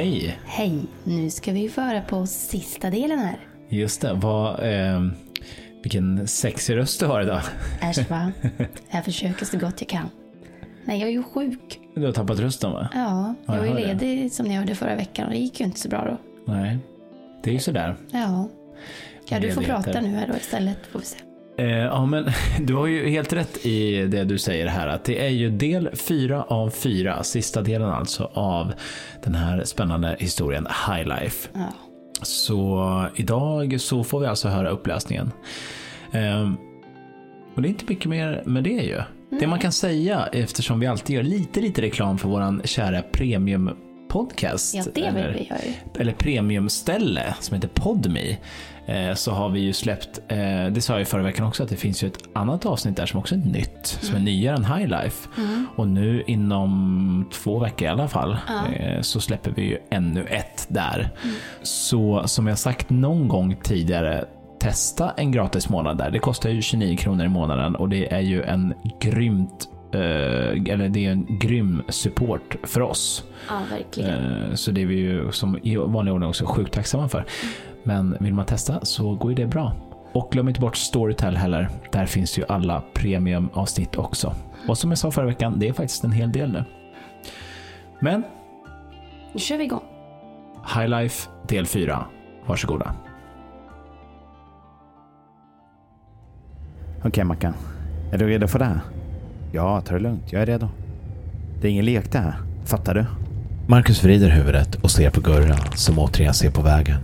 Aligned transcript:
Hej! 0.00 0.38
Hej. 0.44 0.82
Nu 1.04 1.30
ska 1.30 1.52
vi 1.52 1.68
föra 1.68 2.00
på 2.00 2.26
sista 2.26 2.90
delen 2.90 3.18
här. 3.18 3.38
Just 3.68 4.00
det, 4.00 4.12
vad, 4.14 4.72
eh, 4.72 5.00
vilken 5.82 6.28
sexig 6.28 6.76
röst 6.76 7.00
du 7.00 7.06
har 7.06 7.22
idag. 7.22 7.42
Äsch 7.82 8.10
va? 8.10 8.32
Jag 8.90 9.04
försöker 9.04 9.44
så 9.46 9.58
gott 9.58 9.74
jag 9.80 9.88
kan. 9.88 10.08
Nej, 10.84 11.00
jag 11.00 11.08
är 11.08 11.12
ju 11.12 11.22
sjuk. 11.22 11.80
Du 11.94 12.04
har 12.06 12.12
tappat 12.12 12.38
rösten 12.38 12.72
va? 12.72 12.88
Ja, 12.94 13.34
Ja, 13.46 13.54
jag 13.54 13.58
var 13.58 13.64
ju 13.66 13.72
hör 13.72 13.80
det. 13.80 13.86
ledig 14.04 14.32
som 14.32 14.46
ni 14.46 14.54
hörde 14.56 14.74
förra 14.74 14.96
veckan 14.96 15.26
och 15.26 15.32
det 15.32 15.38
gick 15.38 15.60
ju 15.60 15.66
inte 15.66 15.80
så 15.80 15.88
bra 15.88 16.04
då. 16.04 16.18
Nej, 16.52 16.78
det 17.42 17.50
är 17.50 17.54
ju 17.54 17.60
sådär. 17.60 17.96
Ja. 18.10 18.48
Ja, 19.28 19.40
du 19.40 19.52
får 19.52 19.62
prata 19.62 20.00
nu 20.00 20.08
här 20.08 20.28
då 20.28 20.36
istället 20.36 20.78
får 20.92 20.98
vi 20.98 21.04
se. 21.04 21.16
Eh, 21.60 21.78
ja, 21.78 22.06
men 22.06 22.30
du 22.60 22.74
har 22.74 22.86
ju 22.86 23.08
helt 23.08 23.32
rätt 23.32 23.66
i 23.66 24.06
det 24.06 24.24
du 24.24 24.38
säger 24.38 24.66
här, 24.66 24.88
att 24.88 25.04
det 25.04 25.26
är 25.26 25.28
ju 25.28 25.50
del 25.50 25.90
fyra 25.92 26.42
av 26.42 26.70
fyra, 26.70 27.22
sista 27.22 27.62
delen 27.62 27.90
alltså, 27.90 28.30
av 28.34 28.72
den 29.24 29.34
här 29.34 29.64
spännande 29.64 30.16
historien 30.18 30.66
High 30.86 31.08
Life. 31.08 31.48
Ja. 31.54 31.72
Så 32.22 33.06
idag 33.16 33.80
så 33.80 34.04
får 34.04 34.20
vi 34.20 34.26
alltså 34.26 34.48
höra 34.48 34.68
uppläsningen. 34.68 35.32
Ehm, 36.12 36.56
och 37.54 37.62
det 37.62 37.68
är 37.68 37.70
inte 37.70 37.84
mycket 37.88 38.06
mer 38.06 38.42
med 38.46 38.64
det 38.64 38.70
ju. 38.70 39.00
Det 39.40 39.46
man 39.46 39.58
kan 39.58 39.72
säga, 39.72 40.26
eftersom 40.32 40.80
vi 40.80 40.86
alltid 40.86 41.16
gör 41.16 41.22
lite, 41.22 41.60
lite 41.60 41.82
reklam 41.82 42.18
för 42.18 42.28
våran 42.28 42.62
kära 42.64 43.02
premium 43.02 43.70
podcast. 44.08 44.74
Ja, 44.74 44.84
eller, 44.94 45.46
eller 45.98 46.12
premiumställe 46.12 47.34
som 47.40 47.54
heter 47.54 47.68
Podme. 47.68 48.36
Eh, 48.90 49.14
så 49.14 49.32
har 49.32 49.48
vi 49.48 49.60
ju 49.60 49.72
släppt, 49.72 50.20
eh, 50.28 50.66
det 50.72 50.80
sa 50.80 50.92
jag 50.92 51.02
i 51.02 51.04
förra 51.04 51.22
veckan 51.22 51.46
också, 51.46 51.62
att 51.62 51.68
det 51.68 51.76
finns 51.76 52.02
ju 52.02 52.08
ett 52.08 52.18
annat 52.32 52.66
avsnitt 52.66 52.96
där 52.96 53.06
som 53.06 53.20
också 53.20 53.34
är 53.34 53.38
nytt, 53.38 53.86
som 53.86 54.16
är 54.16 54.20
nyare 54.20 54.56
än 54.56 54.64
High 54.64 54.88
Life. 54.88 55.28
Och 55.76 55.88
nu 55.88 56.22
inom 56.26 57.28
två 57.32 57.58
veckor 57.58 57.88
i 57.88 57.90
alla 57.90 58.08
fall 58.08 58.36
eh, 58.76 59.00
så 59.00 59.20
släpper 59.20 59.50
vi 59.50 59.62
ju 59.62 59.78
ännu 59.90 60.24
ett 60.24 60.66
där. 60.68 61.10
Så 61.62 62.22
som 62.26 62.46
jag 62.46 62.58
sagt 62.58 62.90
någon 62.90 63.28
gång 63.28 63.56
tidigare, 63.62 64.24
testa 64.60 65.10
en 65.10 65.32
gratis 65.32 65.68
månad 65.68 65.98
där. 65.98 66.10
Det 66.10 66.18
kostar 66.18 66.50
ju 66.50 66.62
29 66.62 66.96
kronor 66.96 67.24
i 67.24 67.28
månaden 67.28 67.76
och 67.76 67.88
det 67.88 68.12
är 68.12 68.20
ju 68.20 68.42
en 68.42 68.74
grymt 69.00 69.68
eller 69.92 70.88
det 70.88 71.06
är 71.06 71.10
en 71.10 71.38
grym 71.38 71.82
support 71.88 72.56
för 72.62 72.80
oss. 72.80 73.24
Ja, 73.48 73.60
verkligen. 73.70 74.56
Så 74.56 74.70
det 74.70 74.82
är 74.82 74.86
vi 74.86 74.94
ju 74.94 75.32
som 75.32 75.58
i 75.62 75.76
vanlig 75.76 76.14
ordning 76.14 76.28
också 76.28 76.46
sjukt 76.46 76.74
tacksamma 76.74 77.08
för. 77.08 77.24
Men 77.84 78.16
vill 78.20 78.34
man 78.34 78.46
testa 78.46 78.84
så 78.84 79.14
går 79.14 79.30
ju 79.30 79.34
det 79.34 79.46
bra. 79.46 79.72
Och 80.12 80.32
glöm 80.32 80.48
inte 80.48 80.60
bort 80.60 80.76
Storytel 80.76 81.36
heller. 81.36 81.68
Där 81.92 82.06
finns 82.06 82.38
ju 82.38 82.44
alla 82.48 82.82
premiumavsnitt 82.94 83.96
också. 83.96 84.34
Och 84.68 84.78
som 84.78 84.90
jag 84.90 84.98
sa 84.98 85.10
förra 85.10 85.26
veckan, 85.26 85.58
det 85.58 85.68
är 85.68 85.72
faktiskt 85.72 86.04
en 86.04 86.12
hel 86.12 86.32
del 86.32 86.52
nu. 86.52 86.64
Men 88.00 88.22
Nu 89.32 89.40
kör 89.40 89.58
vi 89.58 89.64
igång. 89.64 89.82
High 90.74 90.88
Life 90.88 91.28
del 91.48 91.66
4. 91.66 92.04
Varsågoda. 92.46 92.94
Okej 97.04 97.24
Mackan, 97.24 97.54
är 98.12 98.18
du 98.18 98.26
redo 98.26 98.46
för 98.46 98.58
det 98.58 98.64
här? 98.64 98.80
Ja, 99.52 99.80
ta 99.80 99.94
det 99.94 100.00
lugnt. 100.00 100.32
Jag 100.32 100.42
är 100.42 100.46
redo. 100.46 100.68
Det 101.60 101.68
är 101.68 101.72
ingen 101.72 101.84
lek 101.84 102.12
det 102.12 102.18
här. 102.18 102.34
Fattar 102.64 102.94
du? 102.94 103.04
Marcus 103.66 104.04
vrider 104.04 104.28
huvudet 104.30 104.74
och 104.74 104.90
ser 104.90 105.10
på 105.10 105.20
Gurra 105.20 105.56
som 105.56 105.98
återigen 105.98 106.34
ser 106.34 106.50
på 106.50 106.62
vägen. 106.62 106.98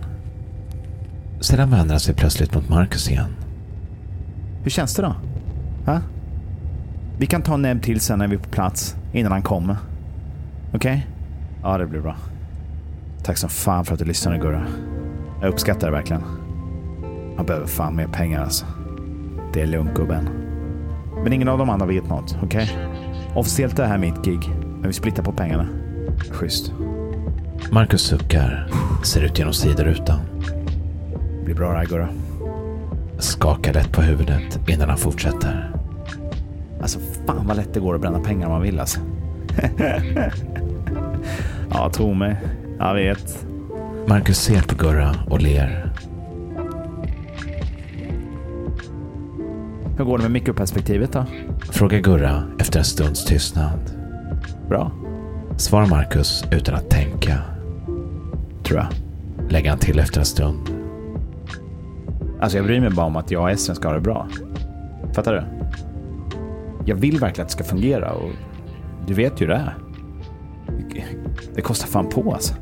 Sedan 1.39 1.69
vänder 1.69 1.93
han 1.93 1.99
sig 1.99 2.15
plötsligt 2.15 2.55
mot 2.55 2.69
Marcus 2.69 3.09
igen. 3.09 3.35
Hur 4.63 4.69
känns 4.69 4.95
det 4.95 5.01
då? 5.01 5.15
Ha? 5.85 6.01
Vi 7.17 7.25
kan 7.25 7.41
ta 7.41 7.57
näbb 7.57 7.83
till 7.83 7.99
sen 7.99 8.19
när 8.19 8.27
vi 8.27 8.35
är 8.35 8.39
på 8.39 8.49
plats, 8.49 8.95
innan 9.13 9.31
han 9.31 9.41
kommer. 9.41 9.77
Okej? 10.73 11.07
Ja, 11.63 11.77
det 11.77 11.85
blir 11.85 12.01
bra. 12.01 12.15
Tack 13.23 13.37
som 13.37 13.49
fan 13.49 13.85
för 13.85 13.93
att 13.93 13.99
du 13.99 14.05
lyssnade 14.05 14.37
Gurra. 14.37 14.65
Jag 15.41 15.49
uppskattar 15.49 15.87
det 15.87 15.93
verkligen. 15.93 16.23
Man 17.35 17.45
behöver 17.45 17.67
fan 17.67 17.95
mer 17.95 18.07
pengar 18.07 18.43
alltså. 18.43 18.65
Det 19.53 19.61
är 19.61 19.67
lugnt 19.67 19.95
gubben. 19.95 20.29
Men 21.23 21.33
ingen 21.33 21.47
av 21.47 21.57
de 21.57 21.69
andra 21.69 21.85
vet 21.85 22.09
något, 22.09 22.37
okej? 22.43 22.69
Officiellt 23.35 23.79
är 23.79 23.83
det 23.83 23.89
här 23.89 23.97
mitt 23.97 24.25
gig, 24.25 24.49
men 24.59 24.87
vi 24.87 24.93
splittar 24.93 25.23
på 25.23 25.31
pengarna. 25.31 25.67
Schysst. 26.31 26.73
Marcus 27.71 28.01
suckar, 28.01 28.71
ser 29.03 29.21
ut 29.21 29.39
genom 29.39 29.53
sidorutan, 29.53 30.19
blir 31.47 31.55
bra 31.55 31.71
det 31.71 31.77
här 31.77 31.85
Gurra. 31.85 32.09
skakar 33.17 33.73
lätt 33.73 33.91
på 33.91 34.01
huvudet 34.01 34.59
innan 34.69 34.89
han 34.89 34.97
fortsätter. 34.97 35.71
Alltså 36.81 36.99
fan 37.27 37.47
vad 37.47 37.57
lätt 37.57 37.73
det 37.73 37.79
går 37.79 37.95
att 37.95 38.01
bränna 38.01 38.19
pengar 38.19 38.47
om 38.47 38.53
man 38.53 38.61
vill 38.61 38.79
alltså. 38.79 38.99
ja, 41.69 41.89
tro 41.89 42.13
mig. 42.13 42.37
Jag 42.79 42.93
vet. 42.93 43.45
Marcus 44.07 44.37
ser 44.39 44.61
på 44.61 44.75
Gurra 44.75 45.15
och 45.29 45.41
ler. 45.41 45.91
Hur 49.97 50.05
går 50.05 50.17
det 50.17 50.23
med 50.23 50.31
mikroperspektivet 50.31 51.11
då? 51.13 51.25
Frågar 51.71 51.99
Gurra 51.99 52.43
efter 52.59 52.79
en 52.79 52.85
stunds 52.85 53.25
tystnad. 53.25 53.79
Bra, 54.69 54.91
Svarar 55.57 55.85
Marcus 55.85 56.45
utan 56.51 56.75
att 56.75 56.89
tänka. 56.89 57.39
tror 58.63 58.79
jag. 58.79 58.87
Lägger 59.51 59.69
han 59.69 59.79
till 59.79 59.99
efter 59.99 60.19
en 60.19 60.25
stund. 60.25 60.76
Alltså 62.39 62.57
jag 62.57 62.65
bryr 62.65 62.79
mig 62.79 62.89
bara 62.89 63.05
om 63.05 63.15
att 63.15 63.31
jag 63.31 63.41
och 63.41 63.51
Essen 63.51 63.75
ska 63.75 63.87
ha 63.87 63.95
det 63.95 64.01
bra. 64.01 64.27
Fattar 65.13 65.33
du? 65.33 65.43
Jag 66.85 66.95
vill 66.95 67.19
verkligen 67.19 67.45
att 67.45 67.49
det 67.49 67.63
ska 67.63 67.63
fungera 67.63 68.11
och 68.11 68.31
du 69.07 69.13
vet 69.13 69.41
ju 69.41 69.47
det 69.47 69.53
är. 69.53 69.77
Det 71.55 71.61
kostar 71.61 71.87
fan 71.87 72.09
på 72.09 72.33
alltså. 72.33 72.53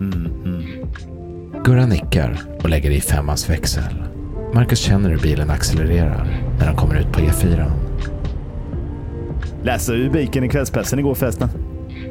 Mm, 0.00 0.26
mm. 0.44 0.62
Gurra 1.64 1.86
nickar 1.86 2.40
och 2.62 2.68
lägger 2.68 2.90
i 2.90 3.00
femmans 3.00 3.50
växel. 3.50 4.02
Marcus 4.54 4.78
känner 4.78 5.10
hur 5.10 5.18
bilen 5.18 5.50
accelererar 5.50 6.26
när 6.58 6.66
de 6.66 6.76
kommer 6.76 7.00
ut 7.00 7.12
på 7.12 7.20
E 7.20 7.28
E4. 7.28 7.70
Läste 9.62 9.92
du 9.92 10.04
rubriken 10.04 10.44
i 10.44 10.48
kvällspressen 10.48 10.98
igår 10.98 11.14
förresten? 11.14 11.48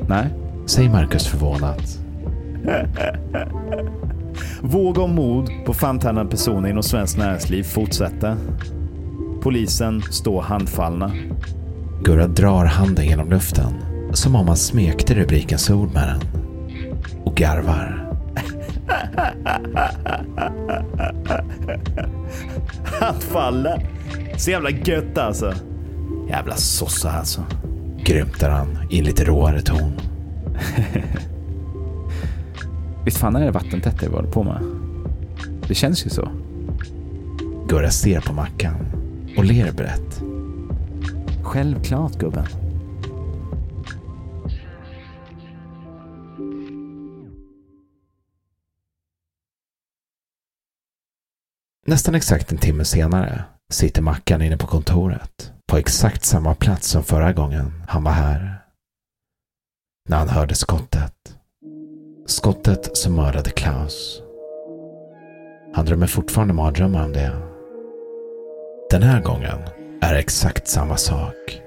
Nej? 0.08 0.28
Säger 0.66 0.90
Marcus 0.90 1.28
förvånat. 1.28 2.00
Våg 4.62 4.98
om 4.98 5.16
mord 5.16 5.50
på 5.66 5.74
framträdande 5.74 6.32
personer 6.32 6.70
inom 6.70 6.84
svenskt 6.84 7.18
näringsliv 7.18 7.64
fortsätter. 7.64 8.36
Polisen 9.42 10.02
står 10.02 10.42
handfallna. 10.42 11.12
Gurra 12.04 12.28
drar 12.28 12.66
handen 12.66 13.06
genom 13.06 13.30
luften 13.30 13.74
som 14.14 14.36
om 14.36 14.48
han 14.48 14.58
smekte 14.58 15.14
rubrikens 15.14 15.70
ord 15.70 15.94
med 15.94 16.08
den. 16.08 16.22
Och 17.24 17.36
garvar. 17.36 18.08
Handfallna? 23.00 23.80
Så 24.38 24.52
jävla 24.52 24.70
gött 24.70 25.18
alltså. 25.18 25.54
Jävla 26.30 26.56
sossa 26.56 27.12
alltså. 27.12 27.46
Grymtar 28.04 28.50
han 28.50 28.78
i 28.90 29.00
en 29.00 29.06
lite 29.06 29.24
råare 29.24 29.62
ton. 29.62 29.92
Visst 33.06 33.18
fan 33.18 33.36
är 33.36 33.46
det 33.46 33.52
vattentätt 33.52 34.00
det 34.00 34.10
vi 34.10 34.16
håller 34.16 34.32
på 34.32 34.44
med? 34.44 34.64
Det 35.68 35.76
känns 35.76 36.06
ju 36.06 36.10
så. 36.10 36.32
Gurra 37.68 37.92
ser 37.92 38.22
på 38.22 38.34
Mackan 38.34 38.76
och 39.38 39.44
ler 39.44 39.72
brett. 39.72 40.22
Självklart 41.44 42.14
gubben. 42.14 42.46
Nästan 51.88 52.16
exakt 52.16 52.52
en 52.52 52.58
timme 52.58 52.86
senare 52.86 53.44
sitter 53.72 54.02
Mackan 54.02 54.42
inne 54.42 54.58
på 54.58 54.68
kontoret 54.68 55.54
på 55.68 55.78
exakt 55.78 56.26
samma 56.26 56.56
plats 56.56 56.88
som 56.88 57.04
förra 57.04 57.34
gången 57.34 57.84
han 57.88 58.04
var 58.04 58.12
här. 58.12 58.62
När 60.10 60.18
han 60.18 60.30
hörde 60.30 60.56
skottet. 60.56 61.41
Skottet 62.32 62.98
som 62.98 63.16
mördade 63.16 63.50
Klaus. 63.50 64.22
Han 65.74 65.86
drömmer 65.86 66.08
fortfarande 66.08 66.54
mardrömmar 66.54 67.06
om 67.06 67.14
det. 67.14 67.32
Den 68.90 69.04
här 69.04 69.22
gången 69.22 69.60
är 70.02 70.14
det 70.14 70.20
exakt 70.20 70.68
samma 70.68 70.98
sak. 70.98 71.62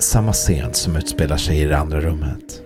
Samma 0.00 0.32
scen 0.32 0.74
som 0.74 0.96
utspelar 0.96 1.36
sig 1.36 1.60
i 1.60 1.64
det 1.64 1.78
andra 1.78 2.00
rummet. 2.00 2.62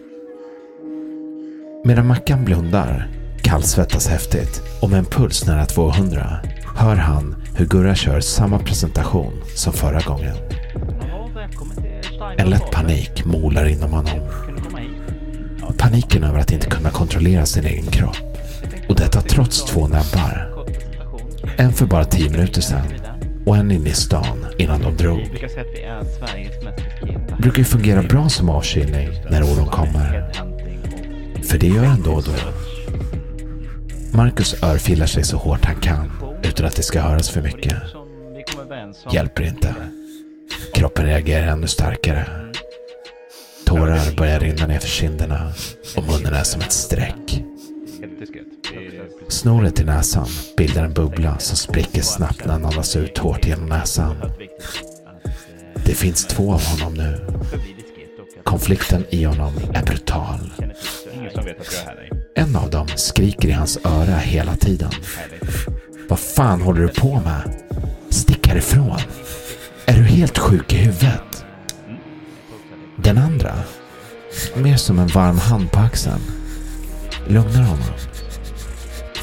Medan 1.84 2.06
Mackan 2.06 2.44
blundar, 2.44 3.10
kallsvettas 3.42 4.08
häftigt 4.08 4.62
och 4.82 4.90
med 4.90 4.98
en 4.98 5.04
puls 5.04 5.46
nära 5.46 5.66
200 5.66 6.26
hör 6.76 6.96
han 6.96 7.36
hur 7.56 7.66
Gurra 7.66 7.94
kör 7.94 8.20
samma 8.20 8.58
presentation 8.58 9.32
som 9.56 9.72
förra 9.72 10.00
gången. 10.00 10.36
En 12.38 12.50
lätt 12.50 12.70
panik 12.70 13.24
molar 13.24 13.66
inom 13.66 13.92
honom. 13.92 14.20
Paniken 15.78 16.24
över 16.24 16.38
att 16.38 16.52
inte 16.52 16.66
kunna 16.66 16.90
kontrollera 16.90 17.46
sin 17.46 17.66
egen 17.66 17.86
kropp. 17.86 18.16
Och 18.88 18.96
detta 18.96 19.20
trots 19.20 19.64
två 19.64 19.88
näbbar. 19.88 20.48
En 21.56 21.72
för 21.72 21.86
bara 21.86 22.04
tio 22.04 22.30
minuter 22.30 22.60
sedan 22.60 22.84
och 23.46 23.56
en 23.56 23.70
inne 23.70 23.88
i 23.88 23.92
stan 23.92 24.46
innan 24.58 24.82
de 24.82 24.96
drog. 24.96 25.20
Brukar 27.38 27.58
ju 27.58 27.64
fungera 27.64 28.02
bra 28.02 28.28
som 28.28 28.48
avkylning 28.48 29.08
när 29.30 29.42
oron 29.42 29.68
kommer. 29.68 30.32
För 31.42 31.58
det 31.58 31.66
gör 31.66 31.82
den 31.82 32.02
då 32.02 32.10
och 32.10 32.22
då. 32.22 32.32
Marcus 34.16 34.62
örfilar 34.62 35.06
sig 35.06 35.24
så 35.24 35.36
hårt 35.36 35.64
han 35.64 35.76
kan 35.76 36.10
utan 36.42 36.66
att 36.66 36.76
det 36.76 36.82
ska 36.82 37.00
höras 37.00 37.30
för 37.30 37.42
mycket. 37.42 37.74
Hjälper 39.12 39.42
inte. 39.42 39.74
Kroppen 40.74 41.06
reagerar 41.06 41.46
ännu 41.46 41.66
starkare. 41.66 42.26
Tårar 43.72 44.16
börjar 44.16 44.40
rinna 44.40 44.66
ner 44.66 44.78
för 44.78 44.88
kinderna 44.88 45.52
och 45.96 46.04
munnen 46.04 46.34
är 46.34 46.42
som 46.42 46.60
ett 46.60 46.72
streck. 46.72 47.44
Snoret 49.28 49.80
i 49.80 49.84
näsan 49.84 50.26
bildar 50.56 50.84
en 50.84 50.92
bubbla 50.92 51.38
som 51.38 51.56
spricker 51.56 52.02
snabbt 52.02 52.44
när 52.44 52.52
han 52.52 52.64
andas 52.64 52.96
ut 52.96 53.18
hårt 53.18 53.46
genom 53.46 53.68
näsan. 53.68 54.16
Det 55.84 55.94
finns 55.94 56.26
två 56.26 56.52
av 56.52 56.64
honom 56.64 56.94
nu. 56.94 57.26
Konflikten 58.44 59.04
i 59.10 59.24
honom 59.24 59.52
är 59.74 59.82
brutal. 59.82 60.50
En 62.34 62.56
av 62.56 62.70
dem 62.70 62.88
skriker 62.96 63.48
i 63.48 63.52
hans 63.52 63.78
öra 63.84 64.16
hela 64.16 64.56
tiden. 64.56 64.90
Vad 66.08 66.18
fan 66.18 66.62
håller 66.62 66.80
du 66.80 66.88
på 66.88 67.20
med? 67.20 67.62
Stick 68.10 68.46
härifrån. 68.46 68.98
Är 69.86 69.94
du 69.94 70.02
helt 70.02 70.38
sjuk 70.38 70.72
i 70.72 70.76
huvudet? 70.76 71.31
Den 72.96 73.18
andra, 73.18 73.54
mer 74.56 74.76
som 74.76 74.98
en 74.98 75.06
varm 75.06 75.38
hand 75.38 75.72
på 75.72 75.78
axeln, 75.78 76.20
lugnar 77.26 77.62
honom. 77.62 77.94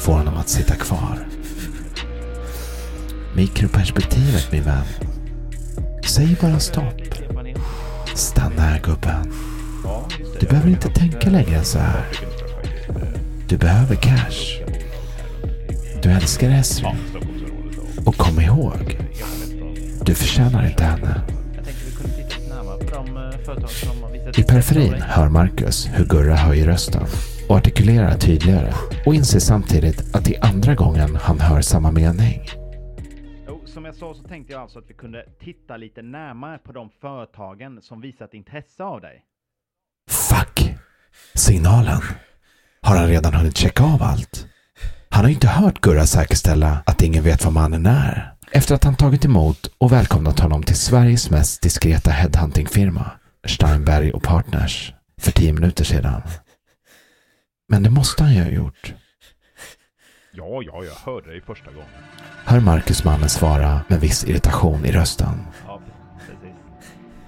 Får 0.00 0.12
honom 0.12 0.36
att 0.36 0.48
sitta 0.48 0.74
kvar. 0.74 1.26
Mikroperspektivet 3.34 4.52
min 4.52 4.62
vän. 4.62 4.84
Säg 6.06 6.36
bara 6.40 6.58
stopp. 6.58 6.94
Stanna 8.14 8.62
här 8.62 8.80
gubben. 8.80 9.32
Du 10.40 10.46
behöver 10.46 10.68
inte 10.68 10.88
tänka 10.88 11.30
längre 11.30 11.56
än 11.56 11.64
så 11.64 11.78
här. 11.78 12.04
Du 13.48 13.56
behöver 13.56 13.94
cash. 13.94 14.62
Du 16.02 16.10
älskar 16.10 16.50
Esri. 16.50 16.88
Och 18.04 18.16
kom 18.16 18.40
ihåg. 18.40 18.98
Du 20.04 20.14
förtjänar 20.14 20.66
inte 20.66 20.84
henne. 20.84 21.22
I 24.36 24.42
periferin 24.42 25.02
hör 25.02 25.28
Marcus 25.28 25.88
hur 25.94 26.04
Gurra 26.04 26.34
höjer 26.34 26.66
rösten 26.66 27.02
och 27.48 27.56
artikulerar 27.56 28.14
tydligare 28.14 28.72
och 29.06 29.14
inser 29.14 29.38
samtidigt 29.38 30.14
att 30.16 30.24
det 30.24 30.36
är 30.36 30.44
andra 30.44 30.74
gången 30.74 31.16
han 31.16 31.40
hör 31.40 31.60
samma 31.60 31.90
mening. 31.90 32.40
Som 33.66 33.84
jag 33.84 33.94
sa 33.94 34.14
så 34.14 34.22
tänkte 34.22 34.52
jag 34.52 34.62
alltså 34.62 34.78
att 34.78 34.84
vi 34.88 34.94
kunde 34.94 35.24
titta 35.40 35.76
lite 35.76 36.02
närmare 36.02 36.58
på 36.58 36.72
de 36.72 36.90
företagen 37.00 37.78
som 37.82 38.00
visat 38.00 38.34
intresse 38.34 38.82
av 38.82 39.00
dig. 39.00 39.24
Fuck! 40.10 40.74
Signalen. 41.34 42.00
Har 42.82 42.96
han 42.96 43.08
redan 43.08 43.34
hunnit 43.34 43.56
checka 43.56 43.84
av 43.84 44.02
allt? 44.02 44.46
Han 45.08 45.24
har 45.24 45.28
ju 45.28 45.34
inte 45.34 45.48
hört 45.48 45.80
Gurra 45.80 46.06
säkerställa 46.06 46.82
att 46.86 47.02
ingen 47.02 47.24
vet 47.24 47.44
vad 47.44 47.52
mannen 47.54 47.86
är. 47.86 48.34
Efter 48.52 48.74
att 48.74 48.84
han 48.84 48.96
tagit 48.96 49.24
emot 49.24 49.70
och 49.78 49.92
välkomnat 49.92 50.40
honom 50.40 50.62
till 50.62 50.76
Sveriges 50.76 51.30
mest 51.30 51.62
diskreta 51.62 52.10
headhuntingfirma, 52.10 53.10
Steinberg 53.46 54.12
och 54.12 54.22
Partners, 54.22 54.94
för 55.20 55.32
tio 55.32 55.52
minuter 55.52 55.84
sedan. 55.84 56.22
Men 57.68 57.82
det 57.82 57.90
måste 57.90 58.22
han 58.22 58.34
ju 58.34 58.42
ha 58.42 58.50
gjort. 58.50 58.94
Ja, 60.32 60.62
ja, 60.62 60.84
jag 60.84 61.12
hörde 61.12 61.30
dig 61.30 61.40
första 61.40 61.70
gången. 61.70 61.88
Hör 62.44 62.60
Marcus 62.60 63.04
mannen 63.04 63.28
svara 63.28 63.80
med 63.88 64.00
viss 64.00 64.24
irritation 64.24 64.84
i 64.84 64.92
rösten. 64.92 65.46
Ja, 65.66 65.80
precis. 66.26 66.56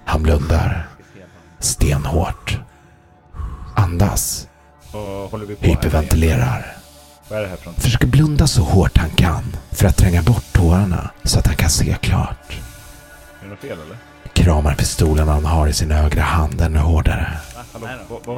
Han 0.05 0.23
blundar. 0.23 0.87
Stenhårt. 1.59 2.57
Andas. 3.75 4.47
Hyperventilerar. 5.59 6.75
Försöker 7.77 8.07
blunda 8.07 8.47
så 8.47 8.61
hårt 8.61 8.97
han 8.97 9.09
kan 9.09 9.43
för 9.71 9.87
att 9.87 9.97
tränga 9.97 10.21
bort 10.21 10.53
tårarna 10.53 11.11
så 11.23 11.39
att 11.39 11.47
han 11.47 11.55
kan 11.55 11.69
se 11.69 11.97
klart. 12.01 12.59
Är 13.41 13.43
det 13.43 13.49
något 13.49 13.59
fel 13.59 13.77
eller? 13.81 13.97
Kramar 14.33 14.75
pistolen 14.75 15.27
han 15.27 15.45
har 15.45 15.67
i 15.67 15.73
sin 15.73 15.91
högra 15.91 16.21
hand 16.21 16.61
ännu 16.61 16.79
hårdare. 16.79 17.27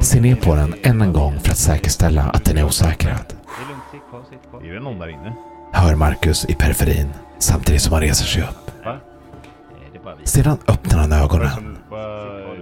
Ser 0.00 0.20
ner 0.20 0.36
på 0.36 0.54
den 0.54 0.74
än 0.82 1.00
en 1.00 1.12
gång 1.12 1.40
för 1.40 1.50
att 1.50 1.58
säkerställa 1.58 2.22
att 2.22 2.44
den 2.44 2.58
är 2.58 2.64
osäkrad. 2.64 3.34
Är 4.62 4.74
det 4.74 4.80
någon 4.80 4.98
där 4.98 5.08
inne? 5.08 5.32
Hör 5.72 5.94
Marcus 5.94 6.44
i 6.44 6.54
periferin 6.54 7.08
samtidigt 7.38 7.82
som 7.82 7.92
han 7.92 8.02
reser 8.02 8.26
sig 8.26 8.42
upp. 8.42 8.70
Sedan 10.24 10.58
öppnar 10.68 10.98
han 10.98 11.12
ögonen. 11.12 11.78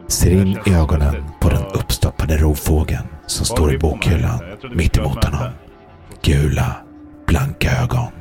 Ser 0.08 0.30
in 0.30 0.58
i 0.66 0.74
ögonen 0.74 1.24
på 1.40 1.48
den 1.48 1.64
uppstoppade 1.64 2.36
rovfågeln 2.36 3.06
som 3.26 3.46
står 3.46 3.74
i 3.74 3.78
bokhyllan 3.78 4.38
mitt 4.74 4.96
emot 4.96 5.24
honom. 5.24 5.50
Gula, 6.22 6.76
blanka 7.26 7.70
ögon. 7.82 8.12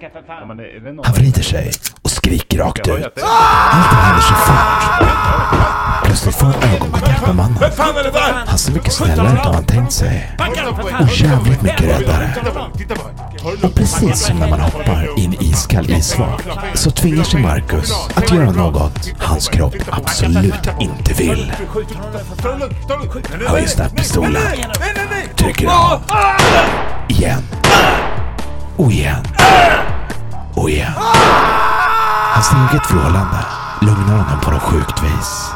Macka 0.00 0.12
för 0.12 0.24
Ja, 0.28 0.38
fan. 0.38 0.48
men 0.48 0.60
är 0.60 0.80
det 0.84 0.92
någon 0.92 1.04
Han 1.04 1.14
vrider 1.14 1.42
sig 1.42 1.72
och 2.02 2.10
skriker 2.10 2.58
rakt 2.58 2.88
ut. 2.88 3.04
Allt 3.22 3.92
händer 3.92 4.22
så 4.22 4.34
fort. 4.34 5.08
Plötsligt 6.04 6.34
får 6.34 6.46
han 6.46 6.62
ögonkontakt 6.74 7.26
med 7.26 7.36
mannen. 7.36 7.56
Han 8.46 8.58
ser 8.58 8.72
mycket 8.72 8.92
snällare 8.92 9.32
ut 9.32 9.46
än 9.46 9.54
han 9.54 9.64
tänkt 9.64 9.92
sig. 9.92 10.36
Och 11.00 11.16
jävligt 11.16 11.62
mycket 11.62 11.80
räddare. 11.80 12.34
Och 13.62 13.74
precis 13.74 14.26
som 14.26 14.38
när 14.38 14.50
man 14.50 14.60
hoppar 14.60 15.18
i 15.18 15.24
en 15.24 15.34
iskall 15.42 15.90
isvak 15.90 16.42
så 16.74 16.90
tvingar 16.90 17.24
sig 17.24 17.42
Marcus 17.42 17.92
att 18.14 18.30
göra 18.30 18.50
något 18.50 19.08
hans 19.18 19.48
kropp 19.48 19.74
absolut 19.90 20.68
inte 20.80 21.12
vill. 21.12 21.52
Höjer 23.46 23.66
snabbt 23.66 23.96
pistolen. 23.96 24.42
Trycker 25.36 25.66
av. 25.66 26.02
Igen. 27.08 27.42
Och 28.80 28.92
igen. 28.92 29.24
Och 30.54 30.70
igen. 30.70 30.92
Hans 32.34 32.52
eget 32.52 32.90
vrålande 32.90 33.46
lugnar 33.80 34.18
honom 34.18 34.40
på 34.40 34.50
något 34.50 34.62
sjukt 34.62 35.02
vis. 35.02 35.50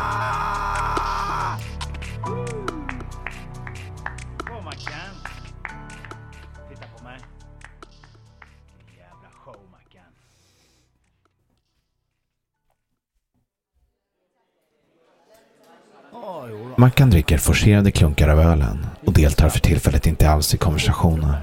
Mackan 16.76 17.10
dricker 17.10 17.38
forcerade 17.38 17.90
klunkar 17.90 18.28
av 18.28 18.40
ölen 18.40 18.86
och 19.06 19.12
deltar 19.12 19.48
för 19.48 19.60
tillfället 19.60 20.06
inte 20.06 20.30
alls 20.30 20.54
i 20.54 20.58
konversationen. 20.58 21.34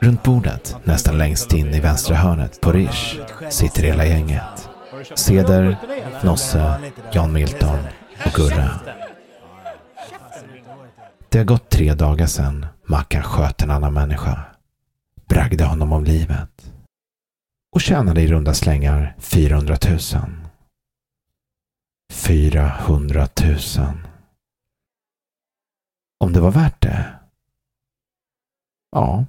Runt 0.00 0.22
bordet, 0.22 0.76
nästan 0.84 1.18
längst 1.18 1.52
in 1.52 1.74
i 1.74 1.80
vänstra 1.80 2.16
hörnet 2.16 2.60
på 2.60 2.72
Rish, 2.72 3.20
sitter 3.50 3.82
hela 3.82 4.06
gänget. 4.06 4.68
Ceder, 5.14 5.76
Nosse, 6.24 6.92
Jan 7.12 7.32
Milton 7.32 7.78
och 8.26 8.32
Gurra. 8.32 8.70
Det 11.28 11.38
har 11.38 11.44
gått 11.44 11.70
tre 11.70 11.94
dagar 11.94 12.26
sedan 12.26 12.66
Mackan 12.86 13.22
sköt 13.22 13.62
en 13.62 13.70
annan 13.70 13.94
människa. 13.94 14.44
Bragde 15.28 15.64
honom 15.64 15.92
om 15.92 16.04
livet. 16.04 16.72
Och 17.72 17.80
tjänade 17.80 18.20
i 18.20 18.26
runda 18.26 18.54
slängar 18.54 19.14
400 19.18 19.76
000. 19.88 19.98
400 22.12 23.28
000. 23.42 23.58
Om 26.20 26.32
det 26.32 26.40
var 26.40 26.50
värt 26.50 26.82
det? 26.82 27.04
Ja. 28.92 29.24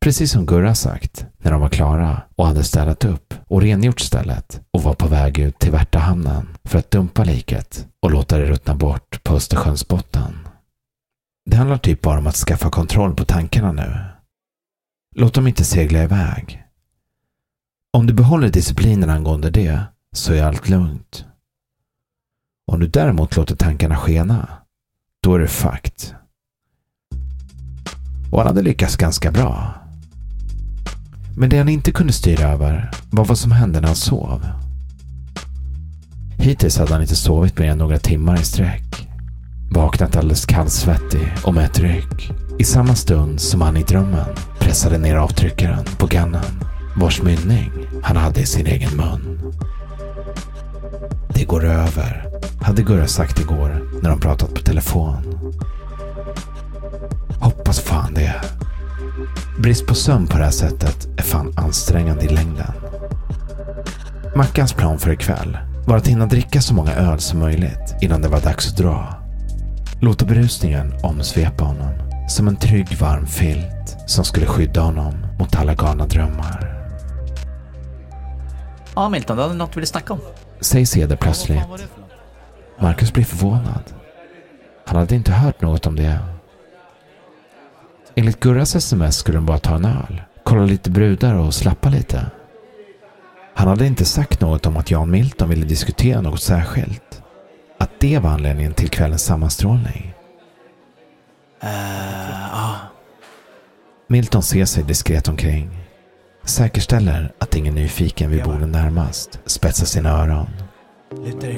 Precis 0.00 0.32
som 0.32 0.46
Gurra 0.46 0.74
sagt, 0.74 1.26
när 1.38 1.50
de 1.50 1.60
var 1.60 1.68
klara 1.68 2.22
och 2.36 2.46
hade 2.46 2.64
städat 2.64 3.04
upp 3.04 3.34
och 3.46 3.62
rengjort 3.62 4.00
stället 4.00 4.60
och 4.70 4.82
var 4.82 4.94
på 4.94 5.06
väg 5.06 5.38
ut 5.38 5.58
till 5.58 5.72
Värtahamnen 5.72 6.48
för 6.64 6.78
att 6.78 6.90
dumpa 6.90 7.24
liket 7.24 7.88
och 8.02 8.10
låta 8.10 8.38
det 8.38 8.46
ruttna 8.46 8.74
bort 8.74 9.24
på 9.24 9.34
Östersjöns 9.34 9.88
botten. 9.88 10.48
Det 11.50 11.56
handlar 11.56 11.78
typ 11.78 12.02
bara 12.02 12.18
om 12.18 12.26
att 12.26 12.34
skaffa 12.36 12.70
kontroll 12.70 13.14
på 13.14 13.24
tankarna 13.24 13.72
nu. 13.72 14.04
Låt 15.16 15.34
dem 15.34 15.46
inte 15.46 15.64
segla 15.64 16.02
iväg. 16.02 16.64
Om 17.92 18.06
du 18.06 18.14
behåller 18.14 18.48
disciplinen 18.48 19.10
angående 19.10 19.50
det 19.50 19.82
så 20.12 20.32
är 20.32 20.42
allt 20.42 20.68
lugnt. 20.68 21.24
Om 22.72 22.80
du 22.80 22.86
däremot 22.86 23.36
låter 23.36 23.56
tankarna 23.56 23.96
skena, 23.96 24.48
då 25.22 25.34
är 25.34 25.38
det 25.38 25.48
fakt. 25.48 26.14
Och 28.32 28.38
han 28.38 28.46
hade 28.46 28.62
lyckats 28.62 28.96
ganska 28.96 29.30
bra. 29.30 29.74
Men 31.40 31.50
det 31.50 31.58
han 31.58 31.68
inte 31.68 31.92
kunde 31.92 32.12
styra 32.12 32.48
över 32.48 32.90
var 33.10 33.24
vad 33.24 33.38
som 33.38 33.52
hände 33.52 33.80
när 33.80 33.86
han 33.86 33.96
sov. 33.96 34.46
Hittills 36.38 36.78
hade 36.78 36.92
han 36.92 37.02
inte 37.02 37.16
sovit 37.16 37.58
mer 37.58 37.70
än 37.70 37.78
några 37.78 37.98
timmar 37.98 38.40
i 38.40 38.44
sträck. 38.44 39.08
Vaknat 39.70 40.16
alldeles 40.16 40.46
kallsvettig 40.46 41.34
och 41.44 41.54
med 41.54 41.64
ett 41.64 41.78
ryck. 41.78 42.30
I 42.58 42.64
samma 42.64 42.94
stund 42.94 43.40
som 43.40 43.60
han 43.60 43.76
i 43.76 43.82
drömmen 43.82 44.24
pressade 44.58 44.98
ner 44.98 45.16
avtryckaren 45.16 45.84
på 45.98 46.06
gannen 46.06 46.44
vars 46.96 47.22
mynning 47.22 47.72
han 48.02 48.16
hade 48.16 48.40
i 48.40 48.46
sin 48.46 48.66
egen 48.66 48.96
mun. 48.96 49.52
Det 51.34 51.44
går 51.44 51.64
över, 51.64 52.26
hade 52.60 52.82
Gurra 52.82 53.06
sagt 53.06 53.40
igår 53.40 54.00
när 54.02 54.10
de 54.10 54.20
pratat 54.20 54.54
på 54.54 54.60
telefon. 54.60 55.16
Hoppas 57.40 57.80
fan 57.80 58.14
det. 58.14 58.57
Brist 59.58 59.86
på 59.86 59.94
sömn 59.94 60.26
på 60.26 60.38
det 60.38 60.44
här 60.44 60.50
sättet 60.50 61.08
är 61.16 61.22
fan 61.22 61.52
ansträngande 61.56 62.24
i 62.24 62.28
längden. 62.28 62.72
Mackans 64.36 64.72
plan 64.72 64.98
för 64.98 65.12
ikväll 65.12 65.58
var 65.86 65.96
att 65.96 66.06
hinna 66.06 66.26
dricka 66.26 66.60
så 66.60 66.74
många 66.74 66.92
öl 66.92 67.20
som 67.20 67.38
möjligt 67.38 67.94
innan 68.00 68.22
det 68.22 68.28
var 68.28 68.40
dags 68.40 68.68
att 68.68 68.76
dra. 68.76 69.14
Låta 70.00 70.24
berusningen 70.24 70.94
omsvepa 71.02 71.64
honom 71.64 71.92
som 72.28 72.48
en 72.48 72.56
trygg 72.56 72.96
varm 73.00 73.26
filt 73.26 73.96
som 74.06 74.24
skulle 74.24 74.46
skydda 74.46 74.80
honom 74.80 75.14
mot 75.38 75.56
alla 75.56 75.74
galna 75.74 76.06
drömmar. 76.06 76.74
Ja, 78.94 79.08
Milton, 79.08 79.36
du 79.36 79.42
hade 79.42 79.54
något 79.54 79.72
du 79.72 79.74
ville 79.74 79.86
snacka 79.86 80.12
om. 80.12 80.20
Säger 80.60 80.86
Ceder 80.86 81.16
plötsligt. 81.16 81.62
Marcus 82.80 83.12
blir 83.12 83.24
förvånad. 83.24 83.82
Han 84.86 84.96
hade 84.96 85.14
inte 85.14 85.32
hört 85.32 85.60
något 85.60 85.86
om 85.86 85.96
det. 85.96 86.18
Enligt 88.18 88.40
Gurras 88.40 88.76
sms 88.76 89.16
skulle 89.16 89.38
de 89.38 89.46
bara 89.46 89.58
ta 89.58 89.74
en 89.74 89.84
öl, 89.84 90.22
kolla 90.44 90.64
lite 90.64 90.90
brudar 90.90 91.34
och 91.34 91.54
slappa 91.54 91.88
lite. 91.88 92.26
Han 93.54 93.68
hade 93.68 93.86
inte 93.86 94.04
sagt 94.04 94.40
något 94.40 94.66
om 94.66 94.76
att 94.76 94.90
Jan 94.90 95.10
Milton 95.10 95.48
ville 95.48 95.66
diskutera 95.66 96.20
något 96.20 96.42
särskilt. 96.42 97.22
Att 97.78 97.90
det 97.98 98.18
var 98.18 98.30
anledningen 98.30 98.72
till 98.72 98.88
kvällens 98.88 99.24
sammanstrålning. 99.24 100.14
Uh, 101.64 101.70
ja. 102.52 102.74
Milton 104.06 104.42
ser 104.42 104.64
sig 104.64 104.84
diskret 104.84 105.28
omkring. 105.28 105.70
Säkerställer 106.44 107.32
att 107.38 107.56
ingen 107.56 107.74
nyfiken 107.74 108.30
vid 108.30 108.44
borden 108.44 108.72
närmast 108.72 109.40
spetsar 109.46 109.86
sina 109.86 110.10
öron. 110.10 110.48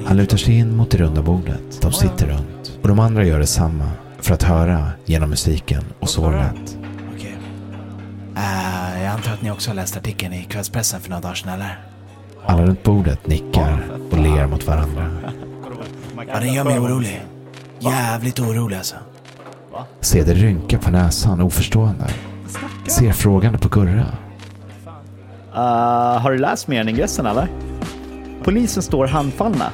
Han 0.06 0.16
lutar 0.16 0.36
sig 0.36 0.58
in 0.58 0.76
mot 0.76 0.90
det 0.90 0.98
runda 0.98 1.22
bordet 1.22 1.82
de 1.82 1.92
sitter 1.92 2.26
runt 2.26 2.78
och 2.82 2.88
de 2.88 2.98
andra 2.98 3.24
gör 3.24 3.38
detsamma 3.38 3.90
för 4.22 4.34
att 4.34 4.42
höra 4.42 4.90
genom 5.04 5.30
musiken 5.30 5.84
och 6.00 6.08
sorlet. 6.10 6.78
Okej. 7.16 7.36
Eh, 8.36 9.02
jag 9.02 9.12
antar 9.12 9.32
att 9.32 9.42
ni 9.42 9.50
också 9.50 9.70
har 9.70 9.74
läst 9.74 9.96
artikeln 9.96 10.32
i 10.32 10.44
kvällspressen 10.44 11.00
för 11.00 11.10
några 11.10 11.20
dagar 11.20 11.34
sedan, 11.34 11.52
eller? 11.52 11.80
Alla 12.46 12.62
runt 12.66 12.82
bordet 12.82 13.26
nickar 13.26 13.82
och 14.10 14.18
ler 14.18 14.46
mot 14.46 14.66
varandra. 14.66 15.10
Ja, 16.28 16.40
den 16.40 16.54
gör 16.54 16.64
mig 16.64 16.78
orolig. 16.78 17.22
Jävligt 17.78 18.40
orolig 18.40 18.76
alltså. 18.76 18.96
Ceder 20.00 20.34
rynkar 20.34 20.78
på 20.78 20.90
näsan 20.90 21.40
oförstående. 21.40 22.04
Ser 22.86 23.12
frågande 23.12 23.58
på 23.58 23.68
Gurra. 23.68 24.06
Uh, 25.52 26.18
har 26.18 26.30
du 26.32 26.38
läst 26.38 26.68
mer 26.68 26.80
än 26.80 26.88
ingressen 26.88 27.26
eller? 27.26 27.48
Polisen 28.42 28.82
står 28.82 29.06
handfallna. 29.06 29.72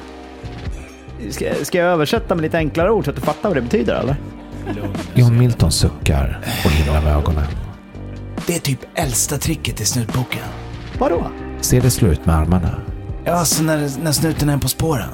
Ska, 1.29 1.45
ska 1.63 1.77
jag 1.77 1.87
översätta 1.87 2.35
med 2.35 2.41
lite 2.41 2.57
enklare 2.57 2.91
ord 2.91 3.05
så 3.05 3.09
att 3.09 3.15
du 3.15 3.21
fattar 3.21 3.49
vad 3.49 3.57
det 3.57 3.61
betyder 3.61 3.95
eller? 3.95 4.15
John 5.15 5.37
Milton 5.37 5.71
suckar 5.71 6.39
och 6.65 6.71
himlar 6.71 7.01
med 7.01 7.15
ögonen. 7.17 7.45
Det 8.47 8.55
är 8.55 8.59
typ 8.59 8.79
äldsta 8.95 9.37
tricket 9.37 9.81
i 9.81 9.85
snutboken. 9.85 10.43
Vadå? 10.99 11.27
Ceder 11.61 11.89
slår 11.89 12.11
ut 12.11 12.25
med 12.25 12.35
armarna. 12.35 12.81
Ja, 13.25 13.33
alltså 13.33 13.63
när, 13.63 14.03
när 14.03 14.11
snuten 14.11 14.49
är 14.49 14.57
på 14.57 14.67
spåren. 14.67 15.09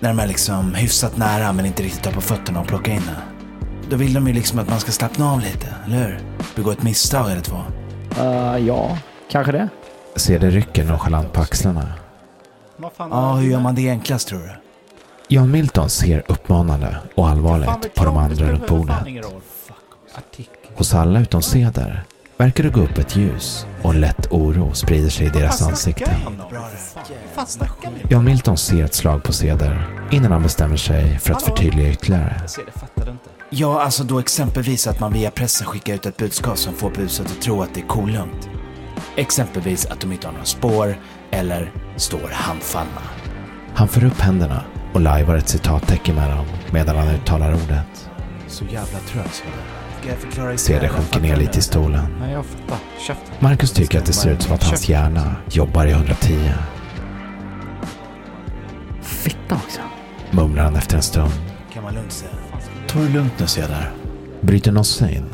När 0.00 0.08
de 0.08 0.18
är 0.18 0.26
liksom 0.26 0.74
hyfsat 0.74 1.16
nära 1.16 1.52
men 1.52 1.66
inte 1.66 1.82
riktigt 1.82 2.06
har 2.06 2.12
på 2.12 2.20
fötterna 2.20 2.60
och 2.60 2.66
plocka 2.66 2.90
in 2.90 3.02
den. 3.06 3.16
Då 3.90 3.96
vill 3.96 4.14
de 4.14 4.26
ju 4.26 4.32
liksom 4.32 4.58
att 4.58 4.68
man 4.68 4.80
ska 4.80 4.92
slappna 4.92 5.32
av 5.32 5.40
lite, 5.40 5.74
eller 5.86 5.96
hur? 5.96 6.20
Begå 6.56 6.70
ett 6.70 6.82
misstag 6.82 7.30
eller 7.30 7.40
två. 7.40 7.56
Uh, 8.20 8.58
ja, 8.66 8.98
kanske 9.30 9.52
det. 9.52 9.68
Ceder 10.16 10.50
rycker 10.50 10.84
nonchalant 10.84 11.32
på 11.32 11.40
axlarna. 11.40 11.92
Ja, 12.98 13.34
hur 13.34 13.50
gör 13.50 13.60
man 13.60 13.74
det 13.74 13.90
enklast 13.90 14.28
tror 14.28 14.38
du? 14.38 14.67
Jan 15.30 15.50
Milton 15.50 15.90
ser 15.90 16.22
uppmanande 16.28 16.96
och 17.14 17.28
allvarligt 17.28 17.94
på 17.94 18.04
de 18.04 18.16
andra 18.16 18.52
runt 18.52 18.66
bordet. 18.66 18.96
Hos 20.74 20.94
alla 20.94 21.20
utom 21.20 21.42
Ceder 21.42 22.04
verkar 22.36 22.64
det 22.64 22.70
gå 22.70 22.80
upp 22.80 22.98
ett 22.98 23.16
ljus 23.16 23.66
och 23.82 23.94
en 23.94 24.00
lätt 24.00 24.32
oro 24.32 24.74
sprider 24.74 25.10
sig 25.10 25.26
i 25.26 25.30
deras 25.30 25.62
ansikten. 25.62 26.14
Jan 28.10 28.24
Milton 28.24 28.56
ser 28.56 28.84
ett 28.84 28.94
slag 28.94 29.22
på 29.22 29.32
Ceder 29.32 29.88
innan 30.10 30.32
han 30.32 30.42
bestämmer 30.42 30.76
sig 30.76 31.18
för 31.18 31.32
att 31.34 31.42
förtydliga 31.42 31.90
ytterligare. 31.90 32.40
Ja, 33.50 33.82
alltså 33.82 34.04
då 34.04 34.18
exempelvis 34.18 34.86
att 34.86 35.00
man 35.00 35.12
via 35.12 35.30
pressen 35.30 35.66
skickar 35.66 35.94
ut 35.94 36.06
ett 36.06 36.16
budskap 36.16 36.58
som 36.58 36.74
får 36.74 36.90
buset 36.90 37.26
att 37.26 37.42
tro 37.42 37.62
att 37.62 37.74
det 37.74 37.80
är 37.80 37.86
kolugnt. 37.86 38.48
Exempelvis 39.16 39.86
att 39.86 40.00
de 40.00 40.12
inte 40.12 40.26
har 40.26 40.32
några 40.32 40.44
spår 40.44 40.98
eller 41.30 41.72
står 41.96 42.30
handfallna. 42.32 43.02
Han 43.74 43.88
för 43.88 44.04
upp 44.04 44.20
händerna 44.20 44.64
och 44.98 45.04
lajvar 45.04 45.36
ett 45.36 45.48
citattecken 45.48 46.14
med 46.14 46.30
dem 46.30 46.46
medan 46.70 46.96
han 46.96 47.08
uttalar 47.08 47.54
ordet. 47.54 48.10
Så 48.48 48.64
jävla 48.64 48.98
trött 48.98 49.34
så 49.34 49.44
jag 50.42 50.60
Ceder 50.60 50.88
sjunker 50.88 51.20
ner 51.20 51.36
lite 51.36 51.58
i 51.58 51.62
stolen. 51.62 52.04
Nej, 52.20 52.32
jag 52.32 52.46
fattar. 52.46 52.78
Käften. 53.06 53.34
Marcus 53.38 53.72
tycker 53.72 53.98
att 53.98 54.06
det 54.06 54.12
ser 54.12 54.30
ut 54.30 54.42
som 54.42 54.54
att 54.54 54.62
hans 54.62 54.88
hjärna 54.88 55.36
jobbar 55.50 55.86
i 55.86 55.90
110. 55.90 56.52
Fitta 59.02 59.54
också. 59.54 59.80
Mumlar 60.30 60.64
han 60.64 60.76
efter 60.76 60.96
en 60.96 61.02
stund. 61.02 61.32
Kan 61.72 61.82
man 61.82 61.94
lugnt 61.94 62.12
säga. 62.12 62.30
Ta 62.88 62.98
det 62.98 63.08
lugnt 63.08 63.32
nu 63.38 63.46
Ceder. 63.46 63.90
Bryter 64.40 64.72
Nosse 64.72 65.10
in. 65.10 65.26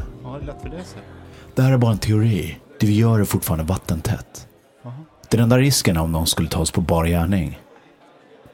Det 1.55 1.63
här 1.63 1.73
är 1.73 1.79
bara 1.79 1.93
en 1.93 1.99
teori. 1.99 2.59
Det 2.81 2.87
vi 2.87 2.97
gör 2.97 3.21
är 3.21 3.25
fortfarande 3.25 3.65
vattentätt. 3.65 4.47
Den 5.31 5.41
enda 5.41 5.59
risken 5.59 5.97
är 5.97 6.01
om 6.01 6.13
någon 6.13 6.27
skulle 6.27 6.49
ta 6.49 6.61
oss 6.61 6.71
på 6.71 6.81
bar 6.81 7.05
gärning. 7.05 7.59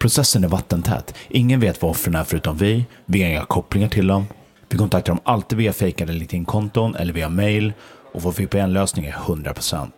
Processen 0.00 0.45
är 0.45 0.49
vattentät. 0.49 1.14
Ingen 1.28 1.61
vet 1.61 1.83
vad 1.83 1.90
offren 1.90 2.14
är 2.14 2.25
förutom 2.25 2.57
vi. 2.57 2.87
Vi 3.07 3.23
har 3.23 3.30
inga 3.30 3.45
kopplingar 3.45 3.88
till 3.88 4.07
dem. 4.07 4.26
Vi 4.69 4.78
kontaktar 4.78 5.12
dem 5.12 5.21
alltid 5.25 5.59
via 5.59 5.73
fejkade 5.73 6.12
LinkedIn-konton 6.12 6.95
eller 6.95 7.12
via 7.12 7.28
mail. 7.28 7.73
Och 8.12 8.23
vår 8.23 8.33
VPN-lösning 8.33 9.07
är 9.07 9.12
100%. 9.12 9.90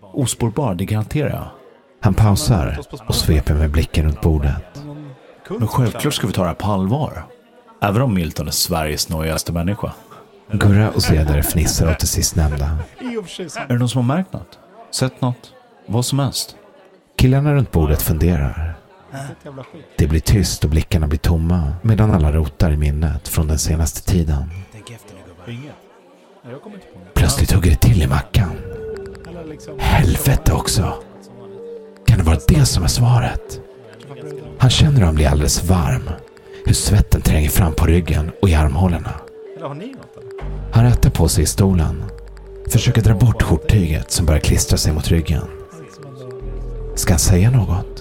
Ospårbar, 0.00 0.74
det 0.74 0.84
garanterar 0.84 1.30
jag. 1.30 1.48
Han 2.00 2.14
pausar 2.14 2.80
och 3.08 3.14
sveper 3.14 3.54
med 3.54 3.70
blicken 3.70 4.04
runt 4.04 4.20
bordet. 4.20 4.82
Men 5.48 5.68
självklart 5.68 6.14
ska 6.14 6.26
vi 6.26 6.32
ta 6.32 6.42
det 6.42 6.48
här 6.48 6.54
på 6.54 6.66
allvar. 6.66 7.24
Även 7.82 8.02
om 8.02 8.14
Milton 8.14 8.46
är 8.46 8.50
Sveriges 8.50 9.08
nojigaste 9.08 9.52
människa. 9.52 9.92
Gurra 10.52 10.90
och 10.90 11.02
Cedar 11.02 11.38
fnissar 11.38 11.90
åt 11.90 11.98
det 11.98 12.06
sistnämnda. 12.06 12.78
Är 13.00 13.68
det 13.68 13.78
någon 13.78 13.88
som 13.88 14.08
har 14.08 14.16
märkt 14.16 14.32
något? 14.32 14.58
Sett 14.90 15.20
något? 15.20 15.52
Vad 15.86 16.04
som 16.04 16.18
helst? 16.18 16.56
Killarna 17.16 17.54
runt 17.54 17.70
bordet 17.70 18.02
funderar. 18.02 18.67
Det 19.98 20.06
blir 20.06 20.20
tyst 20.20 20.64
och 20.64 20.70
blickarna 20.70 21.06
blir 21.06 21.18
tomma 21.18 21.72
medan 21.82 22.10
alla 22.10 22.32
rotar 22.32 22.70
i 22.70 22.76
minnet 22.76 23.28
från 23.28 23.46
den 23.46 23.58
senaste 23.58 24.12
tiden. 24.12 24.50
Plötsligt 27.14 27.52
hugger 27.52 27.70
det 27.70 27.76
till 27.76 28.02
i 28.02 28.06
mackan. 28.06 28.50
Helvete 29.78 30.52
också. 30.52 30.94
Kan 32.06 32.18
det 32.18 32.24
vara 32.24 32.38
det 32.48 32.66
som 32.66 32.84
är 32.84 32.88
svaret? 32.88 33.60
Han 34.58 34.70
känner 34.70 34.96
hur 34.96 35.04
han 35.04 35.14
blir 35.14 35.28
alldeles 35.28 35.64
varm. 35.64 36.10
Hur 36.66 36.74
svetten 36.74 37.20
tränger 37.20 37.48
fram 37.48 37.74
på 37.74 37.86
ryggen 37.86 38.30
och 38.42 38.48
i 38.48 38.54
armhålorna. 38.54 39.14
Han 40.72 40.84
rättar 40.84 41.10
på 41.10 41.28
sig 41.28 41.44
i 41.44 41.46
stolen. 41.46 42.04
Försöker 42.70 43.02
dra 43.02 43.14
bort 43.14 43.42
skjorttyget 43.42 44.10
som 44.10 44.26
börjar 44.26 44.40
klistra 44.40 44.78
sig 44.78 44.92
mot 44.92 45.08
ryggen. 45.08 45.44
Ska 46.94 47.12
han 47.12 47.18
säga 47.18 47.50
något? 47.50 47.97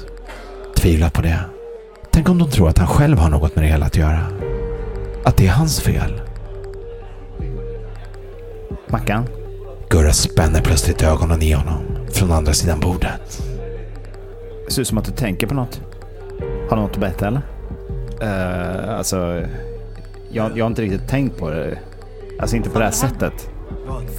Tvivlar 0.77 1.10
på 1.10 1.22
det. 1.22 1.39
Tänk 2.12 2.29
om 2.29 2.38
de 2.38 2.51
tror 2.51 2.69
att 2.69 2.77
han 2.77 2.88
själv 2.88 3.17
har 3.17 3.29
något 3.29 3.55
med 3.55 3.63
det 3.65 3.69
hela 3.69 3.86
att 3.86 3.98
göra. 3.98 4.19
Att 5.24 5.38
det 5.38 5.48
är 5.48 5.51
hans 5.51 5.81
fel. 5.81 6.22
Mackan? 8.88 9.27
Gurra 9.89 10.13
spänner 10.13 10.62
plötsligt 10.62 11.03
ögonen 11.03 11.41
i 11.41 11.51
honom 11.51 11.81
från 12.12 12.31
andra 12.31 12.53
sidan 12.53 12.79
bordet. 12.79 13.43
Det 14.65 14.74
ser 14.74 14.81
ut 14.81 14.88
som 14.88 14.98
att 14.98 15.05
du 15.05 15.12
tänker 15.12 15.48
på 15.48 15.53
något. 15.53 15.81
Har 16.69 16.77
du 16.77 16.84
något 16.84 16.91
att 16.91 17.00
berätta 17.00 17.27
eller? 17.27 17.41
Uh, 18.24 18.98
alltså, 18.98 19.46
jag, 20.31 20.57
jag 20.57 20.65
har 20.65 20.69
inte 20.69 20.81
riktigt 20.81 21.07
tänkt 21.07 21.38
på 21.38 21.50
det. 21.50 21.77
Alltså 22.39 22.55
inte 22.55 22.69
på 22.69 22.79
det 22.79 22.86
här 22.86 22.91
sättet. 22.91 23.50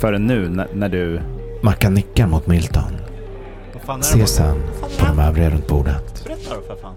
Förrän 0.00 0.26
nu 0.26 0.48
när, 0.48 0.68
när 0.74 0.88
du... 0.88 1.20
Mackan 1.62 1.94
nickar 1.94 2.26
mot 2.26 2.46
Milton. 2.46 3.07
Ser 3.88 4.26
sen 4.26 4.62
på 4.98 5.06
de 5.06 5.18
övriga 5.18 5.50
runt 5.50 5.66
bordet. 5.66 6.24
Berätta 6.24 6.54
då 6.54 6.60
för 6.66 6.76
fan. 6.76 6.94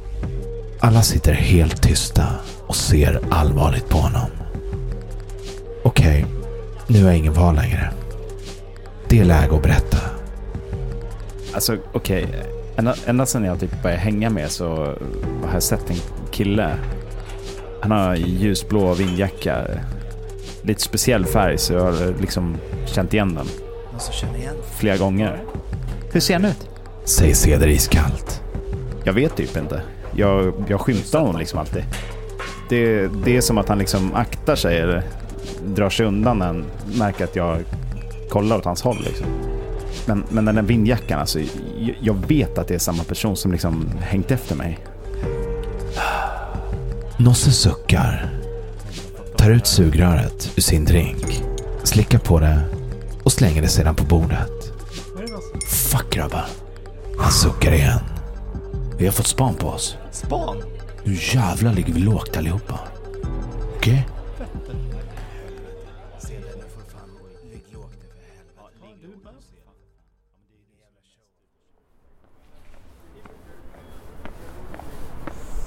Alla 0.80 1.02
sitter 1.02 1.34
helt 1.34 1.82
tysta 1.84 2.28
och 2.68 2.76
ser 2.76 3.22
allvarligt 3.30 3.90
på 3.90 3.98
honom. 3.98 4.30
Okej, 5.84 6.26
nu 6.88 7.02
har 7.02 7.10
jag 7.10 7.18
ingen 7.18 7.34
val 7.34 7.56
längre. 7.56 7.94
Det 9.08 9.20
är 9.20 9.26
läge 9.26 9.56
att 9.56 9.64
berätta. 9.64 9.98
Alltså 11.54 11.78
okej. 11.94 12.24
Okay. 12.24 12.40
Ända, 12.76 12.96
ända 13.06 13.26
sedan 13.26 13.44
jag 13.44 13.60
typ 13.60 13.84
började 13.84 14.02
hänga 14.02 14.30
med 14.30 14.52
så 14.52 14.76
har 15.46 15.54
jag 15.54 15.64
sett 15.64 15.90
en 15.90 15.98
kille. 16.32 16.76
Han 17.82 17.92
har 17.92 18.16
ljusblå 18.16 18.94
vindjacka. 18.94 19.66
Lite 20.62 20.82
speciell 20.82 21.26
färg 21.26 21.58
så 21.58 21.74
jag 21.74 21.82
har 21.82 22.22
liksom 22.22 22.58
känt 22.86 23.14
igen 23.14 23.36
den. 23.36 23.48
Måste 23.94 24.14
känna 24.14 24.38
igen. 24.38 24.56
Flera 24.78 24.98
gånger. 24.98 25.44
Hur 26.12 26.20
ser 26.20 26.34
han 26.34 26.46
ut? 26.46 26.71
Säger 27.06 27.34
Ceder 27.34 27.68
iskallt. 27.68 28.42
Jag 29.04 29.14
vet 29.14 29.36
typ 29.36 29.58
inte. 29.58 29.82
Jag, 30.16 30.54
jag 30.68 30.82
skymtar 30.82 31.20
honom 31.20 31.40
liksom 31.40 31.60
alltid. 31.60 31.84
Det, 32.70 33.08
det 33.26 33.38
är 33.38 33.42
som 33.42 33.58
att 33.58 33.70
han 33.70 33.78
liksom 33.78 34.16
aktar 34.16 34.56
sig 34.56 34.80
eller 34.80 35.04
drar 35.66 35.90
sig 35.90 36.06
undan 36.06 36.38
när 36.38 36.46
han 36.46 36.66
märker 36.98 37.24
att 37.24 37.36
jag 37.36 37.58
kollar 38.30 38.58
åt 38.58 38.66
hans 38.66 38.82
håll. 38.82 38.98
Liksom. 39.04 39.26
Men, 40.06 40.24
men 40.30 40.46
den 40.46 40.56
där 40.56 40.62
vindjackan, 40.62 41.20
alltså, 41.20 41.40
jag, 41.80 41.96
jag 42.02 42.28
vet 42.28 42.58
att 42.58 42.68
det 42.68 42.76
är 42.76 42.80
samma 42.80 43.04
person 43.04 43.38
som 43.38 43.52
liksom 43.52 43.90
hängt 44.00 44.32
efter 44.32 44.56
mig. 44.56 44.80
Nosse 47.18 47.52
suckar. 47.52 48.30
Tar 49.38 49.52
ut 49.52 49.68
sugröret 49.68 50.52
ur 50.56 50.62
sin 50.62 50.86
drink. 50.86 51.44
Slickar 51.84 52.20
på 52.20 52.40
det 52.40 52.62
och 53.24 53.32
slänger 53.32 53.62
det 53.62 53.68
sedan 53.68 53.96
på 53.96 54.04
bordet. 54.04 54.74
Fuck 55.68 56.14
grabbar. 56.14 56.46
Han 57.22 57.32
suckar 57.32 57.72
igen. 57.72 58.00
Vi 58.98 59.06
har 59.06 59.12
fått 59.12 59.28
span 59.28 59.54
på 59.54 59.68
oss. 59.68 59.98
Span? 60.12 60.58
Nu 61.04 61.18
jävlar 61.20 61.74
ligger 61.74 61.94
vi 61.94 62.00
lågt 62.00 62.38
allihopa. 62.38 62.80
Okej? 63.78 63.78
Okay? 63.78 64.22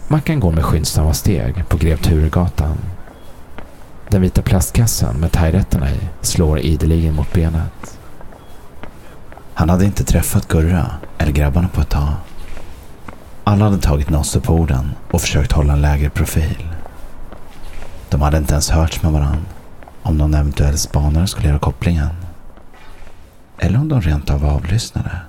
Mackan 0.08 0.40
går 0.40 0.52
med 0.52 0.64
skyndsamma 0.64 1.14
steg 1.14 1.68
på 1.68 1.76
Grev 1.76 1.96
Turegatan. 1.96 2.76
Den 4.08 4.22
vita 4.22 4.42
plastkassen 4.42 5.16
med 5.16 5.32
thairätterna 5.32 5.90
i 5.90 5.98
slår 6.20 6.58
ideligen 6.58 7.14
mot 7.14 7.32
benet. 7.32 7.98
Han 9.54 9.70
hade 9.70 9.84
inte 9.84 10.04
träffat 10.04 10.48
Gurra 10.48 10.90
eller 11.18 11.32
grabbarna 11.32 11.68
på 11.68 11.80
ett 11.80 11.90
tag. 11.90 12.12
Alla 13.44 13.64
hade 13.64 13.78
tagit 13.78 14.10
Nosse 14.10 14.40
på 14.40 14.52
orden 14.54 14.90
och 15.10 15.20
försökt 15.20 15.52
hålla 15.52 15.72
en 15.72 15.80
lägre 15.80 16.10
profil. 16.10 16.68
De 18.08 18.22
hade 18.22 18.38
inte 18.38 18.52
ens 18.52 18.70
hörts 18.70 19.02
med 19.02 19.12
varann 19.12 19.46
om 20.02 20.18
någon 20.18 20.34
eventuell 20.34 20.78
spanare 20.78 21.26
skulle 21.26 21.48
göra 21.48 21.58
kopplingen. 21.58 22.10
Eller 23.58 23.78
om 23.78 23.88
de 23.88 24.00
rent 24.00 24.30
av 24.30 24.44
avlyssnade. 24.44 25.20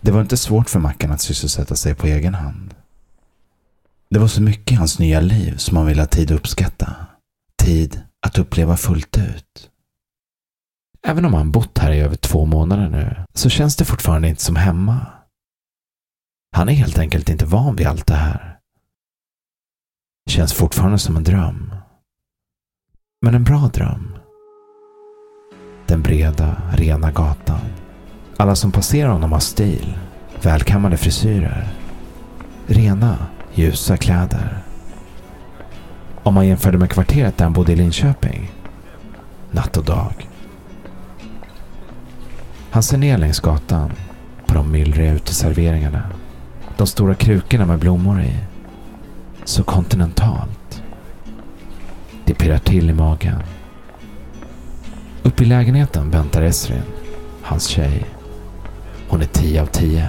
Det 0.00 0.10
var 0.10 0.20
inte 0.20 0.36
svårt 0.36 0.70
för 0.70 0.80
Mackan 0.80 1.12
att 1.12 1.20
sysselsätta 1.20 1.76
sig 1.76 1.94
på 1.94 2.06
egen 2.06 2.34
hand. 2.34 2.74
Det 4.10 4.18
var 4.18 4.28
så 4.28 4.42
mycket 4.42 4.72
i 4.72 4.74
hans 4.74 4.98
nya 4.98 5.20
liv 5.20 5.56
som 5.56 5.76
han 5.76 5.86
ville 5.86 6.02
ha 6.02 6.06
tid 6.06 6.30
att 6.30 6.38
uppskatta. 6.38 6.96
Tid 7.58 8.02
att 8.26 8.38
uppleva 8.38 8.76
fullt 8.76 9.18
ut. 9.18 9.70
Även 11.02 11.24
om 11.24 11.34
han 11.34 11.50
bott 11.50 11.78
här 11.78 11.92
i 11.92 12.00
över 12.00 12.16
två 12.16 12.44
månader 12.44 12.88
nu 12.88 13.16
så 13.34 13.48
känns 13.48 13.76
det 13.76 13.84
fortfarande 13.84 14.28
inte 14.28 14.42
som 14.42 14.56
hemma. 14.56 15.06
Han 16.56 16.68
är 16.68 16.72
helt 16.72 16.98
enkelt 16.98 17.28
inte 17.28 17.44
van 17.44 17.76
vid 17.76 17.86
allt 17.86 18.06
det 18.06 18.14
här. 18.14 18.58
Känns 20.30 20.52
fortfarande 20.52 20.98
som 20.98 21.16
en 21.16 21.24
dröm. 21.24 21.74
Men 23.22 23.34
en 23.34 23.44
bra 23.44 23.70
dröm. 23.74 24.18
Den 25.86 26.02
breda, 26.02 26.62
rena 26.72 27.10
gatan. 27.10 27.60
Alla 28.36 28.54
som 28.54 28.72
passerar 28.72 29.08
honom 29.10 29.32
har 29.32 29.40
stil, 29.40 29.98
välkammade 30.42 30.96
frisyrer, 30.96 31.68
rena, 32.66 33.26
ljusa 33.54 33.96
kläder. 33.96 34.58
Om 36.22 36.34
man 36.34 36.46
jämförde 36.46 36.78
med 36.78 36.90
kvarteret 36.90 37.38
där 37.38 37.44
han 37.44 37.52
bodde 37.52 37.72
i 37.72 37.76
Linköping. 37.76 38.50
Natt 39.50 39.76
och 39.76 39.84
dag. 39.84 40.28
Han 42.76 42.82
ser 42.82 42.98
ner 42.98 43.18
längs 43.18 43.40
gatan 43.40 43.92
på 44.46 44.54
de 44.54 44.72
myllriga 44.72 45.12
uteserveringarna. 45.12 46.02
De 46.76 46.86
stora 46.86 47.14
krukorna 47.14 47.66
med 47.66 47.78
blommor 47.78 48.20
i. 48.22 48.36
Så 49.44 49.62
kontinentalt. 49.62 50.82
Det 52.24 52.34
pirrar 52.34 52.58
till 52.58 52.90
i 52.90 52.92
magen. 52.92 53.42
Uppe 55.22 55.42
i 55.42 55.46
lägenheten 55.46 56.10
väntar 56.10 56.42
Esrin, 56.42 56.82
hans 57.42 57.66
tjej. 57.66 58.06
Hon 59.08 59.22
är 59.22 59.26
10 59.26 59.62
av 59.62 59.66
10. 59.66 60.08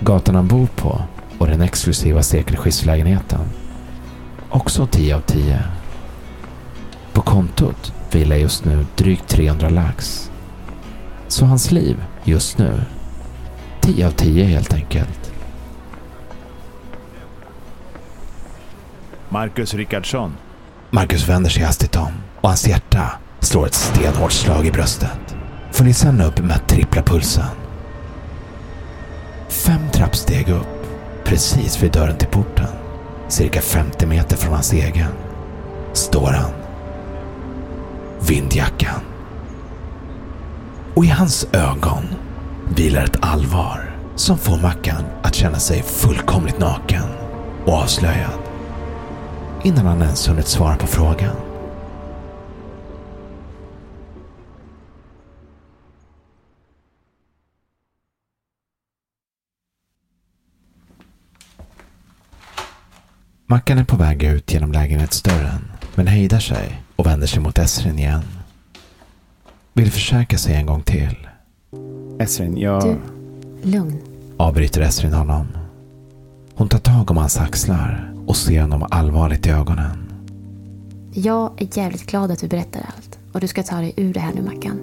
Gatan 0.00 0.34
han 0.34 0.48
bor 0.48 0.66
på 0.66 1.02
och 1.38 1.46
den 1.46 1.62
exklusiva 1.62 2.22
sekelskiftslägenheten. 2.22 3.40
Också 4.50 4.86
10 4.86 5.16
av 5.16 5.20
10. 5.20 5.62
På 7.12 7.22
kontot 7.22 7.92
vilar 8.12 8.36
just 8.36 8.64
nu 8.64 8.86
drygt 8.96 9.28
300 9.28 9.68
lax. 9.68 10.30
Så 11.34 11.44
hans 11.44 11.70
liv 11.70 12.04
just 12.24 12.58
nu, 12.58 12.80
10 13.80 14.06
av 14.06 14.10
10 14.10 14.44
helt 14.44 14.74
enkelt. 14.74 15.32
Marcus 19.28 19.74
Rickardsson. 19.74 20.36
Marcus 20.90 21.28
vänder 21.28 21.50
sig 21.50 21.62
hastigt 21.62 21.96
om 21.96 22.12
och 22.40 22.48
hans 22.48 22.68
hjärta 22.68 23.10
slår 23.40 23.66
ett 23.66 23.74
stenhårt 23.74 24.32
slag 24.32 24.66
i 24.66 24.70
bröstet. 24.70 25.36
Följer 25.72 25.94
sen 25.94 26.20
upp 26.20 26.38
med 26.38 26.66
trippla 26.66 27.02
pulsen. 27.02 27.56
Fem 29.48 29.90
trappsteg 29.92 30.48
upp, 30.48 30.86
precis 31.24 31.82
vid 31.82 31.92
dörren 31.92 32.16
till 32.16 32.28
porten, 32.28 32.70
cirka 33.28 33.60
50 33.60 34.06
meter 34.06 34.36
från 34.36 34.52
hans 34.54 34.72
egen, 34.72 35.12
står 35.92 36.30
han. 36.30 36.50
Vindjackan 38.28 39.13
och 40.94 41.04
i 41.04 41.08
hans 41.08 41.46
ögon 41.52 42.04
vilar 42.76 43.04
ett 43.04 43.24
allvar 43.24 43.96
som 44.16 44.38
får 44.38 44.58
Mackan 44.58 45.04
att 45.22 45.34
känna 45.34 45.58
sig 45.58 45.82
fullkomligt 45.82 46.58
naken 46.58 47.04
och 47.66 47.72
avslöjad 47.72 48.38
innan 49.62 49.86
han 49.86 50.02
ens 50.02 50.28
hunnit 50.28 50.48
svara 50.48 50.76
på 50.76 50.86
frågan. 50.86 51.36
Mackan 63.46 63.78
är 63.78 63.84
på 63.84 63.96
väg 63.96 64.22
ut 64.22 64.52
genom 64.52 64.72
lägenhetsdörren 64.72 65.72
men 65.94 66.06
hejdar 66.06 66.38
sig 66.38 66.82
och 66.96 67.06
vänder 67.06 67.26
sig 67.26 67.40
mot 67.40 67.58
Esrin 67.58 67.98
igen. 67.98 68.43
Vill 69.76 69.90
försäkra 69.90 70.38
sig 70.38 70.54
en 70.54 70.66
gång 70.66 70.82
till. 70.82 71.28
Esrin, 72.18 72.56
jag... 72.56 72.82
Du, 72.82 72.96
lugn. 73.70 73.98
Avbryter 74.36 74.80
Esrin 74.80 75.12
honom. 75.12 75.46
Hon 76.54 76.68
tar 76.68 76.78
tag 76.78 77.10
om 77.10 77.16
hans 77.16 77.38
axlar 77.38 78.14
och 78.26 78.36
ser 78.36 78.60
honom 78.60 78.86
allvarligt 78.90 79.46
i 79.46 79.50
ögonen. 79.50 80.12
Jag 81.12 81.52
är 81.56 81.78
jävligt 81.78 82.06
glad 82.06 82.30
att 82.30 82.38
du 82.38 82.48
berättar 82.48 82.80
allt. 82.96 83.18
Och 83.32 83.40
du 83.40 83.48
ska 83.48 83.62
ta 83.62 83.76
dig 83.76 83.92
ur 83.96 84.14
det 84.14 84.20
här 84.20 84.32
nu, 84.34 84.42
Mackan. 84.42 84.78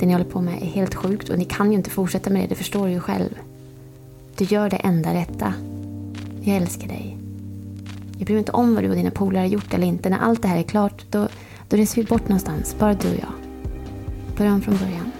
Det 0.00 0.06
ni 0.06 0.12
håller 0.12 0.24
på 0.24 0.40
med 0.40 0.62
är 0.62 0.66
helt 0.66 0.94
sjukt 0.94 1.28
och 1.28 1.38
ni 1.38 1.44
kan 1.44 1.70
ju 1.72 1.78
inte 1.78 1.90
fortsätta 1.90 2.30
med 2.30 2.42
det, 2.42 2.46
det 2.46 2.54
förstår 2.54 2.86
du 2.86 2.92
ju 2.92 3.00
själv. 3.00 3.30
Du 4.36 4.44
gör 4.44 4.70
det 4.70 4.76
enda 4.76 5.14
rätta. 5.14 5.54
Jag 6.42 6.56
älskar 6.56 6.88
dig. 6.88 7.18
Jag 8.18 8.26
bryr 8.26 8.34
mig 8.34 8.38
inte 8.38 8.52
om 8.52 8.74
vad 8.74 8.84
du 8.84 8.90
och 8.90 8.96
dina 8.96 9.10
polare 9.10 9.42
har 9.42 9.48
gjort 9.48 9.74
eller 9.74 9.86
inte. 9.86 10.10
När 10.10 10.18
allt 10.18 10.42
det 10.42 10.48
här 10.48 10.58
är 10.58 10.62
klart, 10.62 11.04
då, 11.10 11.28
då 11.68 11.76
reser 11.76 12.02
vi 12.02 12.08
bort 12.08 12.28
någonstans. 12.28 12.76
Bara 12.78 12.94
du 12.94 13.08
och 13.08 13.18
jag. 13.20 13.37
Börja 14.38 14.52
om 14.52 14.62
från 14.62 14.76
början. 14.76 15.12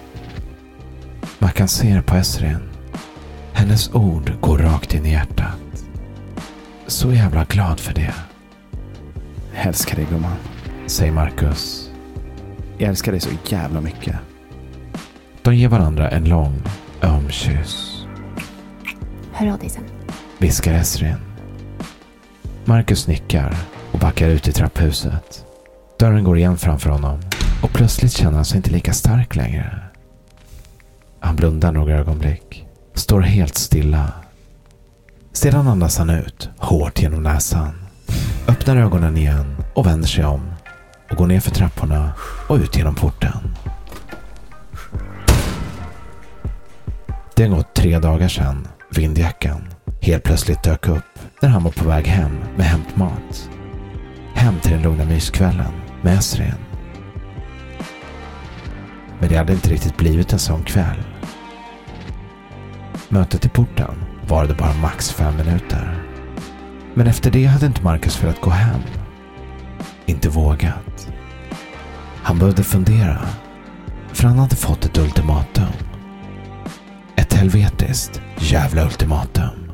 Mackan 1.38 1.68
ser 1.68 2.00
på 2.00 2.14
Esrin. 2.16 2.59
Hennes 3.52 3.94
ord 3.94 4.33
går 4.40 4.59
rakt 4.59 4.94
in 4.94 5.07
i 5.07 5.12
hjärtat. 5.12 5.85
Så 6.87 7.12
jävla 7.12 7.44
glad 7.44 7.81
för 7.81 7.94
det, 7.94 8.14
Jag 9.54 9.66
älskar 9.66 9.96
dig 9.96 10.07
gumman. 10.11 10.37
säger 10.87 11.12
Marcus. 11.12 11.90
Jag 12.78 12.88
älskar 12.88 13.12
dig 13.12 13.20
så 13.20 13.31
jävla 13.48 13.81
mycket. 13.81 14.16
De 15.42 15.54
ger 15.57 15.68
varandra 15.68 16.11
en 16.11 16.24
lång, 16.24 16.62
öm 17.02 17.31
kyss. 17.31 18.04
Hör 19.33 19.52
av 19.52 19.59
dig 19.59 19.68
sen. 19.68 19.85
viskar 20.38 20.72
Esrin. 20.74 21.16
Marcus 22.64 23.07
nickar 23.09 23.57
och 23.92 23.98
backar 23.98 24.28
ut 24.28 24.48
i 24.48 24.52
trapphuset. 24.52 25.44
Dörren 25.98 26.24
går 26.24 26.38
igen 26.38 26.57
framför 26.59 26.90
honom 26.90 27.20
och 27.62 27.73
plötsligt 27.73 28.12
känner 28.12 28.37
han 28.37 28.44
sig 28.44 28.57
inte 28.57 28.71
lika 28.71 28.92
stark 28.92 29.37
längre. 29.37 29.83
Han 31.21 31.37
blundar 31.37 31.73
några 31.73 31.94
ögonblick, 31.94 32.66
står 32.94 33.21
helt 33.21 33.55
stilla. 33.55 34.12
Sedan 35.33 35.68
andas 35.68 35.99
han 35.99 36.11
ut, 36.11 36.51
hårt 36.59 37.03
genom 37.03 37.23
näsan. 37.23 37.75
Öppnar 38.49 38.77
ögonen 38.77 39.16
igen 39.16 39.57
och 39.75 39.87
vänder 39.87 40.09
sig 40.09 40.25
om 40.25 40.51
och 41.11 41.16
går 41.16 41.27
ner 41.27 41.40
för 41.40 41.51
trapporna 41.51 42.12
och 42.49 42.57
ut 42.57 42.77
genom 42.77 42.94
porten. 42.94 43.57
Det 47.37 47.42
har 47.42 47.57
gått 47.57 47.75
tre 47.75 47.99
dagar 47.99 48.29
sedan 48.29 48.68
vindjackan 48.90 49.68
helt 50.01 50.25
plötsligt 50.25 50.62
dök 50.62 50.88
upp 50.88 51.05
när 51.42 51.49
han 51.49 51.64
var 51.64 51.71
på 51.71 51.88
väg 51.88 52.07
hem 52.07 52.38
med 52.57 52.66
hämtmat. 52.66 53.51
Hem 54.35 54.61
till 54.61 54.73
den 54.73 54.83
lugna 54.83 55.05
myskvällen 55.05 55.73
med 56.03 56.18
Esrin. 56.18 56.67
Men 59.20 59.28
det 59.28 59.37
hade 59.37 59.52
inte 59.52 59.70
riktigt 59.70 59.96
blivit 59.96 60.33
en 60.33 60.38
sån 60.38 60.62
kväll. 60.62 60.98
Mötet 63.09 63.44
i 63.44 63.48
porten 63.48 63.94
varade 64.28 64.54
bara 64.54 64.74
max 64.74 65.11
fem 65.11 65.37
minuter. 65.37 66.04
Men 66.94 67.07
efter 67.07 67.31
det 67.31 67.44
hade 67.44 67.66
inte 67.66 67.83
Marcus 67.83 68.22
velat 68.22 68.40
gå 68.40 68.50
hem. 68.50 68.81
Inte 70.07 70.28
vågat. 70.28 71.09
Han 72.22 72.38
behövde 72.38 72.64
fundera. 72.64 73.18
För 74.12 74.28
han 74.28 74.38
hade 74.38 74.57
fått 74.57 74.85
ett 74.85 74.98
ultimatum. 74.98 75.72
Ett 77.16 77.35
helvetiskt 77.35 78.20
jävla 78.38 78.85
ultimatum. 78.85 79.72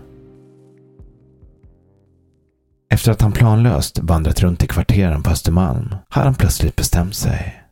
Efter 2.90 3.12
att 3.12 3.22
han 3.22 3.33
planlöst 3.33 3.98
vandrat 3.98 4.40
runt 4.40 4.62
i 4.64 4.66
kvarteren 4.66 5.22
på 5.22 5.30
Östermalm 5.30 5.94
hade 6.09 6.26
han 6.26 6.35
plötsligt 6.35 6.76
bestämt 6.76 7.14
sig. 7.14 7.63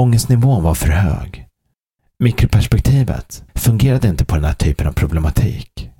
Ångestnivån 0.00 0.62
var 0.62 0.74
för 0.74 0.88
hög. 0.88 1.48
Mikroperspektivet 2.18 3.44
fungerade 3.54 4.08
inte 4.08 4.24
på 4.24 4.34
den 4.34 4.44
här 4.44 4.54
typen 4.54 4.86
av 4.86 4.92
problematik. 4.92 5.90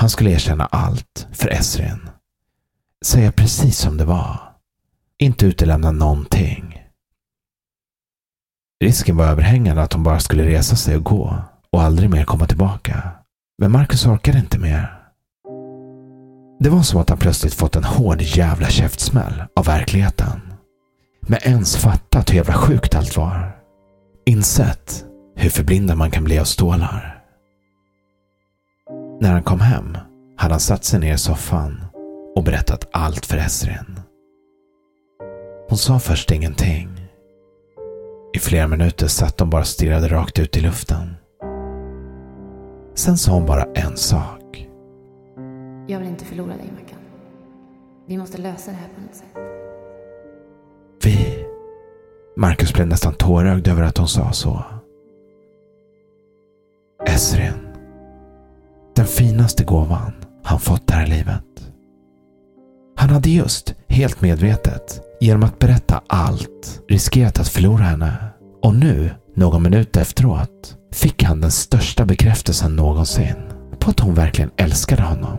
Han 0.00 0.10
skulle 0.10 0.30
erkänna 0.30 0.66
allt 0.66 1.26
för 1.32 1.48
Esrin. 1.48 2.08
Säga 3.04 3.32
precis 3.32 3.78
som 3.78 3.96
det 3.96 4.04
var. 4.04 4.38
Inte 5.18 5.46
utelämna 5.46 5.90
någonting. 5.90 6.82
Risken 8.84 9.16
var 9.16 9.26
överhängande 9.26 9.82
att 9.82 9.92
hon 9.92 10.02
bara 10.02 10.20
skulle 10.20 10.46
resa 10.46 10.76
sig 10.76 10.96
och 10.96 11.04
gå 11.04 11.38
och 11.70 11.82
aldrig 11.82 12.10
mer 12.10 12.24
komma 12.24 12.46
tillbaka. 12.46 13.10
Men 13.58 13.72
Marcus 13.72 14.06
orkade 14.06 14.38
inte 14.38 14.58
mer. 14.58 15.00
Det 16.60 16.70
var 16.70 16.82
som 16.82 17.00
att 17.00 17.08
han 17.08 17.18
plötsligt 17.18 17.54
fått 17.54 17.76
en 17.76 17.84
hård 17.84 18.22
jävla 18.22 18.68
käftsmäll 18.68 19.42
av 19.56 19.64
verkligheten. 19.64 20.53
Med 21.26 21.40
ens 21.42 21.76
fattat 21.76 22.30
hur 22.30 22.36
jävla 22.36 22.54
sjukt 22.54 22.94
allt 22.94 23.16
var. 23.16 23.56
Insett 24.26 25.04
hur 25.36 25.50
förblindad 25.50 25.98
man 25.98 26.10
kan 26.10 26.24
bli 26.24 26.38
av 26.38 26.44
stålar. 26.44 27.24
När 29.20 29.32
han 29.32 29.42
kom 29.42 29.60
hem 29.60 29.96
hade 30.36 30.54
han 30.54 30.60
satt 30.60 30.84
sig 30.84 31.00
ner 31.00 31.14
i 31.14 31.18
soffan 31.18 31.84
och 32.36 32.44
berättat 32.44 32.88
allt 32.92 33.26
för 33.26 33.36
Esrin. 33.36 34.00
Hon 35.68 35.78
sa 35.78 35.98
först 35.98 36.30
ingenting. 36.30 36.88
I 38.34 38.38
flera 38.38 38.68
minuter 38.68 39.06
satt 39.06 39.36
de 39.36 39.50
bara 39.50 39.60
och 39.60 39.66
stirrade 39.66 40.08
rakt 40.08 40.38
ut 40.38 40.56
i 40.56 40.60
luften. 40.60 41.14
Sen 42.94 43.16
sa 43.16 43.32
hon 43.32 43.46
bara 43.46 43.64
en 43.64 43.96
sak. 43.96 44.68
Jag 45.86 45.98
vill 45.98 46.08
inte 46.08 46.24
förlora 46.24 46.56
dig, 46.56 46.70
Mackan. 46.74 46.98
Vi 48.06 48.18
måste 48.18 48.38
lösa 48.38 48.70
det 48.70 48.76
här 48.76 48.88
på 48.94 49.00
något 49.00 49.14
sätt. 49.14 49.53
Vi. 51.04 51.44
Marcus 52.36 52.72
blev 52.72 52.86
nästan 52.86 53.14
tårögd 53.14 53.68
över 53.68 53.82
att 53.82 53.98
hon 53.98 54.08
sa 54.08 54.32
så. 54.32 54.64
Esrin. 57.06 57.68
Den 58.96 59.06
finaste 59.06 59.64
gåvan 59.64 60.12
han 60.44 60.60
fått 60.60 60.90
här 60.90 61.06
i 61.06 61.08
livet. 61.08 61.44
Han 62.96 63.10
hade 63.10 63.30
just, 63.30 63.74
helt 63.88 64.20
medvetet, 64.20 65.00
genom 65.20 65.42
att 65.42 65.58
berätta 65.58 66.02
allt, 66.06 66.82
riskerat 66.88 67.40
att 67.40 67.48
förlora 67.48 67.84
henne. 67.84 68.14
Och 68.62 68.74
nu, 68.74 69.10
någon 69.34 69.62
minut 69.62 69.96
efteråt, 69.96 70.76
fick 70.92 71.22
han 71.22 71.40
den 71.40 71.50
största 71.50 72.04
bekräftelsen 72.04 72.76
någonsin 72.76 73.36
på 73.78 73.90
att 73.90 74.00
hon 74.00 74.14
verkligen 74.14 74.50
älskade 74.56 75.02
honom. 75.02 75.38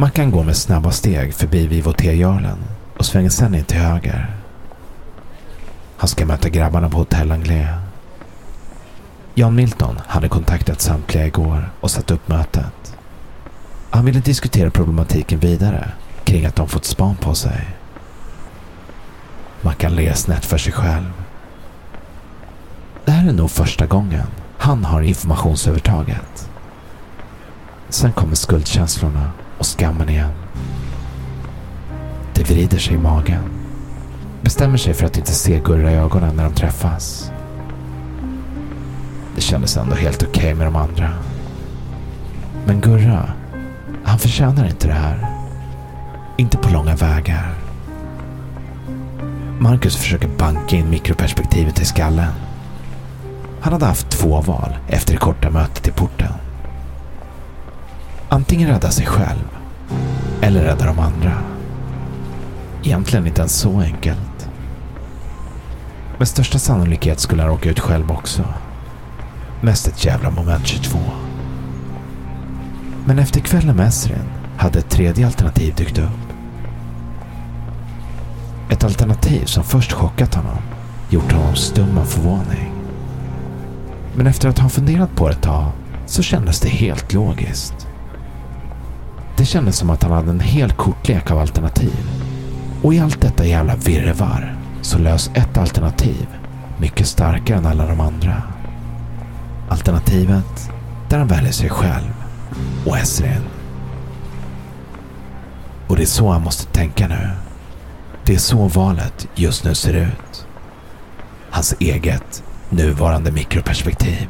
Mackan 0.00 0.30
går 0.30 0.44
med 0.44 0.56
snabba 0.56 0.90
steg 0.90 1.34
förbi 1.34 1.66
Vivoté-jarlen 1.66 2.58
och 2.96 3.06
svänger 3.06 3.30
sen 3.30 3.54
in 3.54 3.64
till 3.64 3.78
höger. 3.78 4.36
Han 5.96 6.08
ska 6.08 6.26
möta 6.26 6.48
grabbarna 6.48 6.90
på 6.90 6.96
Hotell 6.96 7.32
Anglais. 7.32 7.68
Jan 9.34 9.54
Milton 9.54 10.00
hade 10.06 10.28
kontaktat 10.28 10.80
samtliga 10.80 11.26
igår 11.26 11.70
och 11.80 11.90
satt 11.90 12.10
upp 12.10 12.28
mötet. 12.28 12.96
Han 13.90 14.04
ville 14.04 14.20
diskutera 14.20 14.70
problematiken 14.70 15.38
vidare 15.38 15.92
kring 16.24 16.46
att 16.46 16.56
de 16.56 16.68
fått 16.68 16.84
span 16.84 17.16
på 17.16 17.34
sig. 17.34 17.68
Mackan 19.60 19.94
ler 19.94 20.14
snett 20.14 20.44
för 20.44 20.58
sig 20.58 20.72
själv. 20.72 21.12
Det 23.04 23.12
här 23.12 23.28
är 23.28 23.32
nog 23.32 23.50
första 23.50 23.86
gången 23.86 24.26
han 24.58 24.84
har 24.84 25.02
informationsövertaget. 25.02 26.50
Sen 27.88 28.12
kommer 28.12 28.34
skuldkänslorna 28.34 29.30
och 29.60 29.66
skammen 29.66 30.08
igen. 30.08 30.30
Det 32.34 32.50
vrider 32.50 32.78
sig 32.78 32.94
i 32.94 32.98
magen. 32.98 33.42
Bestämmer 34.42 34.76
sig 34.76 34.94
för 34.94 35.06
att 35.06 35.16
inte 35.16 35.32
se 35.32 35.60
Gurra 35.64 35.90
i 35.90 35.94
ögonen 35.94 36.36
när 36.36 36.44
de 36.44 36.54
träffas. 36.54 37.30
Det 39.34 39.40
kändes 39.40 39.76
ändå 39.76 39.94
helt 39.94 40.22
okej 40.22 40.30
okay 40.30 40.54
med 40.54 40.66
de 40.66 40.76
andra. 40.76 41.10
Men 42.66 42.80
Gurra, 42.80 43.32
han 44.04 44.18
förtjänar 44.18 44.66
inte 44.66 44.86
det 44.86 44.94
här. 44.94 45.26
Inte 46.36 46.56
på 46.56 46.70
långa 46.70 46.96
vägar. 46.96 47.54
Marcus 49.58 49.96
försöker 49.96 50.28
banka 50.28 50.76
in 50.76 50.90
mikroperspektivet 50.90 51.80
i 51.80 51.84
skallen. 51.84 52.32
Han 53.60 53.72
hade 53.72 53.86
haft 53.86 54.10
två 54.10 54.40
val 54.40 54.76
efter 54.88 55.12
det 55.12 55.18
korta 55.18 55.50
mötet 55.50 55.88
i 55.88 55.90
porten. 55.90 56.32
Antingen 58.32 58.68
rädda 58.68 58.90
sig 58.90 59.06
själv 59.06 59.48
eller 60.40 60.62
rädda 60.62 60.86
de 60.86 60.98
andra. 60.98 61.32
Egentligen 62.82 63.26
inte 63.26 63.40
ens 63.40 63.52
så 63.54 63.80
enkelt. 63.80 64.48
Med 66.18 66.28
största 66.28 66.58
sannolikhet 66.58 67.20
skulle 67.20 67.42
han 67.42 67.50
råka 67.50 67.70
ut 67.70 67.80
själv 67.80 68.10
också. 68.10 68.44
Mest 69.60 69.88
ett 69.88 70.04
jävla 70.04 70.30
moment 70.30 70.66
22. 70.66 70.98
Men 73.04 73.18
efter 73.18 73.40
kvällen 73.40 73.76
med 73.76 73.88
Esrin 73.88 74.30
hade 74.56 74.78
ett 74.78 74.90
tredje 74.90 75.26
alternativ 75.26 75.74
dykt 75.74 75.98
upp. 75.98 76.34
Ett 78.70 78.84
alternativ 78.84 79.44
som 79.44 79.64
först 79.64 79.92
chockat 79.92 80.34
honom, 80.34 80.62
gjort 81.08 81.32
honom 81.32 81.54
stum 81.54 81.98
av 81.98 82.04
förvåning. 82.04 82.72
Men 84.14 84.26
efter 84.26 84.48
att 84.48 84.58
ha 84.58 84.68
funderat 84.68 85.16
på 85.16 85.28
det 85.28 85.34
ett 85.34 85.42
tag 85.42 85.72
så 86.06 86.22
kändes 86.22 86.60
det 86.60 86.68
helt 86.68 87.12
logiskt. 87.12 87.89
Det 89.40 89.46
kändes 89.46 89.76
som 89.76 89.90
att 89.90 90.02
han 90.02 90.12
hade 90.12 90.30
en 90.30 90.40
hel 90.40 90.72
kortlek 90.72 91.30
av 91.30 91.38
alternativ. 91.38 92.10
Och 92.82 92.94
i 92.94 93.00
allt 93.00 93.20
detta 93.20 93.46
jävla 93.46 93.76
virrvarr 93.76 94.56
så 94.82 94.98
lös 94.98 95.30
ett 95.34 95.58
alternativ 95.58 96.26
mycket 96.78 97.06
starkare 97.06 97.58
än 97.58 97.66
alla 97.66 97.86
de 97.86 98.00
andra. 98.00 98.42
Alternativet 99.68 100.70
där 101.08 101.18
han 101.18 101.28
väljer 101.28 101.52
sig 101.52 101.68
själv 101.68 102.12
och 102.86 102.98
Esrin. 102.98 103.42
Och 105.88 105.96
det 105.96 106.02
är 106.02 106.06
så 106.06 106.28
han 106.28 106.42
måste 106.42 106.72
tänka 106.72 107.08
nu. 107.08 107.30
Det 108.24 108.34
är 108.34 108.38
så 108.38 108.68
valet 108.68 109.28
just 109.34 109.64
nu 109.64 109.74
ser 109.74 109.94
ut. 109.94 110.46
Hans 111.50 111.74
eget 111.78 112.42
nuvarande 112.68 113.32
mikroperspektiv. 113.32 114.28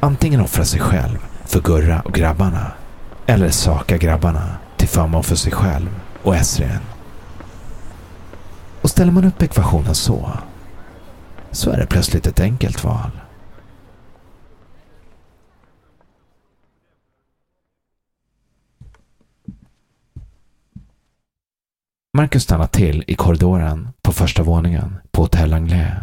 Antingen 0.00 0.40
offra 0.40 0.64
sig 0.64 0.80
själv 0.80 1.18
för 1.44 1.60
Gurra 1.60 2.00
och 2.00 2.12
grabbarna 2.12 2.72
eller 3.26 3.50
saka 3.50 3.96
grabbarna 3.96 4.56
till 4.76 4.88
förmån 4.88 5.24
för 5.24 5.36
sig 5.36 5.52
själv 5.52 6.00
och 6.22 6.36
Esrien. 6.36 6.80
Och 8.82 8.90
ställer 8.90 9.12
man 9.12 9.24
upp 9.24 9.42
ekvationen 9.42 9.94
så, 9.94 10.38
så 11.50 11.70
är 11.70 11.78
det 11.78 11.86
plötsligt 11.86 12.26
ett 12.26 12.40
enkelt 12.40 12.84
val. 12.84 13.10
Marcus 22.16 22.42
stannar 22.42 22.66
till 22.66 23.04
i 23.06 23.14
korridoren 23.14 23.88
på 24.02 24.12
första 24.12 24.42
våningen 24.42 24.96
på 25.10 25.22
Hotell 25.22 25.52
Anglais. 25.52 25.94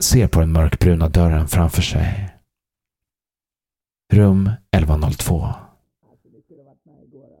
Ser 0.00 0.28
på 0.28 0.40
den 0.40 0.52
mörkbruna 0.52 1.08
dörren 1.08 1.48
framför 1.48 1.82
sig. 1.82 2.35
Rum 4.12 4.50
1102. 4.70 5.48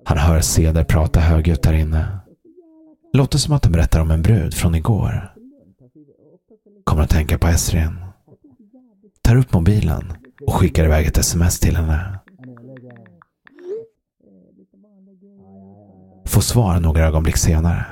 Han 0.04 0.18
hör 0.18 0.40
Ceder 0.40 0.84
prata 0.84 1.20
högljutt 1.20 1.62
där 1.62 1.72
inne. 1.72 2.18
Låter 3.12 3.38
som 3.38 3.54
att 3.54 3.62
de 3.62 3.72
berättar 3.72 4.00
om 4.00 4.10
en 4.10 4.22
brud 4.22 4.54
från 4.54 4.74
igår. 4.74 5.34
Kommer 6.84 7.02
att 7.02 7.10
tänka 7.10 7.38
på 7.38 7.48
Esrin. 7.48 8.04
Tar 9.22 9.36
upp 9.36 9.52
mobilen 9.52 10.12
och 10.46 10.54
skickar 10.54 10.84
iväg 10.84 11.06
ett 11.06 11.18
sms 11.18 11.60
till 11.60 11.76
henne. 11.76 12.18
Får 16.26 16.40
svar 16.40 16.80
några 16.80 17.06
ögonblick 17.06 17.36
senare. 17.36 17.86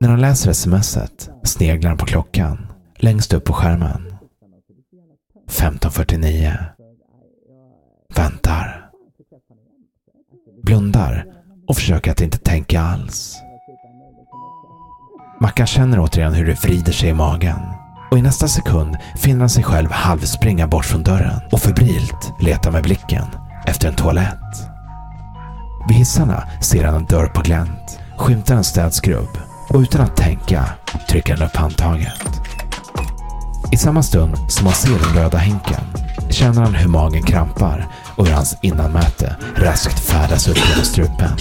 När 0.00 0.08
han 0.08 0.20
läser 0.20 0.52
smset 0.52 1.30
sneglar 1.44 1.88
han 1.88 1.98
på 1.98 2.06
klockan 2.06 2.66
längst 2.96 3.32
upp 3.32 3.44
på 3.44 3.52
skärmen. 3.52 4.09
15.49. 5.50 6.64
Väntar. 8.16 8.90
Blundar 10.62 11.24
och 11.68 11.76
försöker 11.76 12.10
att 12.10 12.20
inte 12.20 12.38
tänka 12.38 12.80
alls. 12.80 13.36
Mackan 15.40 15.66
känner 15.66 16.00
återigen 16.00 16.34
hur 16.34 16.46
det 16.46 16.64
vrider 16.64 16.92
sig 16.92 17.08
i 17.08 17.14
magen. 17.14 17.60
Och 18.10 18.18
i 18.18 18.22
nästa 18.22 18.48
sekund 18.48 18.96
finner 19.16 19.40
han 19.40 19.50
sig 19.50 19.64
själv 19.64 19.90
halvspringa 19.90 20.66
bort 20.66 20.84
från 20.84 21.02
dörren 21.02 21.40
och 21.52 21.60
febrilt 21.60 22.32
leta 22.40 22.70
med 22.70 22.82
blicken 22.82 23.26
efter 23.66 23.88
en 23.88 23.96
toalett. 23.96 24.70
Vid 25.88 25.96
hissarna 25.96 26.48
ser 26.60 26.84
han 26.84 26.94
en 26.94 27.06
dörr 27.06 27.26
på 27.26 27.42
glänt, 27.42 28.00
skymtar 28.16 28.56
en 28.56 28.64
städskrubb 28.64 29.38
och 29.68 29.80
utan 29.80 30.00
att 30.00 30.16
tänka 30.16 30.64
trycker 31.08 31.36
han 31.36 31.46
upp 31.46 31.56
handtaget. 31.56 32.40
I 33.72 33.76
samma 33.76 34.02
stund 34.02 34.36
som 34.48 34.66
han 34.66 34.74
ser 34.74 34.98
den 34.98 35.22
röda 35.22 35.38
hinken 35.38 35.80
känner 36.30 36.62
han 36.62 36.74
hur 36.74 36.88
magen 36.88 37.22
krampar 37.22 37.88
och 38.16 38.26
hur 38.26 38.34
hans 38.34 38.56
innanmäte 38.60 39.36
raskt 39.56 40.00
färdas 40.00 40.48
upp 40.48 40.58
genom 40.68 40.84
strupen. 40.84 41.38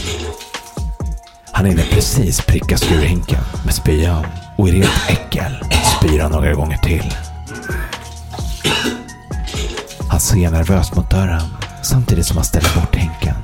Han 1.52 1.66
hinner 1.66 1.84
precis 1.84 2.42
pricka 2.42 2.78
skurhinken 2.78 3.44
med 3.66 3.74
spyan 3.74 4.26
och 4.58 4.70
i 4.70 4.72
rent 4.72 5.10
äckel 5.10 5.64
spyr 5.98 6.20
han 6.20 6.32
några 6.32 6.54
gånger 6.54 6.78
till. 6.78 7.14
Han 10.10 10.20
ser 10.20 10.52
nervöst 10.52 10.96
mot 10.96 11.12
dörren 11.12 11.56
samtidigt 11.82 12.26
som 12.26 12.38
han 12.38 12.46
ställer 12.46 12.76
bort 12.76 12.96
hinken. 12.96 13.36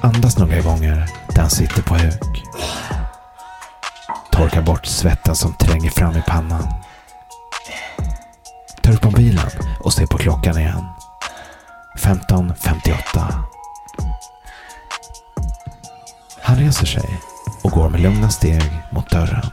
Andas 0.00 0.38
några 0.38 0.60
gånger 0.60 1.06
där 1.34 1.40
han 1.40 1.50
sitter 1.50 1.82
på 1.82 1.94
huk. 1.94 2.44
Torkar 4.30 4.62
bort 4.62 4.86
svetten 4.86 5.34
som 5.34 5.54
tränger 5.54 5.90
fram 5.90 6.16
i 6.16 6.22
pannan. 6.26 6.68
Tar 8.92 8.96
upp 8.96 9.04
mobilen 9.04 9.50
och 9.80 9.92
ser 9.92 10.06
på 10.06 10.18
klockan 10.18 10.58
igen. 10.58 10.84
15.58. 11.98 13.32
Han 16.42 16.56
reser 16.56 16.86
sig 16.86 17.20
och 17.62 17.70
går 17.70 17.88
med 17.88 18.00
lugna 18.00 18.30
steg 18.30 18.62
mot 18.90 19.10
dörren. 19.10 19.50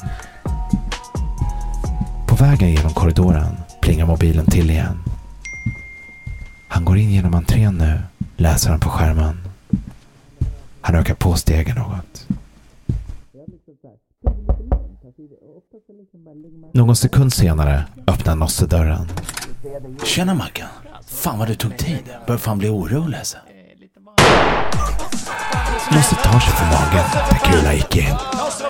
På 2.27 2.35
vägen 2.35 2.71
genom 2.71 2.93
korridoren 2.93 3.57
plingar 3.81 4.05
mobilen 4.05 4.45
till 4.45 4.69
igen. 4.69 5.03
Han 6.67 6.85
går 6.85 6.97
in 6.97 7.11
genom 7.11 7.33
entrén 7.33 7.77
nu, 7.77 8.01
läser 8.37 8.69
han 8.69 8.79
på 8.79 8.89
skärmen. 8.89 9.47
Han 10.81 10.95
ökar 10.95 11.15
på 11.15 11.35
stegen 11.35 11.75
något. 11.75 12.18
Någon 16.73 16.95
sekund 16.95 17.33
senare 17.33 17.85
öppnar 18.07 18.35
Nosse 18.35 18.65
dörren. 18.65 19.07
Tjena 20.03 20.33
Mackan. 20.33 20.67
Fan 21.07 21.39
vad 21.39 21.47
du 21.47 21.55
tog 21.55 21.77
tid. 21.77 22.03
Börjar 22.27 22.39
fan 22.39 22.57
bli 22.57 22.69
orolig 22.69 23.17
alltså. 23.17 23.37
Nosse 25.91 26.15
tar 26.15 26.39
sig 26.39 26.53
för 26.53 26.65
magen 26.65 27.05
där 27.13 27.37
kulan 27.37 27.75
gick 27.75 27.95
in. 27.95 28.15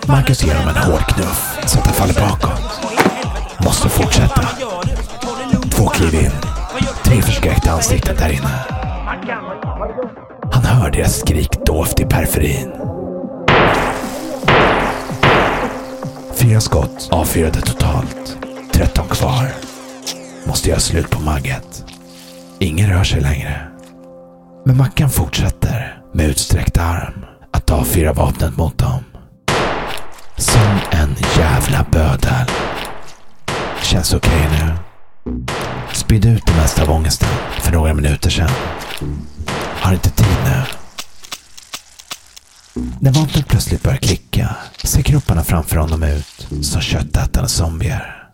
Marcus 0.08 0.44
ger 0.44 0.56
honom 0.56 0.76
en 0.76 0.84
hård 0.84 1.02
knuff 1.02 1.60
så 1.66 1.80
att 1.80 1.86
han 1.86 1.96
faller 1.96 2.30
bakåt. 2.30 2.82
Måste 3.66 3.90
fortsätta. 3.90 4.42
Två 5.70 5.88
kliv 5.88 6.14
in. 6.24 6.32
Tre 7.04 7.22
förskräckta 7.22 7.72
ansikten 7.72 8.16
där 8.16 8.30
inne. 8.30 8.66
Han 10.52 10.64
hör 10.64 10.92
deras 10.92 11.20
skrik 11.20 11.66
dovt 11.66 12.00
i 12.00 12.06
periferin. 12.06 12.72
Fyra 16.42 16.62
skott 16.62 17.10
avfyrade 17.12 17.62
totalt. 17.62 18.38
Tretton 18.72 19.08
kvar. 19.08 19.48
Måste 20.48 20.70
göra 20.70 20.80
slut 20.80 21.10
på 21.10 21.22
Magget. 21.22 21.86
Ingen 22.60 22.90
rör 22.90 23.04
sig 23.04 23.22
längre. 23.22 23.68
Men 24.66 24.78
Mackan 24.78 25.10
fortsätter 25.10 26.02
med 26.14 26.26
utsträckt 26.26 26.78
arm 26.78 27.26
att 27.52 27.70
avfyra 27.72 28.14
vapnet 28.14 28.58
mot 28.58 28.78
dem. 28.78 29.04
Som 30.38 30.80
en 30.92 31.16
jävla 31.38 31.86
bödel. 31.92 32.46
Känns 33.82 34.14
okej 34.14 34.48
okay 34.48 34.60
nu. 34.60 34.74
Spydde 35.94 36.30
ut 36.30 36.46
det 36.46 36.56
mesta 36.56 36.84
av 36.84 36.92
ångesten 36.92 37.30
för 37.62 37.72
några 37.72 37.94
minuter 37.94 38.30
sedan. 38.30 38.50
Har 39.82 39.94
inte 39.94 40.10
tid 40.10 40.38
nu. 40.46 40.79
När 42.74 43.12
vapnet 43.12 43.48
plötsligt 43.48 43.84
börjar 43.84 43.98
klicka 43.98 44.56
ser 44.84 45.02
kropparna 45.02 45.44
framför 45.44 45.78
honom 45.78 46.04
ut 46.04 46.48
som 46.62 46.82
köttätande 46.82 47.50
zombier. 47.50 48.30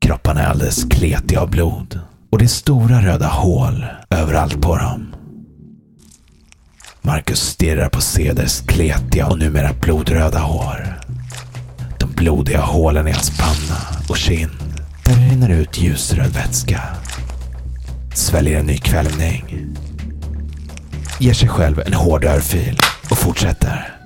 Kropparna 0.00 0.40
är 0.40 0.46
alldeles 0.46 0.84
kletiga 0.84 1.40
av 1.40 1.50
blod 1.50 2.00
och 2.30 2.38
det 2.38 2.44
är 2.44 2.48
stora 2.48 3.02
röda 3.02 3.26
hål 3.26 3.86
överallt 4.10 4.62
på 4.62 4.76
dem. 4.76 5.14
Marcus 7.02 7.40
stirrar 7.40 7.88
på 7.88 8.00
Ceders 8.00 8.60
kletiga 8.60 9.26
och 9.26 9.38
numera 9.38 9.72
blodröda 9.72 10.38
hår. 10.38 11.00
De 11.98 12.12
blodiga 12.12 12.60
hålen 12.60 13.08
i 13.08 13.12
hans 13.12 13.38
panna 13.38 13.80
och 14.08 14.16
kind 14.16 14.50
där 15.04 15.14
det 15.14 15.20
rinner 15.20 15.48
ut 15.48 15.78
ljusröd 15.78 16.32
vätska. 16.32 16.82
Sväljer 18.14 18.60
en 18.60 18.66
ny 18.66 18.78
kvällning. 18.78 19.66
Ger 21.18 21.34
sig 21.34 21.48
själv 21.48 21.82
en 21.86 21.94
hård 21.94 22.24
örfil 22.24 22.76
och 23.10 23.18
fortsätter. 23.18 23.96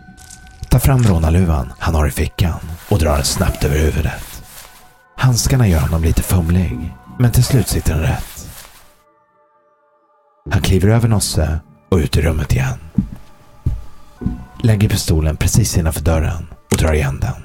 Tar 0.68 0.78
fram 0.78 1.02
rånarluvan 1.02 1.72
han 1.78 1.94
har 1.94 2.08
i 2.08 2.10
fickan 2.10 2.60
och 2.88 2.98
drar 2.98 3.14
den 3.14 3.24
snabbt 3.24 3.64
över 3.64 3.78
huvudet. 3.78 4.42
Handskarna 5.16 5.68
gör 5.68 5.80
honom 5.80 6.02
lite 6.02 6.22
fumlig, 6.22 6.94
men 7.18 7.32
till 7.32 7.44
slut 7.44 7.68
sitter 7.68 7.94
den 7.94 8.02
rätt. 8.02 8.48
Han 10.50 10.62
kliver 10.62 10.88
över 10.88 11.08
Nosse 11.08 11.60
och 11.90 11.96
ut 11.96 12.16
i 12.16 12.22
rummet 12.22 12.52
igen. 12.52 12.78
Lägger 14.62 14.88
pistolen 14.88 15.36
precis 15.36 15.78
innanför 15.78 16.00
dörren 16.00 16.46
och 16.70 16.76
drar 16.76 16.92
igen 16.92 17.20
den. 17.20 17.44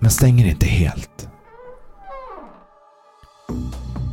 Men 0.00 0.10
stänger 0.10 0.46
inte 0.46 0.66
helt. 0.66 1.28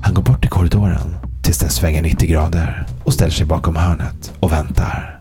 Han 0.03 0.13
går 0.13 0.23
bort 0.23 0.45
i 0.45 0.47
korridoren 0.47 1.15
tills 1.43 1.57
den 1.57 1.69
svänger 1.69 2.01
90 2.01 2.29
grader 2.29 2.85
och 3.03 3.13
ställer 3.13 3.31
sig 3.31 3.45
bakom 3.45 3.75
hörnet 3.75 4.33
och 4.39 4.51
väntar 4.51 5.18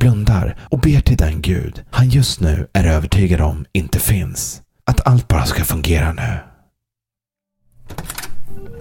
blundar 0.00 0.56
och 0.70 0.80
ber 0.80 1.00
till 1.00 1.16
den 1.16 1.42
gud 1.42 1.82
han 1.90 2.08
just 2.08 2.40
nu 2.40 2.66
är 2.72 2.84
övertygad 2.84 3.40
om 3.40 3.64
inte 3.72 3.98
finns. 3.98 4.62
Att 4.84 5.06
allt 5.06 5.28
bara 5.28 5.46
ska 5.46 5.64
fungera 5.64 6.12
nu. 6.12 6.38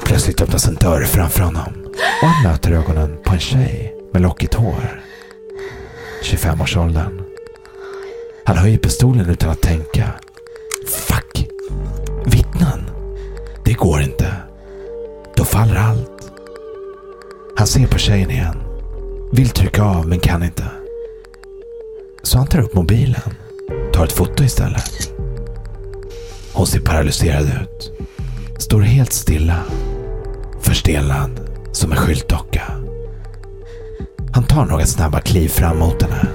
Plötsligt 0.06 0.42
öppnas 0.42 0.68
en 0.68 0.76
dörr 0.76 1.04
framför 1.04 1.42
honom 1.42 1.74
och 2.22 2.28
han 2.28 2.52
möter 2.52 2.72
ögonen 2.72 3.18
på 3.26 3.34
en 3.34 3.40
tjej 3.40 3.96
med 4.14 4.22
lockigt 4.22 4.54
hår. 4.54 5.02
25-årsåldern. 6.24 7.22
Han 8.46 8.58
höjer 8.58 8.78
pistolen 8.78 9.30
utan 9.30 9.50
att 9.50 9.62
tänka. 9.62 10.12
Fuck! 10.88 11.48
Vittnen? 12.26 12.90
Det 13.66 13.74
går 13.74 14.02
inte. 14.02 14.34
Då 15.36 15.46
faller 15.46 15.76
allt. 15.76 16.32
Han 17.58 17.68
ser 17.68 17.88
på 17.88 17.98
tjejen 17.98 18.32
igen. 18.32 18.58
Vill 19.32 19.50
trycka 19.50 19.84
av 19.84 20.08
men 20.08 20.20
kan 20.20 20.44
inte. 20.44 20.79
Så 22.30 22.38
han 22.38 22.48
tar 22.48 22.60
upp 22.60 22.74
mobilen. 22.74 23.22
Tar 23.94 24.06
ett 24.06 24.12
foto 24.12 24.44
istället. 24.44 25.12
Hon 26.54 26.68
ser 26.68 26.80
paralyserad 26.80 27.44
ut. 27.44 27.92
Står 28.58 28.82
helt 28.82 29.14
stilla. 29.14 29.64
Förstelnad 30.62 31.40
som 31.72 31.92
en 31.92 31.98
skyltdocka. 31.98 32.64
Han 34.32 34.44
tar 34.44 34.66
några 34.66 34.86
snabba 34.86 35.22
kliv 35.22 35.50
fram 35.50 35.80
mot 35.80 36.02
henne. 36.02 36.28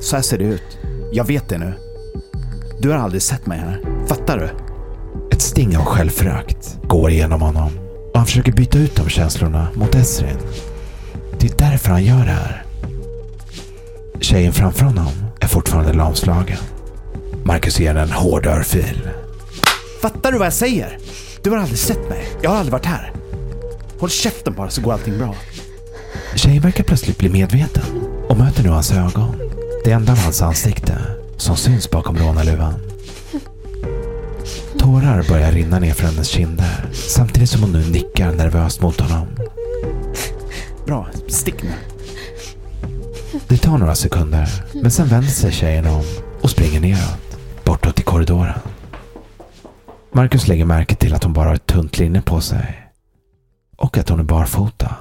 Så 0.00 0.16
här 0.16 0.22
ser 0.22 0.38
det 0.38 0.44
ut. 0.44 0.78
Jag 1.12 1.24
vet 1.26 1.48
det 1.48 1.58
nu. 1.58 1.74
Du 2.80 2.90
har 2.90 2.96
aldrig 2.96 3.22
sett 3.22 3.46
mig 3.46 3.58
här. 3.58 3.80
Fattar 4.06 4.38
du? 4.38 4.48
Ett 5.36 5.42
sting 5.42 5.76
av 5.76 5.84
självförakt 5.84 6.78
går 6.82 7.10
igenom 7.10 7.42
honom 7.42 7.70
och 8.12 8.18
han 8.18 8.26
försöker 8.26 8.52
byta 8.52 8.78
ut 8.78 8.96
de 8.96 9.08
känslorna 9.08 9.68
mot 9.74 9.94
Esrin. 9.94 10.38
Det 11.38 11.46
är 11.46 11.70
därför 11.70 11.90
han 11.90 12.04
gör 12.04 12.24
det 12.24 12.32
här. 12.32 12.63
Tjejen 14.24 14.52
framför 14.52 14.84
honom 14.84 15.12
är 15.40 15.46
fortfarande 15.46 15.92
lamslagen. 15.92 16.58
Marcus 17.44 17.80
ger 17.80 17.94
en 17.94 18.10
hård 18.10 18.46
örfil. 18.46 19.08
Fattar 20.02 20.32
du 20.32 20.38
vad 20.38 20.46
jag 20.46 20.52
säger? 20.52 20.98
Du 21.42 21.50
har 21.50 21.56
aldrig 21.56 21.78
sett 21.78 22.08
mig. 22.08 22.28
Jag 22.42 22.50
har 22.50 22.56
aldrig 22.56 22.72
varit 22.72 22.86
här. 22.86 23.12
Håll 23.98 24.10
käften 24.10 24.54
bara 24.54 24.70
så 24.70 24.80
går 24.80 24.92
allting 24.92 25.18
bra. 25.18 25.34
Tjejen 26.34 26.62
verkar 26.62 26.84
plötsligt 26.84 27.18
bli 27.18 27.28
medveten 27.28 27.82
och 28.28 28.36
möter 28.36 28.62
nu 28.62 28.68
hans 28.68 28.92
ögon. 28.92 29.36
Det 29.84 29.90
enda 29.90 30.12
av 30.12 30.18
hans 30.18 30.42
ansikte 30.42 30.98
som 31.36 31.56
syns 31.56 31.90
bakom 31.90 32.16
rånarluvan. 32.16 32.74
Tårar 34.78 35.24
börjar 35.28 35.52
rinna 35.52 35.78
ner 35.78 35.94
för 35.94 36.06
hennes 36.06 36.28
kinder 36.28 36.86
samtidigt 36.92 37.50
som 37.50 37.62
hon 37.62 37.72
nu 37.72 37.90
nickar 37.90 38.32
nervöst 38.32 38.82
mot 38.82 39.00
honom. 39.00 39.26
Bra, 40.86 41.08
stick 41.28 41.62
nu. 41.62 41.93
Det 43.48 43.56
tar 43.56 43.78
några 43.78 43.94
sekunder, 43.94 44.48
men 44.82 44.90
sen 44.90 45.06
vänder 45.06 45.30
sig 45.30 45.52
tjejen 45.52 45.86
om 45.86 46.04
och 46.42 46.50
springer 46.50 46.80
neråt, 46.80 47.38
bortåt 47.64 48.00
i 48.00 48.02
korridoren. 48.02 48.58
Marcus 50.12 50.48
lägger 50.48 50.64
märke 50.64 50.94
till 50.94 51.14
att 51.14 51.24
hon 51.24 51.32
bara 51.32 51.48
har 51.48 51.54
ett 51.54 51.66
tunt 51.66 51.98
linne 51.98 52.22
på 52.22 52.40
sig 52.40 52.90
och 53.76 53.98
att 53.98 54.08
hon 54.08 54.20
är 54.20 54.24
barfota. 54.24 54.96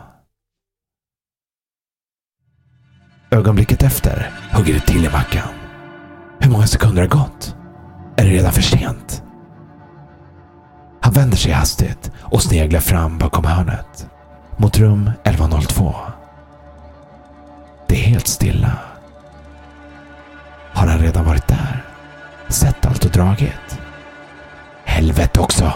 Ögonblicket 3.31 3.83
efter 3.83 4.31
hugger 4.51 4.73
det 4.73 4.79
till 4.79 5.05
i 5.05 5.09
mackan. 5.09 5.47
Hur 6.39 6.51
många 6.51 6.67
sekunder 6.67 7.01
har 7.01 7.09
gått? 7.09 7.55
Är 8.17 8.25
det 8.25 8.31
redan 8.31 8.51
för 8.51 8.61
sent? 8.61 9.23
Han 11.01 11.13
vänder 11.13 11.37
sig 11.37 11.51
hastigt 11.51 12.11
och 12.17 12.43
sneglar 12.43 12.79
fram 12.79 13.17
bakom 13.17 13.45
hörnet. 13.45 14.07
Mot 14.57 14.77
rum 14.77 15.11
1102. 15.23 15.95
Det 17.93 17.99
är 17.99 18.03
helt 18.03 18.27
stilla. 18.27 18.71
Har 20.73 20.87
han 20.87 20.99
redan 20.99 21.25
varit 21.25 21.47
där? 21.47 21.85
Sett 22.49 22.85
allt 22.85 23.05
och 23.05 23.11
dragit? 23.11 23.79
Helvete 24.85 25.39
också! 25.39 25.73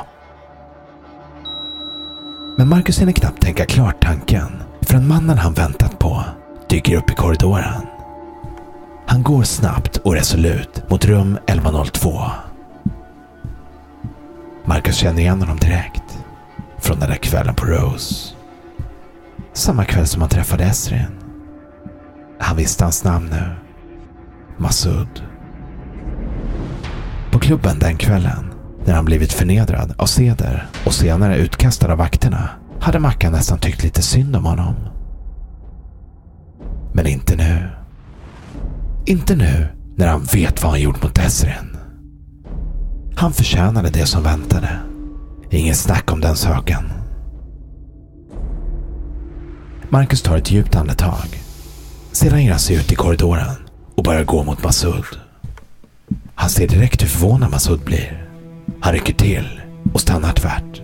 Men 2.58 2.70
Marcus 2.70 3.02
hinner 3.02 3.12
knappt 3.12 3.42
tänka 3.42 3.66
klart 3.66 4.02
tanken 4.02 4.64
förrän 4.82 5.08
mannen 5.08 5.38
han 5.38 5.54
väntat 5.54 6.00
på 6.00 6.24
dyker 6.70 6.98
upp 6.98 7.12
i 7.12 7.14
korridoren. 7.14 7.88
Han 9.06 9.24
går 9.24 9.44
snabbt 9.44 9.98
och 9.98 10.14
resolut 10.14 10.90
mot 10.90 11.06
rum 11.06 11.38
1102. 11.48 12.22
Marcus 14.66 14.96
känner 14.96 15.22
igen 15.22 15.42
honom 15.42 15.58
direkt. 15.58 16.18
Från 16.78 17.00
den 17.00 17.10
där 17.10 17.18
kvällen 17.18 17.56
på 17.56 17.66
Rose. 17.66 18.34
Samma 19.54 19.86
kväll 19.86 20.08
som 20.08 20.22
han 20.22 20.30
träffade 20.30 20.64
Esrin. 20.64 21.27
Han 22.40 22.58
visste 22.58 22.84
hans 22.84 23.04
namn 23.04 23.30
nu. 23.30 23.56
Masud. 24.58 25.24
På 27.32 27.40
klubben 27.40 27.80
den 27.80 27.98
kvällen, 27.98 28.54
när 28.86 28.94
han 28.94 29.06
blivit 29.06 29.34
förnedrad 29.34 29.94
av 29.98 30.06
Ceder 30.06 30.68
och 30.86 30.94
senare 30.94 31.38
utkastad 31.38 31.92
av 31.92 31.98
vakterna, 31.98 32.50
hade 32.80 33.00
Mackan 33.00 33.32
nästan 33.32 33.60
tyckt 33.60 33.84
lite 33.84 34.02
synd 34.02 34.36
om 34.36 34.46
honom. 34.46 34.76
Men 36.94 37.08
inte 37.08 37.36
nu. 37.36 37.70
Inte 39.06 39.36
nu 39.36 39.68
när 39.96 40.08
han 40.08 40.24
vet 40.24 40.64
vad 40.64 40.72
han 40.72 40.82
gjort 40.82 41.04
mot 41.04 41.18
Esrin. 41.18 41.78
Han 43.16 43.34
förtjänade 43.34 43.90
det 43.90 44.06
som 44.06 44.24
väntade. 44.24 44.80
Inget 45.50 45.78
snack 45.78 46.12
om 46.12 46.22
den 46.22 46.36
saken. 46.36 46.84
Marcus 49.90 50.22
tar 50.22 50.38
ett 50.38 50.52
djupt 50.52 50.76
andetag. 50.76 51.47
Sedan 52.18 52.44
ger 52.44 52.52
han 52.52 52.60
sig 52.60 52.76
ut 52.76 52.92
i 52.92 52.96
korridoren 52.96 53.56
och 53.96 54.04
börjar 54.04 54.24
gå 54.24 54.44
mot 54.44 54.64
Masud. 54.64 55.06
Han 56.36 56.50
ser 56.50 56.68
direkt 56.68 57.04
hur 57.04 57.08
förvånad 57.08 57.52
Masud 57.52 57.80
blir. 57.80 58.30
Han 58.80 58.94
rycker 58.94 59.14
till 59.14 59.62
och 59.94 60.02
stannar 60.02 60.34
tvärt. 60.34 60.82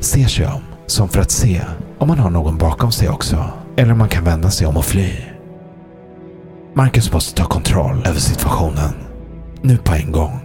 Ser 0.00 0.26
sig 0.26 0.46
om, 0.46 0.60
som 0.86 1.08
för 1.08 1.20
att 1.20 1.30
se 1.30 1.60
om 1.98 2.10
han 2.10 2.18
har 2.18 2.30
någon 2.30 2.58
bakom 2.58 2.92
sig 2.92 3.08
också. 3.08 3.50
Eller 3.76 3.92
om 3.92 3.98
man 3.98 4.08
kan 4.08 4.24
vända 4.24 4.50
sig 4.50 4.66
om 4.66 4.76
och 4.76 4.84
fly. 4.84 5.10
Marcus 6.74 7.12
måste 7.12 7.42
ta 7.42 7.48
kontroll 7.48 8.02
över 8.06 8.20
situationen. 8.20 8.92
Nu 9.62 9.76
på 9.76 9.94
en 9.94 10.12
gång. 10.12 10.40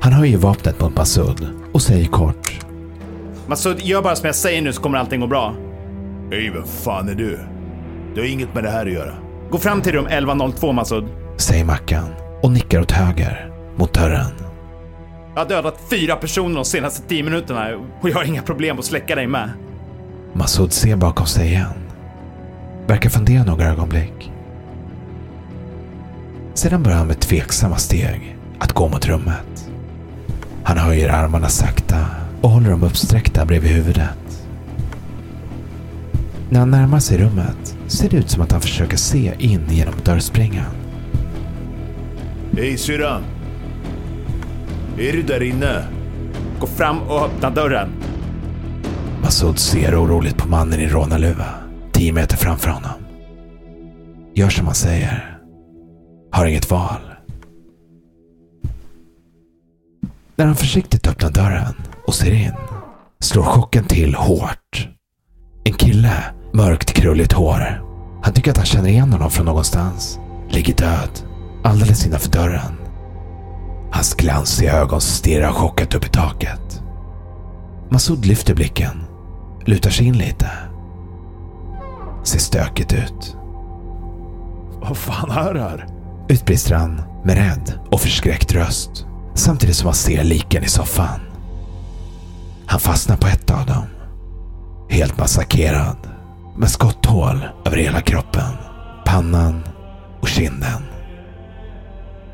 Han 0.00 0.12
höjer 0.12 0.38
vapnet 0.38 0.80
mot 0.80 0.96
Masud 0.96 1.48
och 1.72 1.82
säger 1.82 2.06
kort. 2.06 2.60
Masud, 3.46 3.80
gör 3.80 4.02
bara 4.02 4.16
som 4.16 4.26
jag 4.26 4.34
säger 4.34 4.62
nu 4.62 4.72
så 4.72 4.82
kommer 4.82 4.98
allting 4.98 5.20
gå 5.20 5.26
bra. 5.26 5.54
Hej, 6.30 6.50
vem 6.50 6.66
fan 6.66 7.08
är 7.08 7.14
du? 7.14 7.38
Du 8.14 8.20
har 8.20 8.28
inget 8.28 8.54
med 8.54 8.64
det 8.64 8.70
här 8.70 8.86
att 8.86 8.92
göra. 8.92 9.14
Gå 9.50 9.58
fram 9.58 9.82
till 9.82 9.92
rum 9.92 10.06
1102 10.06 10.72
Masud. 10.72 11.04
Säger 11.36 11.64
Mackan 11.64 12.08
och 12.42 12.50
nickar 12.52 12.80
åt 12.80 12.90
höger 12.90 13.52
mot 13.76 13.94
dörren. 13.94 14.32
Jag 15.34 15.40
har 15.40 15.48
dödat 15.48 15.80
fyra 15.90 16.16
personer 16.16 16.54
de 16.54 16.64
senaste 16.64 17.08
tio 17.08 17.22
minuterna 17.22 17.68
och 18.00 18.08
jag 18.08 18.14
har 18.14 18.24
inga 18.24 18.42
problem 18.42 18.78
att 18.78 18.84
släcka 18.84 19.14
dig 19.14 19.26
med. 19.26 19.50
Masud 20.32 20.72
ser 20.72 20.96
bakom 20.96 21.26
sig 21.26 21.48
igen. 21.48 21.72
Verkar 22.86 23.10
fundera 23.10 23.44
några 23.44 23.64
ögonblick. 23.64 24.32
Sedan 26.54 26.82
börjar 26.82 26.98
han 26.98 27.06
med 27.06 27.20
tveksamma 27.20 27.76
steg 27.76 28.36
att 28.58 28.72
gå 28.72 28.88
mot 28.88 29.06
rummet. 29.06 29.70
Han 30.64 30.78
höjer 30.78 31.08
armarna 31.08 31.48
sakta 31.48 32.06
och 32.40 32.50
håller 32.50 32.70
dem 32.70 32.82
uppsträckta 32.82 33.44
bredvid 33.44 33.70
huvudet. 33.70 34.21
När 36.52 36.60
han 36.60 36.70
närmar 36.70 36.98
sig 36.98 37.18
rummet 37.18 37.76
ser 37.86 38.08
det 38.08 38.16
ut 38.16 38.30
som 38.30 38.42
att 38.42 38.52
han 38.52 38.60
försöker 38.60 38.96
se 38.96 39.34
in 39.38 39.66
genom 39.68 39.94
dörrspringan. 40.04 40.74
Hej 42.56 42.78
syrran! 42.78 43.22
Är 44.98 45.12
du 45.12 45.22
där 45.22 45.42
inne? 45.42 45.84
Gå 46.60 46.66
fram 46.66 47.02
och 47.02 47.24
öppna 47.24 47.50
dörren. 47.50 47.88
Masud 49.22 49.58
ser 49.58 50.02
oroligt 50.04 50.36
på 50.36 50.48
mannen 50.48 50.80
i 50.80 50.88
rånarluva, 50.88 51.54
tio 51.92 52.12
meter 52.12 52.36
framför 52.36 52.70
honom. 52.70 53.02
Gör 54.34 54.48
som 54.48 54.66
han 54.66 54.74
säger. 54.74 55.38
Har 56.32 56.46
inget 56.46 56.70
val. 56.70 57.00
När 60.36 60.46
han 60.46 60.56
försiktigt 60.56 61.06
öppnar 61.06 61.30
dörren 61.30 61.74
och 62.06 62.14
ser 62.14 62.32
in 62.32 62.54
slår 63.20 63.42
chocken 63.42 63.84
till 63.84 64.14
hårt. 64.14 64.88
En 65.64 65.72
kille, 65.72 66.24
mörkt 66.52 66.92
krulligt 66.92 67.32
hår. 67.32 67.82
Han 68.22 68.34
tycker 68.34 68.50
att 68.50 68.56
han 68.56 68.66
känner 68.66 68.88
igen 68.88 69.12
honom 69.12 69.30
från 69.30 69.46
någonstans. 69.46 70.18
Ligger 70.48 70.74
död, 70.74 71.20
alldeles 71.64 72.06
innanför 72.06 72.30
dörren. 72.30 72.76
Hans 73.92 74.14
glansiga 74.14 74.72
ögon 74.72 75.00
stirrar 75.00 75.52
chockat 75.52 75.94
upp 75.94 76.06
i 76.06 76.08
taket. 76.08 76.82
Masud 77.90 78.24
lyfter 78.26 78.54
blicken, 78.54 79.04
lutar 79.64 79.90
sig 79.90 80.06
in 80.06 80.18
lite. 80.18 80.50
Ser 82.24 82.38
stökigt 82.38 82.92
ut. 82.92 83.36
Vad 84.80 84.96
fan 84.96 85.30
är 85.30 85.54
det 85.54 85.60
här? 85.60 85.86
Utbrister 86.28 86.74
han 86.74 87.02
med 87.24 87.36
rädd 87.36 87.72
och 87.90 88.00
förskräckt 88.00 88.52
röst. 88.52 89.06
Samtidigt 89.34 89.76
som 89.76 89.86
han 89.86 89.94
ser 89.94 90.24
liken 90.24 90.64
i 90.64 90.68
soffan. 90.68 91.20
Han 92.66 92.80
fastnar 92.80 93.16
på 93.16 93.26
ett 93.26 93.50
av 93.50 93.66
dem. 93.66 93.84
Helt 94.88 95.18
massakrerad. 95.18 96.11
Med 96.56 96.70
skotthål 96.70 97.44
över 97.64 97.76
hela 97.76 98.00
kroppen. 98.00 98.52
pannan 99.04 99.62
och 100.20 100.28
kinden. 100.28 100.82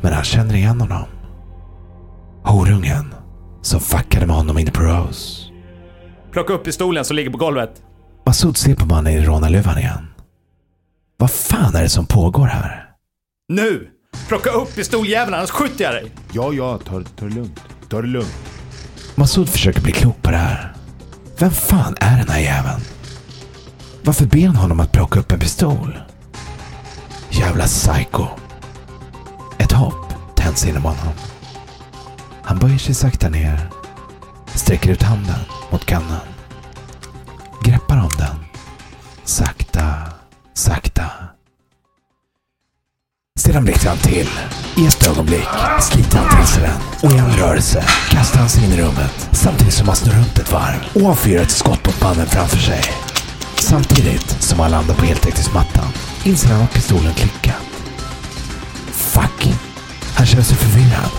Men 0.00 0.12
han 0.12 0.24
känner 0.24 0.54
igen 0.54 0.80
honom. 0.80 1.04
Horungen 2.44 3.14
som 3.62 3.80
fuckade 3.80 4.26
med 4.26 4.36
honom 4.36 4.58
inne 4.58 4.70
på 4.70 4.80
Rose. 4.82 5.42
Plocka 6.32 6.52
upp 6.52 6.64
pistolen 6.64 7.04
som 7.04 7.16
ligger 7.16 7.30
på 7.30 7.38
golvet. 7.38 7.82
Masoud 8.26 8.56
ser 8.56 8.74
på 8.74 8.86
mannen 8.86 9.12
i 9.12 9.24
rånarluvan 9.24 9.78
igen. 9.78 10.06
Vad 11.16 11.30
fan 11.30 11.74
är 11.74 11.82
det 11.82 11.88
som 11.88 12.06
pågår 12.06 12.46
här? 12.46 12.84
Nu! 13.48 13.88
Plocka 14.28 14.50
upp 14.50 14.74
pistoljäveln 14.74 15.34
annars 15.34 15.50
skjuter 15.50 15.84
jag 15.84 15.94
dig! 15.94 16.12
Ja, 16.32 16.52
ja, 16.52 16.78
ta, 16.78 17.02
ta 17.16 17.24
det 17.24 17.34
lugnt. 17.34 17.60
Ta 17.88 18.02
det 18.02 18.08
lugnt. 18.08 18.34
Masoud 19.14 19.48
försöker 19.48 19.80
bli 19.80 19.92
klok 19.92 20.22
på 20.22 20.30
det 20.30 20.36
här. 20.36 20.72
Vem 21.38 21.50
fan 21.50 21.94
är 22.00 22.18
den 22.18 22.28
här 22.28 22.40
jäveln? 22.40 22.80
Varför 24.08 24.26
ber 24.26 24.46
han 24.46 24.56
honom 24.56 24.80
att 24.80 24.92
plocka 24.92 25.20
upp 25.20 25.32
en 25.32 25.38
pistol? 25.38 25.98
Jävla 27.30 27.64
psycho. 27.64 28.26
Ett 29.58 29.72
hopp 29.72 30.14
tänds 30.36 30.66
inom 30.66 30.82
honom. 30.82 31.14
Han 32.42 32.58
böjer 32.58 32.78
sig 32.78 32.94
sakta 32.94 33.28
ner, 33.28 33.70
sträcker 34.54 34.90
ut 34.90 35.02
handen 35.02 35.38
mot 35.70 35.84
kannan. 35.84 36.20
Greppar 37.64 37.96
om 37.96 38.10
den. 38.18 38.44
Sakta, 39.24 39.94
sakta. 40.54 41.10
Sedan 43.38 43.64
blixtrar 43.64 43.90
han 43.90 43.98
till. 43.98 44.28
I 44.76 44.86
ett 44.86 45.06
ögonblick 45.08 45.48
sliter 45.80 46.18
han 46.18 46.38
till 46.38 46.46
sig 46.46 46.62
den 46.62 46.80
och 47.02 47.16
i 47.16 47.18
en 47.18 47.32
rörelse 47.32 47.84
kastar 48.10 48.38
han 48.38 48.48
sig 48.48 48.64
in 48.64 48.72
i 48.72 48.82
rummet 48.82 49.28
samtidigt 49.32 49.74
som 49.74 49.86
han 49.86 49.96
snurrar 49.96 50.18
runt 50.18 50.38
ett 50.38 50.52
varv 50.52 50.80
och 50.94 51.10
avfyrar 51.10 51.42
ett 51.42 51.50
skott 51.50 51.86
mot 51.86 52.02
mannen 52.02 52.26
framför 52.26 52.58
sig. 52.58 52.82
Samtidigt 53.60 54.42
som 54.42 54.60
han 54.60 54.70
landar 54.70 54.94
på 54.94 55.04
heltäckningsmattan 55.04 55.88
inser 56.24 56.48
han 56.48 56.62
att 56.62 56.74
pistolen 56.74 57.14
klickat. 57.14 57.62
Fuck! 58.86 59.54
Han 60.14 60.26
känner 60.26 60.44
sig 60.44 60.56
förvirrad. 60.56 61.10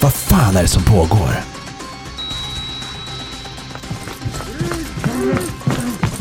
Vad 0.00 0.12
fan 0.12 0.56
är 0.56 0.62
det 0.62 0.68
som 0.68 0.82
pågår? 0.82 1.30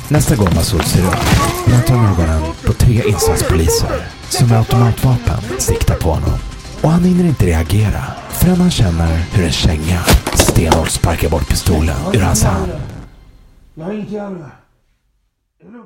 Nästa 0.08 0.36
gång 0.36 0.56
Masoud 0.56 0.86
ser 0.86 1.08
upp 1.08 1.68
möter 1.68 1.94
han 1.94 2.14
ögonen 2.14 2.42
på 2.66 2.74
tre 2.74 3.02
insatspoliser 3.08 4.08
som 4.30 4.48
med 4.48 4.58
automatvapen 4.58 5.60
siktar 5.60 5.96
på 5.96 6.10
honom. 6.10 6.40
Och 6.82 6.90
han 6.90 7.04
hinner 7.04 7.26
inte 7.26 7.46
reagera 7.46 8.04
förrän 8.30 8.62
han 8.62 8.72
känner 8.72 9.18
hur 9.18 9.46
en 9.46 9.52
känga 9.52 10.00
stenhårt 10.34 10.90
sparkar 10.90 11.30
bort 11.30 11.50
pistolen 11.50 11.96
ur 12.14 12.22
hans 12.22 12.44
hand. 12.44 12.72
Jag 15.62 15.86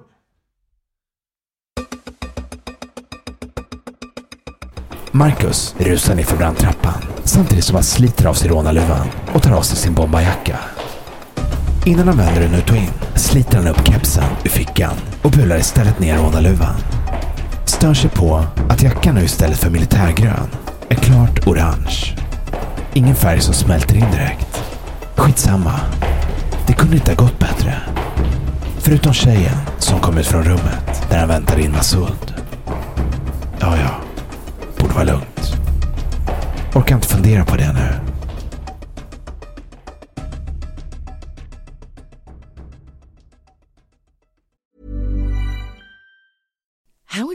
Marcus 5.11 5.75
rusar 5.77 6.15
ner 6.15 6.23
för 6.23 6.37
brandtrappan 6.37 7.03
samtidigt 7.23 7.65
som 7.65 7.75
han 7.75 7.83
sliter 7.83 8.25
av 8.25 8.33
sig 8.33 8.49
rånarluvan 8.49 9.07
och 9.33 9.43
tar 9.43 9.51
av 9.51 9.61
sig 9.61 9.77
sin 9.77 9.93
bombajacka. 9.93 10.59
Innan 11.85 12.07
han 12.07 12.17
vänder 12.17 12.41
den 12.41 12.53
ut 12.53 12.69
och 12.69 12.75
in 12.75 12.89
sliter 13.15 13.57
han 13.57 13.67
upp 13.67 13.87
kepsen 13.87 14.29
ur 14.45 14.49
fickan 14.49 14.95
och 15.23 15.31
bular 15.31 15.57
istället 15.57 15.99
ner 15.99 16.17
rånarluvan. 16.17 16.75
Stör 17.65 17.93
sig 17.93 18.09
på 18.09 18.45
att 18.69 18.83
jackan 18.83 19.15
nu 19.15 19.23
istället 19.23 19.57
för 19.57 19.69
militärgrön 19.69 20.49
är 20.89 20.95
klart 20.95 21.47
orange. 21.47 22.17
Ingen 22.93 23.15
färg 23.15 23.41
som 23.41 23.53
smälter 23.53 23.95
in 23.95 24.11
direkt. 24.11 24.63
Skitsamma. 25.15 25.79
Det 26.67 26.73
kunde 26.73 26.95
inte 26.95 27.11
ha 27.11 27.15
gått 27.15 27.39
bättre. 27.39 28.02
Förutom 28.85 29.13
tjejen 29.13 29.57
som 29.77 29.99
kom 29.99 30.17
ut 30.17 30.27
från 30.27 30.43
rummet 30.43 31.07
där 31.09 31.19
han 31.19 31.27
väntade 31.27 31.61
in 31.61 31.71
Masoud. 31.71 32.33
Ja, 33.59 33.77
ja. 33.77 33.95
Borde 34.77 34.93
vara 34.93 35.03
lugnt. 35.03 35.53
Orkar 36.75 36.95
inte 36.95 37.07
fundera 37.07 37.45
på 37.45 37.55
det 37.55 37.73
nu. 37.73 38.12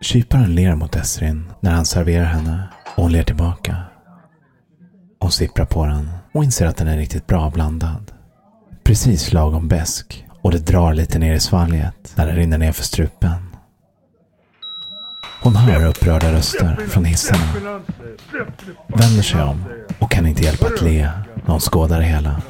Kyparen 0.00 0.54
ler 0.54 0.74
mot 0.74 0.96
Esrin 0.96 1.52
när 1.60 1.70
han 1.70 1.86
serverar 1.86 2.24
henne 2.24 2.68
och 2.96 3.02
hon 3.02 3.12
ler 3.12 3.22
tillbaka. 3.22 3.76
Hon 5.20 5.32
sipprar 5.32 5.64
på 5.64 5.86
den 5.86 6.10
och 6.32 6.44
inser 6.44 6.66
att 6.66 6.76
den 6.76 6.88
är 6.88 6.96
riktigt 6.96 7.26
bra 7.26 7.50
blandad. 7.50 8.12
Precis 8.84 9.32
lagom 9.32 9.68
besk 9.68 10.24
och 10.42 10.50
det 10.50 10.58
drar 10.58 10.94
lite 10.94 11.18
ner 11.18 11.34
i 11.34 11.40
svalget 11.40 12.12
när 12.16 12.26
det 12.26 12.32
rinner 12.32 12.58
ner 12.58 12.72
för 12.72 12.84
strupen. 12.84 13.56
Hon 15.42 15.56
hör 15.56 15.86
upprörda 15.86 16.32
röster 16.32 16.76
från 16.88 17.04
hissarna. 17.04 17.80
Vänder 18.86 19.22
sig 19.22 19.42
om 19.42 19.64
och 19.98 20.10
kan 20.10 20.26
inte 20.26 20.42
hjälpa 20.42 20.66
att 20.66 20.82
le 20.82 21.10
när 21.34 21.50
hon 21.50 21.60
skådar 21.60 21.98
det 21.98 22.04
hela. 22.04 22.42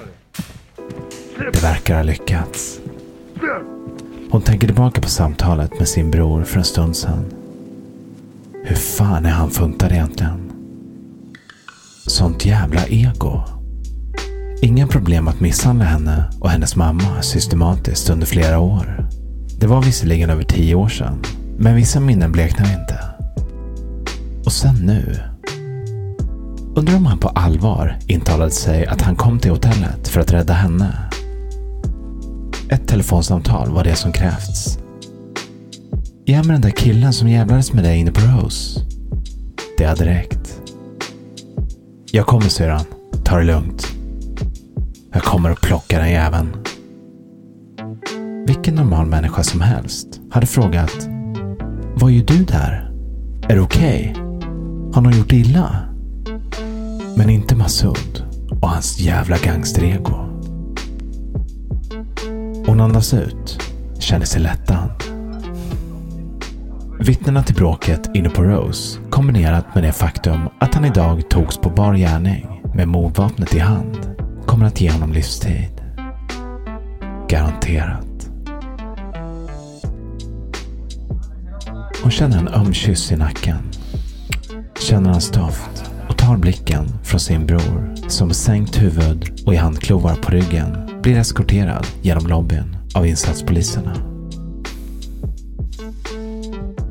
Det 1.53 1.63
verkar 1.63 1.97
ha 1.97 2.03
lyckats. 2.03 2.81
Hon 4.31 4.43
tänker 4.43 4.67
tillbaka 4.67 5.01
på 5.01 5.09
samtalet 5.09 5.79
med 5.79 5.89
sin 5.89 6.11
bror 6.11 6.45
för 6.45 6.59
en 6.59 6.65
stund 6.65 6.97
sedan. 6.97 7.38
Hur 8.69 8.77
fan 8.77 9.27
är 9.27 9.31
han 9.31 9.51
funtad 9.51 9.93
egentligen? 9.93 10.53
Sånt 12.07 12.45
jävla 12.45 12.87
ego. 12.87 13.43
Inga 14.63 14.87
problem 14.87 15.29
att 15.29 15.41
misshandla 15.41 15.85
henne 15.85 16.31
och 16.41 16.51
hennes 16.51 16.77
mamma 16.77 17.23
systematiskt 17.23 18.11
under 18.11 18.27
flera 18.27 18.59
år. 18.59 19.09
Det 19.61 19.67
var 19.67 19.83
visserligen 19.83 20.31
över 20.31 20.43
tio 20.43 20.75
år 20.75 20.89
sedan, 20.89 21.23
men 21.59 21.75
vissa 21.75 22.01
minnen 22.01 22.33
bleknar 22.33 22.81
inte. 22.81 23.01
Och 24.45 24.53
sen 24.53 24.75
nu. 24.75 25.17
Undrar 26.77 26.97
om 26.97 27.07
han 27.07 27.19
på 27.19 27.29
allvar 27.29 27.99
intalade 28.07 28.51
sig 28.51 28.87
att 28.87 29.03
han 29.03 29.17
kom 29.17 29.39
till 29.39 29.51
hotellet 29.51 30.09
för 30.09 30.21
att 30.21 30.33
rädda 30.33 30.53
henne. 30.53 31.11
Ett 32.71 32.89
telefonsamtal 32.89 33.71
var 33.71 33.85
det 33.85 33.95
som 33.95 34.13
krävts. 34.13 34.79
Ja 36.31 36.43
med 36.43 36.55
den 36.55 36.61
där 36.61 36.71
killen 36.71 37.13
som 37.13 37.29
jävlades 37.29 37.73
med 37.73 37.85
dig 37.85 37.99
inne 37.99 38.13
på 38.13 38.21
Rose. 38.21 38.81
Det 39.79 39.85
hade 39.85 40.07
räckt. 40.07 40.61
Jag 42.13 42.27
kommer 42.27 42.49
syrran. 42.49 42.85
Ta 43.25 43.39
det 43.39 43.45
lugnt. 43.45 43.87
Jag 45.13 45.23
kommer 45.23 45.51
och 45.51 45.61
plocka 45.61 45.99
den 45.99 46.11
jäveln. 46.11 46.49
Vilken 48.47 48.75
normal 48.75 49.07
människa 49.07 49.43
som 49.43 49.61
helst 49.61 50.21
hade 50.31 50.47
frågat 50.47 51.09
Vad 51.95 52.13
gör 52.13 52.25
du 52.25 52.45
där? 52.45 52.93
Är 53.49 53.55
det 53.55 53.61
okej? 53.61 54.11
Okay? 54.11 54.23
Har 54.95 55.01
någon 55.01 55.19
gjort 55.19 55.33
illa? 55.33 55.77
Men 57.17 57.31
inte 57.31 57.57
Masud 57.57 58.25
och 58.51 58.69
hans 58.69 59.01
jävla 59.01 59.37
gangsterego. 59.39 60.15
Hon 62.67 62.81
andas 62.81 63.15
ut, 63.15 63.59
känner 63.99 64.27
sig 64.27 64.41
lättad. 64.43 65.08
Vittnena 67.09 67.43
till 67.43 67.55
bråket 67.55 68.11
inne 68.15 68.29
på 68.29 68.43
Rose 68.43 68.99
kombinerat 69.11 69.75
med 69.75 69.85
det 69.85 69.93
faktum 69.93 70.49
att 70.61 70.75
han 70.75 70.85
idag 70.85 71.31
togs 71.31 71.59
på 71.59 71.71
bar 71.71 71.95
gärning 71.95 72.63
med 72.75 72.89
mordvapnet 72.89 73.55
i 73.55 73.59
hand 73.59 74.17
kommer 74.47 74.67
att 74.67 74.81
ge 74.81 74.91
honom 74.91 75.13
livstid. 75.13 75.83
Garanterat. 77.29 78.31
Hon 82.03 82.11
känner 82.11 82.39
en 82.39 82.49
öm 82.49 82.75
kyss 82.75 83.13
i 83.13 83.17
nacken. 83.17 83.59
Känner 84.81 85.11
hans 85.11 85.31
doft 85.31 85.91
och 86.09 86.19
tar 86.19 86.37
blicken 86.37 86.89
från 87.05 87.21
sin 87.21 87.47
bror 87.47 87.95
som 88.09 88.27
med 88.27 88.37
sänkt 88.37 88.83
huvud 88.83 89.43
och 89.47 89.55
i 89.55 89.57
handklovar 89.57 90.15
på 90.15 90.31
ryggen 90.31 91.01
blir 91.03 91.19
eskorterad 91.19 91.87
genom 92.03 92.27
lobbyn 92.27 92.77
av 92.95 93.07
insatspoliserna. 93.07 94.08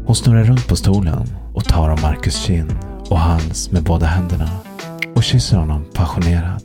Hon 0.07 0.15
snurrar 0.15 0.43
runt 0.43 0.67
på 0.67 0.75
stolen 0.75 1.27
och 1.53 1.65
tar 1.65 1.89
om 1.89 2.01
Marcus 2.01 2.35
kind 2.35 2.75
och 3.09 3.19
hals 3.19 3.71
med 3.71 3.83
båda 3.83 4.05
händerna 4.05 4.49
och 5.15 5.23
kysser 5.23 5.57
honom 5.57 5.85
passionerat. 5.93 6.63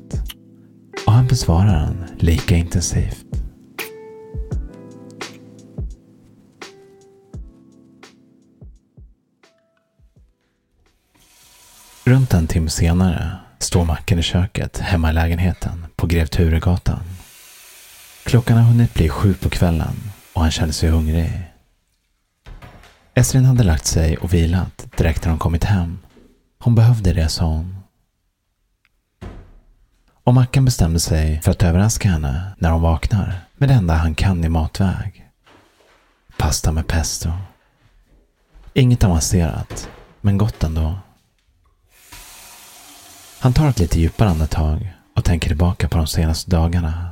Och 1.07 1.13
han 1.13 1.27
besvarar 1.27 1.81
den 1.81 2.07
lika 2.19 2.57
intensivt. 2.57 3.25
Runt 12.05 12.35
en 12.35 12.47
timme 12.47 12.71
senare 12.71 13.37
står 13.59 13.85
Macken 13.85 14.19
i 14.19 14.23
köket 14.23 14.79
hemma 14.79 15.11
i 15.11 15.13
lägenheten 15.13 15.87
på 15.97 16.07
Grev 16.07 16.27
Turegatan. 16.27 17.03
Klockan 18.25 18.57
har 18.57 18.65
hunnit 18.65 18.95
bli 18.95 19.09
sju 19.09 19.35
på 19.35 19.51
kvällen 19.51 19.95
och 20.33 20.43
han 20.43 20.51
känner 20.51 20.73
sig 20.73 20.89
hungrig. 20.89 21.52
Esrin 23.15 23.45
hade 23.45 23.65
lagt 23.65 23.87
sig 23.87 24.17
och 24.17 24.35
vilat 24.35 24.87
direkt 24.97 25.25
när 25.25 25.31
hon 25.31 25.39
kommit 25.39 25.65
hem. 25.65 25.99
Hon 26.59 26.75
behövde 26.75 27.13
det, 27.13 27.29
sa 27.29 27.45
hon. 27.45 27.77
Och 30.25 30.35
Mackan 30.35 30.65
bestämde 30.65 31.01
sig 31.01 31.41
för 31.41 31.51
att 31.51 31.63
överraska 31.63 32.09
henne 32.09 32.53
när 32.59 32.71
hon 32.71 32.83
vaknar 32.83 33.41
med 33.57 33.69
det 33.69 33.75
enda 33.75 33.95
han 33.95 34.15
kan 34.15 34.45
i 34.45 34.49
matväg. 34.49 35.29
Pasta 36.39 36.73
med 36.73 36.87
pesto. 36.87 37.31
Inget 38.75 39.05
avancerat, 39.05 39.89
men 40.21 40.39
gott 40.39 40.63
ändå. 40.63 40.99
Han 43.41 43.53
tar 43.53 43.69
ett 43.69 43.79
lite 43.79 44.01
djupare 44.01 44.29
andetag 44.29 44.93
och 45.17 45.25
tänker 45.25 45.49
tillbaka 45.49 45.89
på 45.89 45.99
de 45.99 46.07
senaste 46.07 46.51
dagarna. 46.51 47.11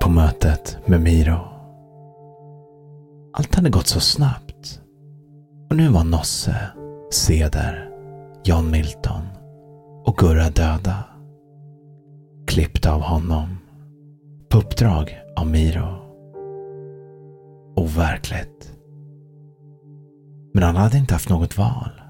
På 0.00 0.08
mötet 0.08 0.78
med 0.86 1.00
Miro. 1.00 1.49
Allt 3.32 3.54
hade 3.54 3.70
gått 3.70 3.86
så 3.86 4.00
snabbt. 4.00 4.80
Och 5.70 5.76
nu 5.76 5.88
var 5.88 6.04
Nosse, 6.04 6.56
Ceder, 7.12 7.90
John 8.44 8.70
Milton 8.70 9.22
och 10.04 10.16
Gurra 10.16 10.50
döda. 10.50 11.04
Klippta 12.46 12.92
av 12.92 13.00
honom. 13.00 13.58
På 14.48 14.58
uppdrag 14.58 15.18
av 15.36 15.46
Miro. 15.46 15.96
Overkligt. 17.76 18.72
Men 20.54 20.62
han 20.62 20.76
hade 20.76 20.98
inte 20.98 21.14
haft 21.14 21.28
något 21.28 21.58
val. 21.58 22.00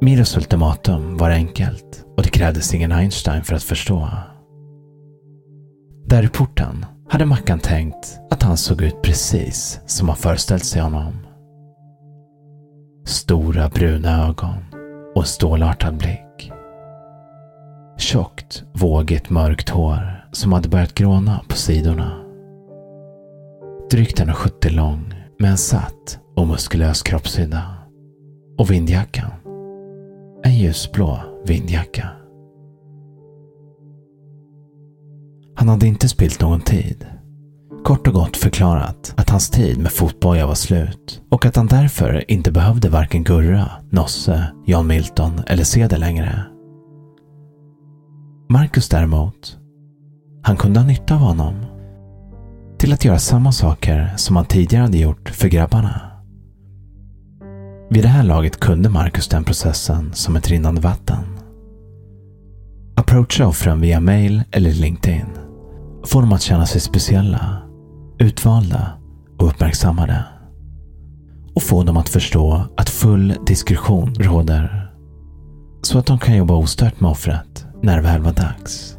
Miros 0.00 0.36
ultimatum 0.36 1.16
var 1.16 1.30
enkelt 1.30 2.06
och 2.16 2.22
det 2.22 2.28
krävdes 2.28 2.74
ingen 2.74 2.92
Einstein 2.92 3.44
för 3.44 3.54
att 3.54 3.62
förstå. 3.62 4.08
Där 6.06 6.22
i 6.22 6.28
porten 6.28 6.86
hade 7.12 7.26
Mackan 7.26 7.58
tänkt 7.58 8.20
att 8.30 8.42
han 8.42 8.56
såg 8.56 8.82
ut 8.82 9.02
precis 9.02 9.80
som 9.86 10.08
han 10.08 10.16
föreställt 10.16 10.64
sig 10.64 10.82
honom. 10.82 11.12
Stora 13.06 13.68
bruna 13.68 14.28
ögon 14.28 14.54
och 15.14 15.26
stålartad 15.26 15.96
blick. 15.96 16.52
Tjockt, 17.98 18.64
vågigt 18.72 19.30
mörkt 19.30 19.68
hår 19.68 20.28
som 20.32 20.52
hade 20.52 20.68
börjat 20.68 20.94
gråna 20.94 21.40
på 21.48 21.56
sidorna. 21.56 22.12
Drygt 23.90 24.20
1,70 24.20 24.70
lång 24.70 25.14
med 25.38 25.50
en 25.50 25.58
satt 25.58 26.18
och 26.36 26.46
muskulös 26.46 27.02
kroppshydda. 27.02 27.62
Och 28.58 28.70
vindjackan. 28.70 29.30
En 30.44 30.54
ljusblå 30.54 31.20
vindjacka. 31.44 32.21
Han 35.56 35.68
hade 35.68 35.86
inte 35.86 36.08
spilt 36.08 36.40
någon 36.40 36.60
tid. 36.60 37.06
Kort 37.84 38.06
och 38.06 38.14
gott 38.14 38.36
förklarat 38.36 39.14
att 39.16 39.30
hans 39.30 39.50
tid 39.50 39.78
med 39.78 39.92
fotboja 39.92 40.46
var 40.46 40.54
slut 40.54 41.22
och 41.30 41.46
att 41.46 41.56
han 41.56 41.66
därför 41.66 42.30
inte 42.30 42.52
behövde 42.52 42.88
varken 42.88 43.24
Gurra, 43.24 43.70
Nosse, 43.90 44.52
Jan 44.66 44.86
Milton 44.86 45.40
eller 45.46 45.64
Ceder 45.64 45.98
längre. 45.98 46.44
Marcus 48.48 48.88
däremot, 48.88 49.58
han 50.42 50.56
kunde 50.56 50.80
ha 50.80 50.86
nytta 50.86 51.14
av 51.14 51.20
honom. 51.20 51.54
Till 52.78 52.92
att 52.92 53.04
göra 53.04 53.18
samma 53.18 53.52
saker 53.52 54.12
som 54.16 54.36
han 54.36 54.44
tidigare 54.44 54.82
hade 54.82 54.98
gjort 54.98 55.28
för 55.28 55.48
grabbarna. 55.48 56.00
Vid 57.90 58.04
det 58.04 58.08
här 58.08 58.24
laget 58.24 58.60
kunde 58.60 58.88
Marcus 58.88 59.28
den 59.28 59.44
processen 59.44 60.10
som 60.14 60.36
ett 60.36 60.48
rinnande 60.48 60.80
vatten. 60.80 61.24
Approacha 62.96 63.46
offren 63.46 63.80
via 63.80 64.00
mail 64.00 64.42
eller 64.50 64.70
LinkedIn. 64.70 65.41
Få 66.04 66.20
dem 66.20 66.32
att 66.32 66.42
känna 66.42 66.66
sig 66.66 66.80
speciella, 66.80 67.62
utvalda 68.18 68.92
och 69.38 69.46
uppmärksammade. 69.46 70.24
Och 71.54 71.62
få 71.62 71.82
dem 71.82 71.96
att 71.96 72.08
förstå 72.08 72.64
att 72.76 72.90
full 72.90 73.36
diskretion 73.46 74.14
råder. 74.14 74.90
Så 75.82 75.98
att 75.98 76.06
de 76.06 76.18
kan 76.18 76.36
jobba 76.36 76.54
ostört 76.54 77.00
med 77.00 77.10
offret 77.10 77.66
när 77.82 77.96
det 77.96 78.02
väl 78.02 78.20
var 78.20 78.32
dags. 78.32 78.96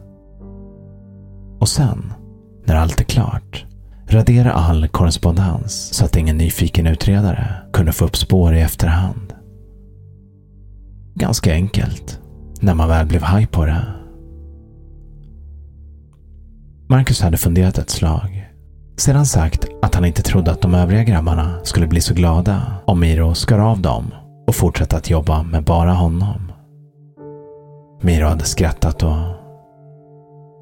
Och 1.60 1.70
sen, 1.70 2.14
när 2.66 2.76
allt 2.76 3.00
är 3.00 3.04
klart, 3.04 3.66
radera 4.10 4.52
all 4.52 4.88
korrespondens 4.88 5.94
så 5.94 6.06
att 6.06 6.16
ingen 6.16 6.38
nyfiken 6.38 6.88
utredare 6.88 7.48
kunde 7.74 7.92
få 7.92 8.06
upp 8.06 8.18
spår 8.18 8.56
i 8.56 8.62
efterhand. 8.62 9.34
Ganska 11.16 11.54
enkelt, 11.54 12.20
när 12.62 12.74
man 12.74 12.90
väl 12.90 13.06
blev 13.06 13.22
haj 13.22 13.48
på 13.48 13.66
det. 13.66 13.86
Marcus 16.94 17.22
hade 17.22 17.38
funderat 17.38 17.78
ett 17.78 17.90
slag. 17.90 18.50
Sedan 18.98 19.26
sagt 19.26 19.68
att 19.82 19.96
han 19.96 20.06
inte 20.06 20.22
trodde 20.22 20.52
att 20.52 20.62
de 20.62 20.76
övriga 20.76 21.04
grabbarna 21.04 21.60
skulle 21.64 21.88
bli 21.88 22.02
så 22.02 22.14
glada 22.14 22.62
om 22.86 23.00
Miro 23.00 23.34
skar 23.34 23.60
av 23.60 23.82
dem 23.82 24.14
och 24.48 24.56
fortsatte 24.56 24.98
att 24.98 25.10
jobba 25.10 25.44
med 25.44 25.64
bara 25.64 25.92
honom. 25.92 26.52
Miro 28.02 28.28
hade 28.28 28.44
skrattat 28.44 29.04
och, 29.04 29.18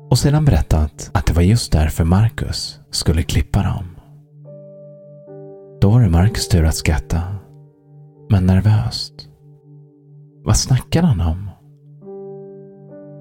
och 0.10 0.20
sedan 0.20 0.46
berättat 0.46 1.10
att 1.14 1.26
det 1.26 1.34
var 1.34 1.42
just 1.42 1.72
därför 1.72 2.04
Marcus 2.04 2.80
skulle 2.92 3.24
klippa 3.24 3.64
dem. 3.64 3.86
Då 5.82 5.90
var 5.90 6.02
det 6.02 6.10
Marcus 6.10 6.48
tur 6.48 6.66
att 6.66 6.76
skratta. 6.76 7.22
Men 8.30 8.46
nervöst. 8.46 9.14
Vad 10.44 10.58
snackade 10.58 11.08
han 11.08 11.22
om? 11.22 11.50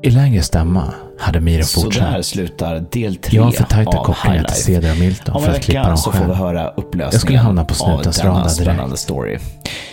I 0.02 0.10
lägre 0.10 0.42
stämma 0.42 0.94
hade 1.20 1.40
Miro 1.40 1.62
fortsatt. 1.64 1.94
Så 2.04 2.10
där 2.12 2.22
slutar 2.22 2.84
del 2.90 3.16
tre 3.16 3.36
Jag 3.36 3.42
har 3.44 3.50
för 3.50 3.64
tajta 3.64 3.98
av 3.98 4.04
kopplingar 4.04 4.44
till. 4.44 4.62
Ceder 4.62 4.90
och 4.92 4.98
Milton 4.98 5.34
Om 5.36 5.42
för 5.42 5.50
att 5.50 5.60
klippa 5.62 5.88
dem 5.88 5.96
så 5.96 6.12
får 6.12 6.18
vi 6.18 6.24
själv. 6.24 6.34
höra 6.36 6.68
upplösningen 6.68 7.08
Jag 7.12 7.20
skulle 7.20 7.38
hamna 7.38 7.64
på 7.64 7.84
av 7.84 8.02
denna 8.02 8.12
radar 8.38 8.48
spännande 8.48 8.84
direkt. 8.84 8.98
story. 9.00 9.38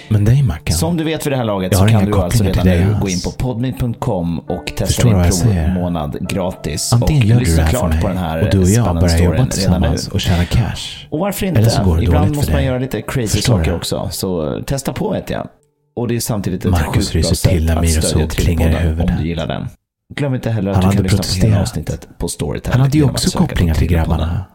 Men 0.09 0.25
dig 0.25 0.43
Mackan, 0.43 0.77
Som 0.77 0.97
du 0.97 1.03
vet 1.03 1.25
vid 1.25 1.33
det 1.33 1.37
här 1.37 1.43
laget 1.43 1.77
så 1.77 1.87
kan 1.87 2.05
du 2.05 2.17
alltså 2.17 2.43
redan 2.43 2.65
nu 2.67 2.83
alls. 2.93 2.99
gå 3.01 3.09
in 3.09 3.21
på 3.21 3.31
podme.com 3.31 4.39
och 4.39 4.73
testa 4.77 5.03
din 5.03 5.23
provmånad 5.31 6.29
gratis. 6.29 6.93
Antingen 6.93 7.21
och 7.21 7.27
gör 7.27 7.39
du 7.39 7.55
det 7.55 7.61
här 7.61 7.69
klart 7.69 8.01
på 8.01 8.07
den 8.07 8.17
här 8.17 8.43
och 8.43 8.49
du 8.51 8.59
och 8.59 8.67
jag 8.69 8.95
börjar 8.99 9.17
jobba 9.17 9.45
tillsammans 9.45 10.07
och 10.07 10.21
tjäna 10.21 10.45
cash. 10.45 11.07
Och 11.09 11.19
varför 11.19 11.45
inte? 11.45 11.59
Eller 11.59 11.69
så 11.69 11.83
går 11.83 11.97
det 11.97 12.03
Ibland 12.03 12.35
måste 12.35 12.51
man 12.51 12.63
göra 12.63 12.77
lite 12.79 13.01
crazy 13.01 13.41
saker 13.41 13.75
också. 13.75 14.09
Så 14.11 14.61
testa 14.65 14.93
på 14.93 15.09
vet 15.09 15.29
jag. 15.29 15.47
Och 15.95 16.07
det 16.07 16.15
är 16.15 16.19
samtidigt 16.19 16.65
ett 16.65 16.71
Marcus 16.71 16.93
sjukt 17.11 17.11
bra 17.11 17.19
ryser 17.19 17.29
till 17.29 17.67
sätt 17.67 17.75
när 17.75 17.77
att 17.83 17.89
stödja 17.89 18.27
så 18.29 18.35
klingar 18.35 18.69
i 18.69 18.73
huvudet. 18.73 19.09
Om 19.09 19.15
du 19.21 19.27
gillar 19.27 19.47
den. 19.47 19.67
Glöm 20.15 20.35
inte 20.35 20.49
heller 20.49 20.71
att 20.71 20.75
Han 20.75 20.81
du 20.81 20.87
hade 20.87 21.09
kan 21.09 21.17
lyssna 21.17 21.41
på 21.41 21.47
hela 21.47 21.61
avsnittet 21.61 22.07
på 22.17 22.27
Storytel. 22.27 22.71
Han 22.71 22.81
hade 22.81 22.97
ju 22.97 23.03
också 23.03 23.37
kopplingar 23.37 23.75
till 23.75 23.87
grabbarna. 23.87 24.45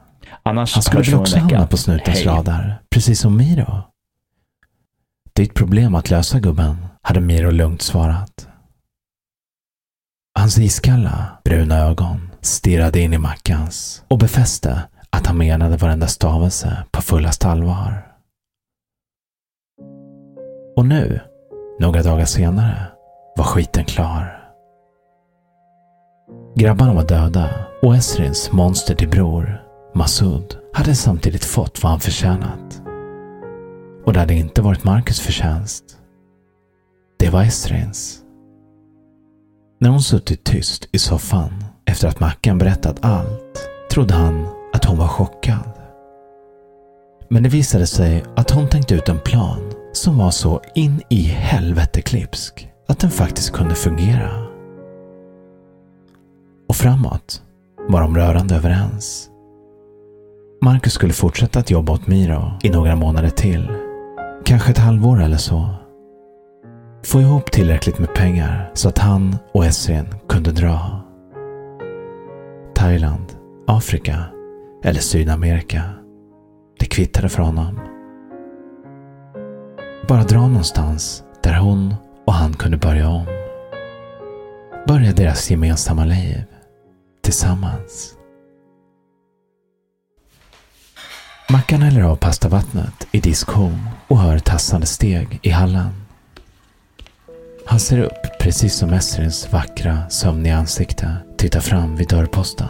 Annars 0.42 0.74
Han 0.74 0.82
skulle 0.82 1.02
väl 1.02 1.14
också 1.14 1.38
hamna 1.38 1.66
på 1.66 1.76
snutens 1.76 2.16
Hej. 2.16 2.26
radar, 2.26 2.82
precis 2.90 3.20
som 3.20 3.36
Miro? 3.36 3.82
Ditt 5.34 5.54
problem 5.54 5.94
att 5.94 6.10
lösa 6.10 6.38
gubben, 6.40 6.86
hade 7.02 7.20
Miro 7.20 7.50
lugnt 7.50 7.82
svarat. 7.82 8.48
Hans 10.38 10.58
iskalla, 10.58 11.26
bruna 11.44 11.78
ögon 11.78 12.30
stirrade 12.40 13.00
in 13.00 13.12
i 13.12 13.18
Mackans 13.18 14.04
och 14.08 14.18
befäste 14.18 14.82
att 15.10 15.26
han 15.26 15.38
menade 15.38 15.76
varenda 15.76 16.06
stavelse 16.06 16.84
på 16.90 17.02
fullast 17.02 17.44
allvar. 17.44 18.06
Och 20.76 20.86
nu, 20.86 21.20
några 21.80 22.02
dagar 22.02 22.24
senare, 22.24 22.86
var 23.36 23.44
skiten 23.44 23.84
klar. 23.84 24.41
Grabbarna 26.54 26.94
var 26.94 27.04
döda 27.04 27.50
och 27.82 27.96
Esrins 27.96 28.52
monster 28.52 28.94
till 28.94 29.08
bror, 29.08 29.62
Masud, 29.94 30.56
hade 30.72 30.94
samtidigt 30.94 31.44
fått 31.44 31.82
vad 31.82 31.90
han 31.90 32.00
förtjänat. 32.00 32.82
Och 34.04 34.12
det 34.12 34.20
hade 34.20 34.34
inte 34.34 34.62
varit 34.62 34.84
Marcus 34.84 35.20
förtjänst. 35.20 35.84
Det 37.18 37.30
var 37.30 37.42
Esrins. 37.42 38.18
När 39.80 39.90
hon 39.90 40.02
suttit 40.02 40.44
tyst 40.44 40.88
i 40.92 40.98
soffan 40.98 41.64
efter 41.84 42.08
att 42.08 42.20
Mackan 42.20 42.58
berättat 42.58 43.04
allt 43.04 43.68
trodde 43.90 44.14
han 44.14 44.46
att 44.72 44.84
hon 44.84 44.98
var 44.98 45.08
chockad. 45.08 45.72
Men 47.30 47.42
det 47.42 47.48
visade 47.48 47.86
sig 47.86 48.24
att 48.36 48.50
hon 48.50 48.68
tänkt 48.68 48.92
ut 48.92 49.08
en 49.08 49.20
plan 49.20 49.72
som 49.92 50.18
var 50.18 50.30
så 50.30 50.62
in 50.74 51.02
i 51.08 51.22
helvete 51.22 52.02
klipsk 52.02 52.68
att 52.88 52.98
den 52.98 53.10
faktiskt 53.10 53.52
kunde 53.52 53.74
fungera. 53.74 54.51
Och 56.72 56.76
framåt 56.76 57.42
var 57.88 58.00
de 58.00 58.16
rörande 58.16 58.54
överens. 58.54 59.30
Marcus 60.62 60.92
skulle 60.92 61.12
fortsätta 61.12 61.58
att 61.58 61.70
jobba 61.70 61.92
åt 61.92 62.06
Miro 62.06 62.52
i 62.62 62.70
några 62.70 62.96
månader 62.96 63.30
till. 63.30 63.68
Kanske 64.44 64.70
ett 64.70 64.78
halvår 64.78 65.22
eller 65.22 65.36
så. 65.36 65.68
Få 67.04 67.20
ihop 67.20 67.50
tillräckligt 67.50 67.98
med 67.98 68.14
pengar 68.14 68.70
så 68.74 68.88
att 68.88 68.98
han 68.98 69.36
och 69.52 69.64
Esrin 69.64 70.06
kunde 70.28 70.52
dra. 70.52 71.00
Thailand, 72.74 73.26
Afrika 73.66 74.24
eller 74.84 75.00
Sydamerika. 75.00 75.82
Det 76.78 76.86
kvittade 76.86 77.28
för 77.28 77.42
honom. 77.42 77.80
Bara 80.08 80.22
dra 80.22 80.46
någonstans 80.48 81.24
där 81.42 81.58
hon 81.58 81.94
och 82.26 82.34
han 82.34 82.52
kunde 82.52 82.76
börja 82.76 83.08
om. 83.08 83.26
Börja 84.86 85.12
deras 85.12 85.50
gemensamma 85.50 86.04
liv. 86.04 86.44
Tillsammans. 87.22 88.14
Mackan 91.50 91.82
häller 91.82 92.02
av 92.02 92.16
pastavattnet 92.16 93.06
i 93.12 93.20
diskhon 93.20 93.88
och 94.08 94.18
hör 94.18 94.38
tassande 94.38 94.86
steg 94.86 95.38
i 95.42 95.50
hallen. 95.50 95.88
Han 97.66 97.80
ser 97.80 97.98
upp 97.98 98.38
precis 98.40 98.74
som 98.74 98.92
Esrins 98.92 99.52
vackra, 99.52 100.10
sömniga 100.10 100.56
ansikte 100.56 101.16
tittar 101.38 101.60
fram 101.60 101.96
vid 101.96 102.08
dörrposten. 102.08 102.68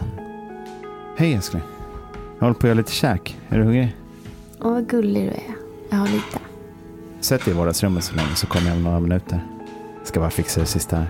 Hej 1.17 1.33
älskling. 1.33 1.63
Jag 2.39 2.45
håller 2.45 2.53
på 2.53 2.59
att 2.59 2.63
göra 2.63 2.73
lite 2.73 2.91
käk. 2.91 3.37
Är 3.49 3.57
du 3.57 3.63
hungrig? 3.63 3.95
Åh, 4.61 4.73
vad 4.73 4.89
gullig 4.89 5.23
du 5.23 5.29
är. 5.29 5.55
Jag 5.89 5.97
har 5.97 6.07
lite. 6.07 6.39
Sätt 7.19 7.45
dig 7.45 7.53
i 7.53 7.57
vardagsrummet 7.57 8.03
så 8.03 8.15
länge 8.15 8.35
så 8.35 8.47
kommer 8.47 8.67
jag 8.67 8.77
om 8.77 8.83
några 8.83 8.99
minuter. 8.99 9.47
Ska 10.03 10.19
bara 10.19 10.29
fixa 10.29 10.59
det 10.59 10.65
sista 10.65 10.95
här. 10.97 11.07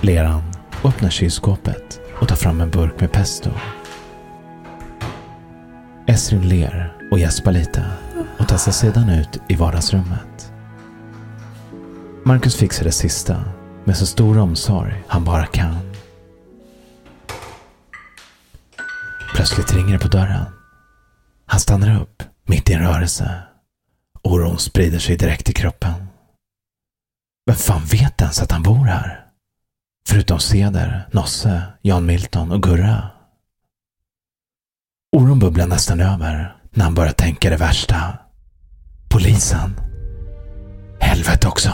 Ler 0.00 0.24
han 0.24 0.42
och 0.82 0.88
öppnar 0.88 1.10
kylskåpet 1.10 2.00
och 2.20 2.28
tar 2.28 2.36
fram 2.36 2.60
en 2.60 2.70
burk 2.70 3.00
med 3.00 3.12
pesto. 3.12 3.50
Esrin 6.06 6.48
ler 6.48 6.96
och 7.10 7.18
gäspar 7.18 7.52
lite 7.52 7.84
och 8.38 8.48
tar 8.48 8.56
sig 8.56 8.72
sedan 8.72 9.08
ut 9.08 9.40
i 9.48 9.54
vardagsrummet. 9.54 10.52
Marcus 12.24 12.56
fixar 12.56 12.84
det 12.84 12.92
sista 12.92 13.44
med 13.84 13.96
så 13.96 14.06
stor 14.06 14.38
omsorg 14.38 15.04
han 15.08 15.24
bara 15.24 15.46
kan. 15.46 15.76
Plötsligt 19.34 19.74
ringer 19.74 19.92
det 19.92 19.98
på 19.98 20.08
dörren. 20.08 20.44
Han 21.46 21.60
stannar 21.60 22.00
upp 22.00 22.22
mitt 22.46 22.70
i 22.70 22.72
en 22.72 22.82
rörelse. 22.82 23.42
Oron 24.22 24.58
sprider 24.58 24.98
sig 24.98 25.16
direkt 25.16 25.50
i 25.50 25.52
kroppen. 25.52 25.92
Vem 27.46 27.56
fan 27.56 27.84
vet 27.84 28.20
ens 28.20 28.42
att 28.42 28.52
han 28.52 28.62
bor 28.62 28.84
här? 28.84 29.23
Förutom 30.08 30.40
Ceder, 30.40 31.08
Nosse, 31.12 31.62
Jan 31.82 32.06
Milton 32.06 32.52
och 32.52 32.62
Gurra. 32.62 33.10
Oron 35.16 35.38
bubblar 35.38 35.66
nästan 35.66 36.00
över 36.00 36.56
när 36.70 36.84
han 36.84 36.94
börjar 36.94 37.12
tänka 37.12 37.50
det 37.50 37.56
värsta. 37.56 38.18
Polisen. 39.10 39.80
Helvete 41.00 41.48
också. 41.48 41.70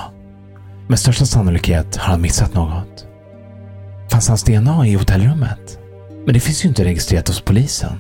Med 0.88 0.98
största 0.98 1.26
sannolikhet 1.26 1.96
har 1.96 2.10
han 2.10 2.20
missat 2.20 2.54
något. 2.54 3.06
Fanns 4.10 4.28
hans 4.28 4.42
DNA 4.42 4.86
i 4.86 4.94
hotellrummet? 4.94 5.78
Men 6.24 6.34
det 6.34 6.40
finns 6.40 6.64
ju 6.64 6.68
inte 6.68 6.84
registrerat 6.84 7.28
hos 7.28 7.40
polisen. 7.40 7.98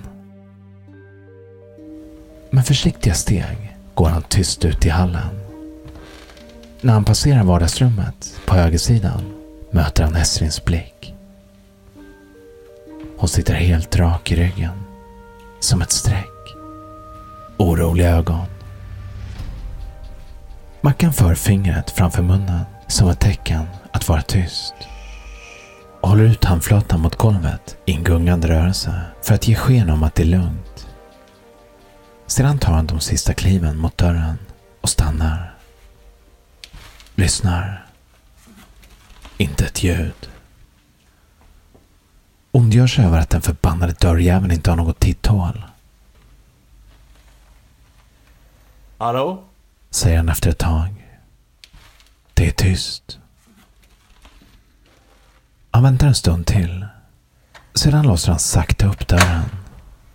Med 2.50 2.66
försiktiga 2.66 3.14
steg 3.14 3.76
går 3.94 4.08
han 4.08 4.22
tyst 4.22 4.64
ut 4.64 4.86
i 4.86 4.88
hallen. 4.88 5.28
När 6.80 6.92
han 6.92 7.04
passerar 7.04 7.44
vardagsrummet 7.44 8.40
på 8.46 8.54
högersidan 8.54 9.39
möter 9.70 10.04
han 10.04 10.16
Esrins 10.16 10.64
blick. 10.64 11.14
Hon 13.18 13.28
sitter 13.28 13.54
helt 13.54 13.96
rak 13.96 14.32
i 14.32 14.36
ryggen, 14.36 14.82
som 15.60 15.82
ett 15.82 15.90
streck. 15.92 16.26
oroliga 17.58 18.10
ögon. 18.10 18.46
Mackan 20.80 21.12
för 21.12 21.34
fingret 21.34 21.90
framför 21.90 22.22
munnen 22.22 22.64
som 22.88 23.08
ett 23.08 23.20
tecken 23.20 23.66
att 23.92 24.08
vara 24.08 24.22
tyst. 24.22 24.74
Och 26.00 26.08
håller 26.08 26.24
ut 26.24 26.44
handflatan 26.44 27.00
mot 27.00 27.16
golvet 27.16 27.76
i 27.84 27.92
en 27.92 28.04
gungande 28.04 28.48
rörelse 28.48 29.00
för 29.22 29.34
att 29.34 29.48
ge 29.48 29.54
sken 29.54 29.90
om 29.90 30.02
att 30.02 30.14
det 30.14 30.22
är 30.22 30.26
lugnt. 30.26 30.86
Sedan 32.26 32.58
tar 32.58 32.72
han 32.72 32.86
de 32.86 33.00
sista 33.00 33.34
kliven 33.34 33.78
mot 33.78 33.98
dörren 33.98 34.38
och 34.80 34.88
stannar. 34.88 35.54
Lyssnar. 37.14 37.89
Inte 39.40 39.64
ett 39.64 39.82
ljud. 39.82 40.30
Ondgör 42.50 42.86
sig 42.86 43.04
över 43.04 43.18
att 43.18 43.30
den 43.30 43.42
förbannade 43.42 43.92
dörrjäveln 43.92 44.52
inte 44.52 44.70
har 44.70 44.76
något 44.76 45.00
titthål. 45.00 45.64
Hallå? 48.98 49.44
Säger 49.90 50.16
han 50.16 50.28
efter 50.28 50.50
ett 50.50 50.58
tag. 50.58 51.06
Det 52.34 52.46
är 52.46 52.50
tyst. 52.50 53.18
Han 55.70 55.82
väntar 55.82 56.06
en 56.06 56.14
stund 56.14 56.46
till. 56.46 56.86
Sedan 57.74 58.06
låser 58.06 58.30
han 58.30 58.38
sakta 58.38 58.86
upp 58.86 59.08
dörren 59.08 59.44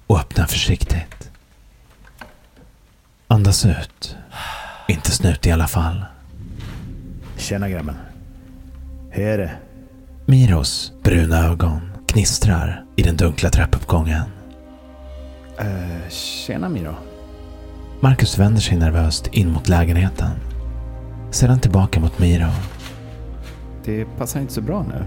och 0.08 0.20
öppnar 0.20 0.46
försiktigt. 0.46 1.32
Andas 3.28 3.66
ut. 3.66 4.18
Inte 4.88 5.12
snut 5.12 5.46
i 5.46 5.52
alla 5.52 5.68
fall. 5.68 6.06
Tjena 7.38 7.70
grabben. 7.70 7.96
Är 9.18 9.38
det? 9.38 9.52
Miros 10.26 10.94
bruna 11.04 11.48
ögon 11.48 11.82
knistrar 12.08 12.86
i 12.96 13.02
den 13.02 13.18
dunkla 13.18 13.50
trappuppgången. 13.50 14.24
Uh, 15.62 16.10
tjena 16.10 16.70
Miro. 16.70 16.96
Marcus 18.00 18.40
vänder 18.40 18.62
sig 18.62 18.78
nervöst 18.78 19.28
in 19.28 19.52
mot 19.52 19.70
lägenheten. 19.70 20.30
Sedan 21.32 21.60
tillbaka 21.60 22.00
mot 22.00 22.20
Miro. 22.20 22.50
Det 23.86 24.06
passar 24.18 24.40
inte 24.40 24.54
så 24.54 24.62
bra 24.62 24.86
nu. 24.90 25.06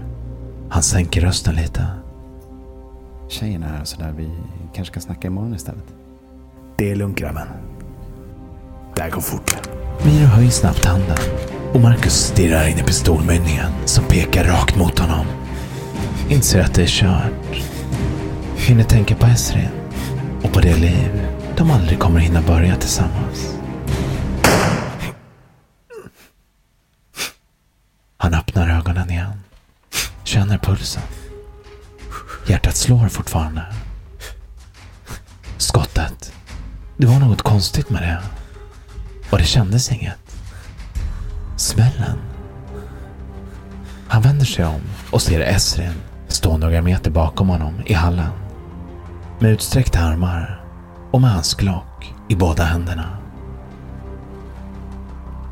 Han 0.69 0.83
sänker 0.83 1.21
rösten 1.21 1.55
lite. 1.55 1.87
Tjejen 3.27 3.63
är 3.63 3.67
här 3.67 3.83
sådär. 3.83 4.13
Vi 4.17 4.29
kanske 4.73 4.93
kan 4.93 5.01
snacka 5.01 5.27
imorgon 5.27 5.55
istället. 5.55 5.93
Det 6.77 6.91
är 6.91 6.95
lugnt 6.95 7.17
grabben. 7.17 7.47
Det 8.99 9.03
här 9.03 9.11
går 9.11 9.21
fort. 9.21 9.55
Miro 10.05 10.25
höjer 10.25 10.49
snabbt 10.49 10.85
handen 10.85 11.17
och 11.73 11.79
Marcus 11.79 12.13
stirrar 12.13 12.67
in 12.67 12.77
i 12.77 12.83
pistolmynningen 12.83 13.71
som 13.85 14.03
pekar 14.03 14.43
rakt 14.43 14.75
mot 14.75 14.99
honom. 14.99 15.25
Inser 16.29 16.61
att 16.61 16.73
det 16.73 16.83
är 16.83 16.87
kört. 16.87 17.63
Hinner 18.57 18.83
tänka 18.83 19.15
på 19.15 19.25
Esrin 19.25 19.69
och 20.43 20.53
på 20.53 20.59
det 20.59 20.75
liv 20.75 21.27
de 21.57 21.71
aldrig 21.71 21.99
kommer 21.99 22.19
hinna 22.19 22.41
börja 22.41 22.75
tillsammans. 22.75 23.55
Han 28.17 28.33
öppnar 28.33 28.69
ögonen 28.69 29.09
igen. 29.09 29.43
Känner 30.23 30.57
pulsen. 30.57 31.03
Hjärtat 32.47 32.75
slår 32.75 33.07
fortfarande. 33.07 33.65
Skottet. 35.57 36.33
Det 36.97 37.07
var 37.07 37.19
något 37.19 37.41
konstigt 37.41 37.89
med 37.89 38.01
det. 38.01 38.38
Och 39.31 39.37
det 39.37 39.43
kändes 39.43 39.91
inget. 39.91 40.35
Smällen. 41.57 42.17
Han 44.07 44.21
vänder 44.21 44.45
sig 44.45 44.65
om 44.65 44.81
och 45.11 45.21
ser 45.21 45.39
Esrin 45.39 45.93
stå 46.27 46.57
några 46.57 46.81
meter 46.81 47.11
bakom 47.11 47.49
honom 47.49 47.73
i 47.85 47.93
hallen. 47.93 48.31
Med 49.39 49.51
utsträckta 49.51 49.99
armar 49.99 50.63
och 51.11 51.21
med 51.21 51.31
hans 51.31 51.55
glock 51.55 52.13
i 52.29 52.35
båda 52.35 52.63
händerna. 52.63 53.17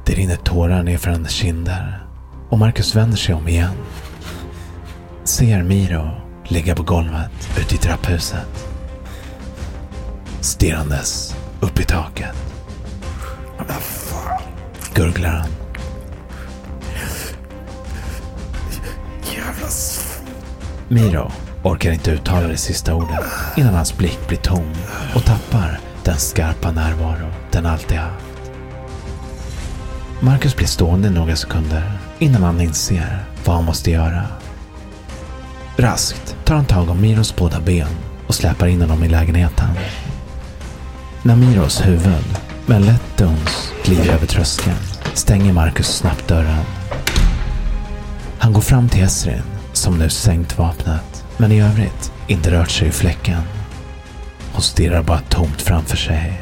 Det 0.06 0.14
rinner 0.14 0.36
tårar 0.36 0.84
nerför 0.84 1.12
hennes 1.12 1.32
kinder 1.32 2.08
och 2.50 2.60
Marcus 2.60 2.96
vänder 2.96 3.18
sig 3.18 3.36
om 3.36 3.48
igen. 3.48 3.74
Ser 5.24 5.64
Miro 5.64 6.10
ligga 6.48 6.76
på 6.76 6.84
golvet 6.84 7.50
ute 7.60 7.76
i 7.76 7.78
trapphuset. 7.78 8.68
Stirrandes 10.42 11.36
upp 11.60 11.80
i 11.80 11.84
taket. 11.84 12.47
Gurglar 14.94 15.30
han. 15.30 15.50
Jävla 19.36 19.68
Miro 20.88 21.32
orkar 21.64 21.92
inte 21.92 22.12
uttala 22.12 22.48
det 22.48 22.58
sista 22.58 22.96
ordet 22.96 23.26
innan 23.58 23.74
hans 23.74 23.98
blick 23.98 24.28
blir 24.28 24.38
tom 24.38 24.74
och 25.16 25.26
tappar 25.26 25.80
den 26.04 26.18
skarpa 26.18 26.72
närvaro 26.72 27.28
den 27.52 27.66
alltid 27.66 27.98
haft. 27.98 28.26
Marcus 30.20 30.56
blir 30.56 30.68
stående 30.68 31.10
några 31.10 31.36
sekunder 31.36 31.92
innan 32.20 32.44
han 32.44 32.62
inser 32.62 33.26
vad 33.46 33.56
han 33.56 33.66
måste 33.66 33.92
göra. 33.92 34.24
Raskt 35.78 36.36
tar 36.46 36.56
han 36.56 36.66
tag 36.66 36.90
om 36.90 37.02
Miros 37.02 37.36
båda 37.36 37.60
ben 37.60 37.88
och 38.28 38.36
släpar 38.36 38.68
in 38.68 38.82
honom 38.82 39.04
i 39.04 39.10
lägenheten. 39.10 39.70
När 41.24 41.36
Miros 41.36 41.88
huvud 41.88 42.26
med 42.68 42.78
en 42.78 42.86
lätt 42.86 43.18
duns 43.18 43.74
glider 43.84 44.14
över 44.14 44.28
tröskeln 44.28 44.78
stänger 45.14 45.54
Marcus 45.54 45.88
snabbt 45.88 46.28
dörren. 46.28 46.66
Han 48.40 48.54
går 48.54 48.62
fram 48.62 48.90
till 48.90 49.04
Esrin 49.04 49.44
som 49.74 49.98
nu 49.98 50.10
sänkt 50.10 50.58
vapnet 50.58 51.26
men 51.38 51.52
i 51.52 51.62
övrigt 51.62 52.12
inte 52.28 52.52
rört 52.52 52.70
sig 52.70 52.88
i 52.88 52.92
fläcken. 52.92 53.42
Hon 54.54 54.62
stirrar 54.62 55.04
bara 55.04 55.20
tomt 55.20 55.62
framför 55.62 55.98
sig. 55.98 56.42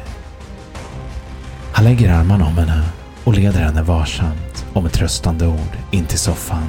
Han 1.72 1.84
lägger 1.84 2.12
armarna 2.12 2.46
om 2.46 2.58
henne 2.58 2.82
och 3.24 3.34
leder 3.34 3.60
henne 3.60 3.82
varsamt 3.82 4.66
och 4.72 4.82
med 4.82 4.92
tröstande 4.92 5.46
ord 5.46 5.76
in 5.90 6.04
till 6.04 6.18
soffan. 6.18 6.68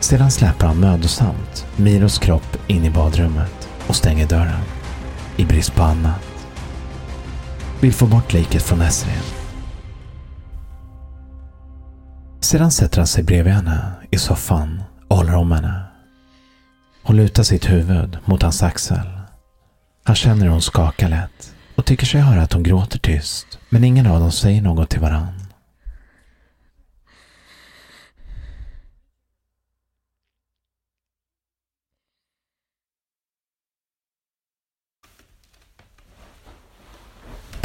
Sedan 0.00 0.30
släpar 0.30 0.66
han 0.66 0.80
mödosamt 0.80 1.66
Miros 1.76 2.18
kropp 2.18 2.56
in 2.66 2.84
i 2.84 2.90
badrummet 2.90 3.68
och 3.86 3.96
stänger 3.96 4.26
dörren. 4.26 4.62
I 5.36 5.44
brist 5.44 5.74
på 5.74 5.82
annat. 5.82 6.27
Vill 7.80 7.92
få 7.92 8.06
bort 8.06 8.32
liket 8.32 8.62
från 8.62 8.82
Esrin. 8.82 9.22
Sedan 12.40 12.70
sätter 12.70 12.98
han 12.98 13.06
sig 13.06 13.24
bredvid 13.24 13.52
henne 13.52 13.92
i 14.10 14.18
soffan 14.18 14.82
och 15.08 15.16
håller 15.16 15.34
om 15.34 15.52
henne. 15.52 15.82
Hon 17.02 17.16
lutar 17.16 17.42
sitt 17.42 17.70
huvud 17.70 18.18
mot 18.24 18.42
hans 18.42 18.62
axel. 18.62 19.20
Han 20.04 20.16
känner 20.16 20.44
hur 20.44 20.50
hon 20.50 20.62
skakar 20.62 21.08
lätt 21.08 21.54
och 21.76 21.84
tycker 21.84 22.06
sig 22.06 22.20
höra 22.20 22.42
att 22.42 22.52
hon 22.52 22.62
gråter 22.62 22.98
tyst. 22.98 23.58
Men 23.68 23.84
ingen 23.84 24.06
av 24.06 24.20
dem 24.20 24.32
säger 24.32 24.62
något 24.62 24.90
till 24.90 25.00
varann. 25.00 25.47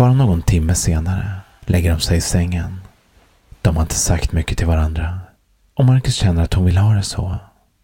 Bara 0.04 0.14
någon 0.14 0.42
timme 0.42 0.76
senare 0.76 1.32
lägger 1.62 1.92
de 1.92 2.00
sig 2.00 2.18
i 2.18 2.22
sängen. 2.22 2.82
De 3.62 3.76
har 3.76 3.84
inte 3.84 3.96
sagt 3.96 4.32
mycket 4.32 4.58
till 4.58 4.68
varandra. 4.68 5.20
Och 5.74 5.86
Marcus 5.86 6.16
känner 6.16 6.44
att 6.44 6.54
hon 6.54 6.66
vill 6.66 6.78
ha 6.78 6.94
det 6.94 7.04
så. 7.04 7.38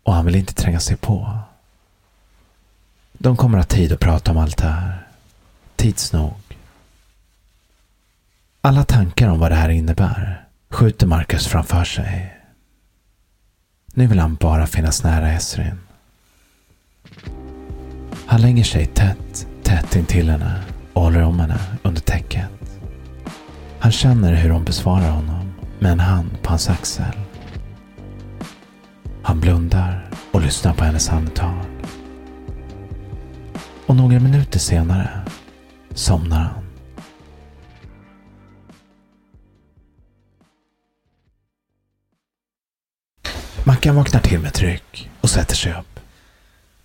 Och 0.03 0.13
han 0.13 0.25
vill 0.25 0.35
inte 0.35 0.53
tränga 0.53 0.79
sig 0.79 0.97
på. 0.97 1.39
De 3.13 3.37
kommer 3.37 3.57
ha 3.57 3.65
tid 3.65 3.93
att 3.93 3.99
prata 3.99 4.31
om 4.31 4.37
allt 4.37 4.57
det 4.57 4.67
här. 4.67 5.07
Tids 5.75 6.13
nog. 6.13 6.33
Alla 8.61 8.83
tankar 8.83 9.29
om 9.29 9.39
vad 9.39 9.51
det 9.51 9.55
här 9.55 9.69
innebär 9.69 10.47
skjuter 10.69 11.07
Marcus 11.07 11.47
framför 11.47 11.83
sig. 11.83 12.37
Nu 13.85 14.07
vill 14.07 14.19
han 14.19 14.35
bara 14.35 14.67
finnas 14.67 15.03
nära 15.03 15.31
Esrin. 15.31 15.79
Han 18.25 18.41
lägger 18.41 18.63
sig 18.63 18.85
tätt, 18.85 19.47
tätt 19.63 19.95
intill 19.95 20.29
henne 20.29 20.63
håller 20.99 21.23
om 21.23 21.39
henne 21.39 21.59
under 21.83 22.01
täcket. 22.01 22.47
Han 23.79 23.91
känner 23.91 24.33
hur 24.33 24.49
hon 24.49 24.63
besvarar 24.63 25.09
honom 25.09 25.53
med 25.79 25.91
en 25.91 25.99
hand 25.99 26.41
på 26.43 26.49
hans 26.49 26.69
axel. 26.69 27.19
Han 29.23 29.39
blundar 29.39 30.09
och 30.31 30.41
lyssnar 30.41 30.73
på 30.73 30.83
hennes 30.83 31.09
andetag. 31.09 31.65
Och 33.85 33.95
några 33.95 34.19
minuter 34.19 34.59
senare 34.59 35.09
somnar 35.93 36.37
han. 36.37 36.63
Mackan 43.63 43.95
vaknar 43.95 44.21
till 44.21 44.39
med 44.39 44.53
tryck 44.53 45.09
och 45.21 45.29
sätter 45.29 45.55
sig 45.55 45.71
upp. 45.73 45.99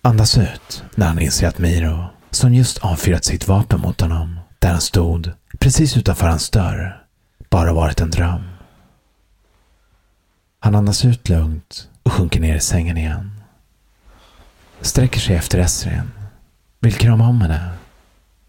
Andas 0.01 0.37
ut 0.37 0.83
när 0.95 1.07
han 1.07 1.19
inser 1.19 1.47
att 1.47 1.57
Miro, 1.57 2.14
som 2.35 2.53
just 2.53 2.77
avfyrat 2.77 3.25
sitt 3.25 3.47
vapen 3.47 3.81
mot 3.81 4.01
honom, 4.01 4.39
där 4.59 4.69
han 4.69 4.81
stod 4.81 5.31
precis 5.59 5.97
utanför 5.97 6.27
hans 6.27 6.49
dörr, 6.49 7.05
bara 7.49 7.73
varit 7.73 8.01
en 8.01 8.11
dröm. 8.11 8.43
Han 10.59 10.75
andas 10.75 11.05
ut 11.05 11.29
lugnt 11.29 11.89
och 12.03 12.11
sjunker 12.11 12.39
ner 12.39 12.55
i 12.55 12.59
sängen 12.59 12.97
igen. 12.97 13.41
Sträcker 14.81 15.19
sig 15.19 15.35
efter 15.35 15.59
Esrin. 15.59 16.11
Vill 16.79 16.93
krama 16.93 17.27
om 17.27 17.41
henne. 17.41 17.69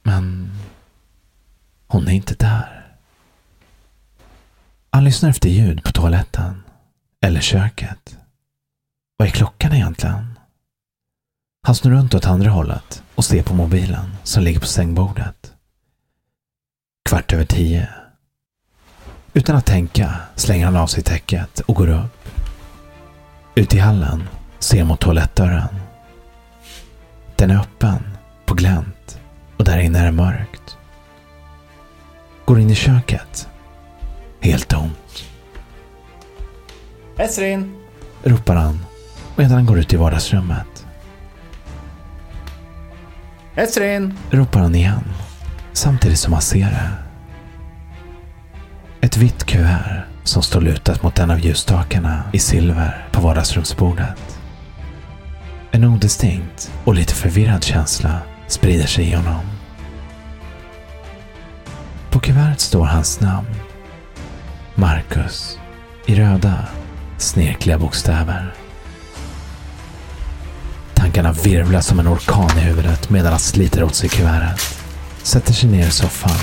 Men 0.02 0.50
Hon 1.86 2.08
är 2.08 2.12
inte 2.12 2.34
där. 2.34 2.96
Han 4.90 5.04
lyssnar 5.04 5.30
efter 5.30 5.48
ljud 5.48 5.84
på 5.84 5.92
toaletten. 5.92 6.62
Eller 7.20 7.40
köket. 7.40 8.18
Vad 9.16 9.28
är 9.28 9.32
klockan 9.32 9.72
egentligen? 9.72 10.35
Han 11.66 11.74
snurrar 11.74 11.96
runt 11.96 12.14
åt 12.14 12.26
andra 12.26 12.50
hållet 12.50 13.02
och 13.14 13.24
ser 13.24 13.42
på 13.42 13.54
mobilen 13.54 14.16
som 14.22 14.42
ligger 14.42 14.60
på 14.60 14.66
sängbordet. 14.66 15.52
Kvart 17.08 17.32
över 17.32 17.44
tio. 17.44 17.88
Utan 19.32 19.56
att 19.56 19.66
tänka 19.66 20.14
slänger 20.34 20.64
han 20.64 20.76
av 20.76 20.86
sig 20.86 21.02
täcket 21.02 21.60
och 21.60 21.74
går 21.74 21.88
upp. 21.88 22.28
Ute 23.54 23.76
i 23.76 23.80
hallen 23.80 24.28
ser 24.58 24.84
mot 24.84 25.00
toalettdörren. 25.00 25.76
Den 27.36 27.50
är 27.50 27.60
öppen, 27.60 28.16
på 28.46 28.54
glänt 28.54 29.20
och 29.56 29.64
där 29.64 29.78
inne 29.78 29.98
är 29.98 30.04
det 30.04 30.12
mörkt. 30.12 30.76
Går 32.44 32.60
in 32.60 32.70
i 32.70 32.74
köket. 32.74 33.48
Helt 34.40 34.68
tomt. 34.68 35.24
Esrin! 37.16 37.76
Ropar 38.22 38.54
han 38.56 38.86
medan 39.36 39.52
han 39.52 39.66
går 39.66 39.78
ut 39.78 39.92
i 39.92 39.96
vardagsrummet. 39.96 40.75
Esrin! 43.56 44.14
Ropar 44.30 44.60
han 44.60 44.74
igen. 44.74 45.04
Samtidigt 45.72 46.18
som 46.18 46.32
han 46.32 46.42
ser 46.42 46.66
det. 46.66 46.90
Ett 49.00 49.16
vitt 49.16 49.44
kuvert 49.44 50.04
som 50.24 50.42
står 50.42 50.60
lutat 50.60 51.02
mot 51.02 51.18
en 51.18 51.30
av 51.30 51.40
ljusstakarna 51.40 52.22
i 52.32 52.38
silver 52.38 53.06
på 53.12 53.20
vardagsrumsbordet. 53.20 54.38
En 55.70 55.84
odistinkt 55.84 56.72
och 56.84 56.94
lite 56.94 57.14
förvirrad 57.14 57.64
känsla 57.64 58.18
sprider 58.46 58.86
sig 58.86 59.08
i 59.08 59.14
honom. 59.14 59.40
På 62.10 62.20
kuvertet 62.20 62.60
står 62.60 62.84
hans 62.84 63.20
namn. 63.20 63.54
Marcus. 64.74 65.58
I 66.06 66.14
röda, 66.14 66.66
snirkliga 67.18 67.78
bokstäver. 67.78 68.54
Tankarna 70.96 71.32
virvlar 71.32 71.80
som 71.80 72.00
en 72.00 72.08
orkan 72.08 72.58
i 72.58 72.60
huvudet 72.60 73.10
medan 73.10 73.30
han 73.30 73.40
sliter 73.40 73.84
åt 73.84 73.94
sig 73.94 74.08
kuvertet. 74.08 74.60
Sätter 75.22 75.52
sig 75.52 75.70
ner 75.70 75.86
i 75.86 75.90
soffan 75.90 76.36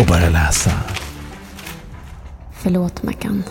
och 0.00 0.06
börjar 0.06 0.30
läsa. 0.30 0.70
Förlåt 2.52 3.02
Mackan. 3.02 3.42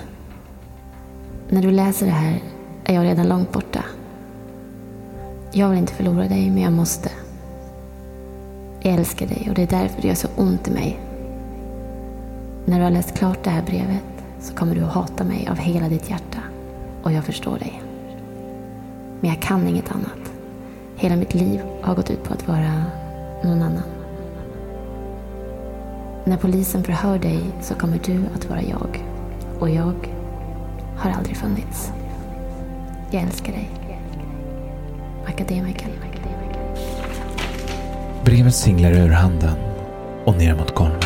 När 1.50 1.62
du 1.62 1.72
läser 1.72 2.06
det 2.06 2.12
här 2.12 2.42
är 2.86 2.94
jag 2.94 3.04
redan 3.04 3.28
långt 3.28 3.52
borta. 3.52 3.84
Jag 5.52 5.70
vill 5.70 5.80
inte 5.80 5.94
förlora 5.94 6.28
dig, 6.28 6.50
men 6.50 6.64
jag 6.64 6.74
måste. 6.74 7.10
Jag 8.82 8.94
älskar 8.94 9.28
dig 9.28 9.48
och 9.50 9.56
det 9.56 9.62
är 9.62 9.68
därför 9.68 10.02
det 10.02 10.08
gör 10.08 10.16
så 10.16 10.28
ont 10.36 10.68
i 10.68 10.72
mig. 10.72 11.00
När 12.66 12.78
du 12.78 12.84
har 12.84 12.92
läst 12.92 13.18
klart 13.18 13.44
det 13.44 13.50
här 13.50 13.64
brevet 13.64 14.04
så 14.42 14.54
kommer 14.54 14.76
du 14.76 14.82
att 14.82 14.94
hata 14.94 15.24
mig 15.24 15.48
av 15.52 15.58
hela 15.58 15.90
ditt 15.90 16.10
hjärta. 16.10 16.40
Och 17.04 17.12
jag 17.12 17.24
förstår 17.24 17.60
dig. 17.60 17.83
Men 19.24 19.30
jag 19.32 19.42
kan 19.42 19.68
inget 19.68 19.92
annat. 19.92 20.34
Hela 20.96 21.16
mitt 21.16 21.34
liv 21.34 21.62
har 21.82 21.96
gått 21.96 22.10
ut 22.10 22.24
på 22.24 22.34
att 22.34 22.48
vara 22.48 22.84
någon 23.44 23.62
annan. 23.62 23.84
När 26.26 26.38
polisen 26.38 26.84
förhör 26.84 27.20
dig 27.20 27.40
så 27.62 27.76
kommer 27.76 28.00
du 28.06 28.24
att 28.36 28.50
vara 28.50 28.62
jag. 28.62 29.06
Och 29.60 29.70
jag 29.70 30.10
har 30.98 31.12
aldrig 31.12 31.38
funnits. 31.38 31.92
Jag 33.12 33.24
älskar 33.24 33.54
dig. 33.54 33.70
Akademiker. 35.26 35.88
Brevet 38.26 38.56
singlar 38.56 38.92
ur 38.92 39.10
handen 39.10 39.56
och 40.26 40.38
ner 40.38 40.56
mot 40.56 40.76
golvet. 40.76 41.06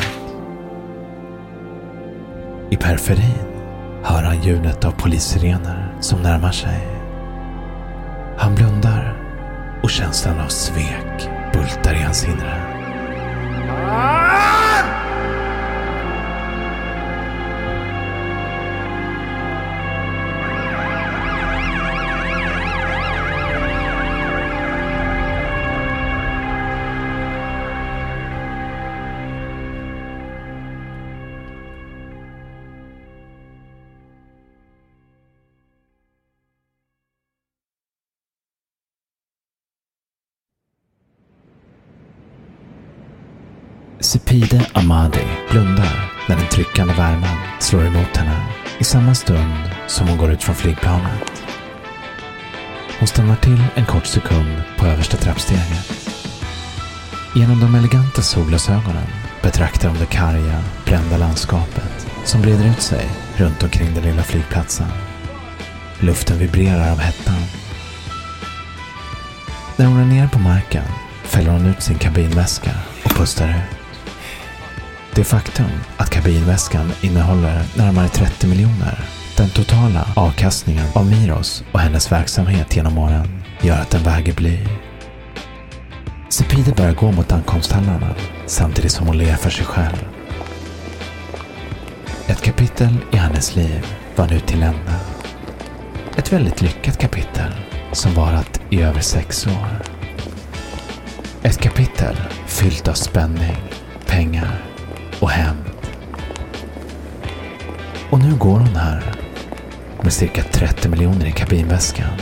I 2.69 2.77
periferin 2.77 3.47
hör 4.03 4.23
han 4.23 4.41
ljudet 4.41 4.85
av 4.85 4.91
polissirener 4.91 5.95
som 6.01 6.21
närmar 6.21 6.51
sig. 6.51 6.96
Blundar 8.57 9.17
och 9.83 9.89
känslan 9.89 10.39
av 10.39 10.47
svek 10.47 11.29
bultar 11.53 11.95
i 11.95 12.03
hans 12.03 12.25
inre. 12.27 12.76
Sepide 44.07 44.65
Amadi 44.73 45.27
blundar 45.51 46.11
när 46.27 46.35
den 46.35 46.47
tryckande 46.47 46.93
värmen 46.93 47.37
slår 47.59 47.85
emot 47.85 48.17
henne 48.17 48.47
i 48.79 48.83
samma 48.83 49.15
stund 49.15 49.53
som 49.87 50.07
hon 50.07 50.17
går 50.17 50.31
ut 50.31 50.43
från 50.43 50.55
flygplanet. 50.55 51.43
Hon 52.99 53.07
stannar 53.07 53.35
till 53.35 53.63
en 53.75 53.85
kort 53.85 54.05
sekund 54.05 54.61
på 54.77 54.85
översta 54.85 55.17
trappsteget. 55.17 56.07
Genom 57.35 57.59
de 57.59 57.75
eleganta 57.75 58.21
solglasögonen 58.21 59.07
betraktar 59.41 59.89
hon 59.89 59.99
det 59.99 60.05
karga, 60.05 60.63
brända 60.85 61.17
landskapet 61.17 62.07
som 62.25 62.41
breder 62.41 62.69
ut 62.69 62.81
sig 62.81 63.09
runt 63.35 63.63
omkring 63.63 63.93
den 63.93 64.03
lilla 64.03 64.23
flygplatsen. 64.23 64.87
Luften 65.99 66.39
vibrerar 66.39 66.91
av 66.91 66.99
hettan. 66.99 67.43
När 69.75 69.85
hon 69.85 69.99
är 69.99 70.05
nere 70.05 70.27
på 70.27 70.39
marken 70.39 70.85
fäller 71.23 71.51
hon 71.51 71.65
ut 71.65 71.81
sin 71.81 71.97
kabinväska 71.97 72.71
och 73.03 73.11
pustar 73.11 73.49
ut. 73.49 73.76
Det 75.17 75.23
faktum 75.23 75.65
att 75.97 76.09
kabinväskan 76.09 76.91
innehåller 77.01 77.63
närmare 77.77 78.07
30 78.07 78.47
miljoner, 78.47 78.99
den 79.37 79.49
totala 79.49 80.07
avkastningen 80.15 80.85
av 80.95 81.05
Miros 81.05 81.63
och 81.71 81.79
hennes 81.79 82.11
verksamhet 82.11 82.75
genom 82.75 82.97
åren, 82.97 83.43
gör 83.61 83.81
att 83.81 83.89
den 83.89 84.03
väger 84.03 84.33
bly. 84.33 84.59
Sepide 86.29 86.71
börjar 86.71 86.93
gå 86.93 87.11
mot 87.11 87.31
ankomsthallarna 87.31 88.15
samtidigt 88.45 88.91
som 88.91 89.07
hon 89.07 89.17
ler 89.17 89.35
för 89.35 89.49
sig 89.49 89.65
själv. 89.65 90.07
Ett 92.27 92.41
kapitel 92.41 92.97
i 93.11 93.17
hennes 93.17 93.55
liv 93.55 93.85
var 94.15 94.27
nu 94.27 94.39
till 94.39 94.63
ända. 94.63 94.99
Ett 96.17 96.33
väldigt 96.33 96.61
lyckat 96.61 96.97
kapitel 96.97 97.51
som 97.91 98.13
varat 98.13 98.61
i 98.69 98.81
över 98.81 99.01
sex 99.01 99.47
år. 99.47 99.81
Ett 101.43 101.57
kapitel 101.57 102.15
fyllt 102.47 102.87
av 102.87 102.93
spänning, 102.93 103.57
pengar 104.05 104.76
hem. 105.37 105.45
hämnd. 105.45 105.69
Och 108.09 108.19
nu 108.19 108.35
går 108.35 108.59
hon 108.59 108.75
här 108.75 109.03
med 110.01 110.13
cirka 110.13 110.43
30 110.43 110.89
miljoner 110.89 111.25
i 111.25 111.31
kabinväskan 111.31 112.13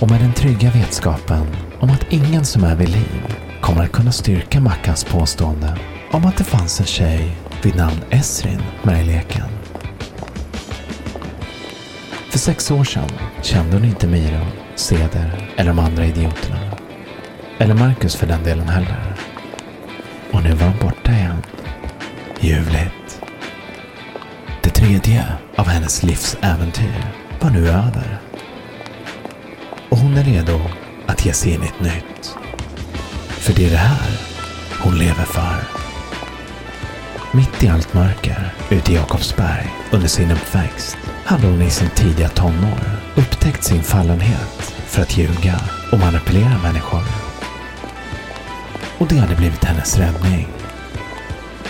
och 0.00 0.10
med 0.10 0.20
den 0.20 0.32
trygga 0.32 0.70
vetskapen 0.70 1.46
om 1.80 1.90
att 1.90 2.06
ingen 2.10 2.44
som 2.44 2.64
är 2.64 2.76
vid 2.76 2.88
liv 2.88 3.36
kommer 3.60 3.84
att 3.84 3.92
kunna 3.92 4.12
styrka 4.12 4.60
Mackans 4.60 5.04
påstående 5.04 5.76
om 6.12 6.24
att 6.24 6.36
det 6.36 6.44
fanns 6.44 6.80
en 6.80 6.86
tjej 6.86 7.36
vid 7.62 7.76
namn 7.76 8.00
Esrin 8.10 8.62
med 8.82 9.02
i 9.02 9.04
leken. 9.04 9.48
För 12.30 12.38
sex 12.38 12.70
år 12.70 12.84
sedan 12.84 13.10
kände 13.42 13.76
hon 13.76 13.84
inte 13.84 14.06
Miro, 14.06 14.46
Ceder 14.74 15.50
eller 15.56 15.70
de 15.70 15.78
andra 15.78 16.06
idioterna. 16.06 16.58
Eller 17.58 17.74
Marcus 17.74 18.16
för 18.16 18.26
den 18.26 18.44
delen 18.44 18.68
heller. 18.68 19.16
Och 20.32 20.42
nu 20.42 20.52
var 20.52 20.66
hon 20.66 20.78
borta 20.78 21.12
igen. 21.12 21.29
Ljuvligt. 22.42 23.22
Det 24.62 24.70
tredje 24.70 25.24
av 25.56 25.66
hennes 25.66 26.02
livsäventyr 26.02 27.14
var 27.40 27.50
nu 27.50 27.68
över. 27.68 28.20
Och 29.88 29.98
hon 29.98 30.16
är 30.16 30.24
redo 30.24 30.60
att 31.06 31.26
ge 31.26 31.32
sig 31.32 31.54
in 31.54 31.62
i 31.62 31.66
ett 31.66 31.80
nytt. 31.80 32.36
För 33.28 33.52
det 33.52 33.66
är 33.66 33.70
det 33.70 33.76
här 33.76 34.20
hon 34.82 34.98
lever 34.98 35.24
för. 35.24 35.64
Mitt 37.32 37.62
i 37.62 37.68
allt 37.68 37.94
mörker 37.94 38.54
ute 38.70 38.92
i 38.92 38.94
Jakobsberg 38.94 39.70
under 39.92 40.08
sin 40.08 40.30
uppväxt 40.30 40.96
hade 41.24 41.46
hon 41.46 41.62
i 41.62 41.70
sin 41.70 41.90
tidiga 41.90 42.28
tonår 42.28 42.80
upptäckt 43.14 43.64
sin 43.64 43.82
fallenhet 43.82 44.74
för 44.86 45.02
att 45.02 45.16
ljuga 45.16 45.60
och 45.92 45.98
manipulera 45.98 46.58
människor. 46.62 47.04
Och 48.98 49.06
det 49.06 49.16
hade 49.16 49.36
blivit 49.36 49.64
hennes 49.64 49.98
räddning 49.98 50.59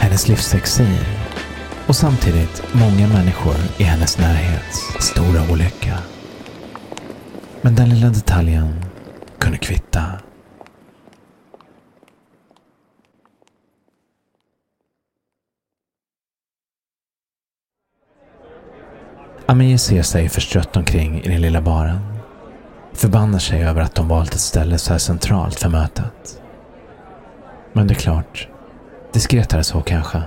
hennes 0.01 0.28
livsexil 0.28 1.05
och 1.86 1.96
samtidigt 1.96 2.62
många 2.72 3.09
människor 3.09 3.55
i 3.78 3.82
hennes 3.82 4.18
närhet. 4.18 4.74
Stora 5.01 5.53
olycka. 5.53 5.98
Men 7.61 7.74
den 7.74 7.88
lilla 7.88 8.09
detaljen 8.09 8.84
kunde 9.38 9.59
kvitta. 9.59 10.03
Amir 19.46 19.76
ser 19.76 20.03
sig 20.03 20.28
förstrött 20.28 20.76
omkring 20.76 21.22
i 21.22 21.28
den 21.28 21.40
lilla 21.40 21.61
baren. 21.61 22.01
Förbannar 22.92 23.38
sig 23.38 23.64
över 23.64 23.80
att 23.80 23.94
de 23.94 24.09
valt 24.09 24.34
ett 24.34 24.40
ställe 24.40 24.78
så 24.78 24.92
här 24.92 24.98
centralt 24.98 25.61
för 25.61 25.68
mötet. 25.68 26.42
Men 27.72 27.86
det 27.86 27.94
är 27.94 27.96
klart, 27.96 28.48
diskretare 29.12 29.64
så 29.64 29.80
kanske. 29.80 30.22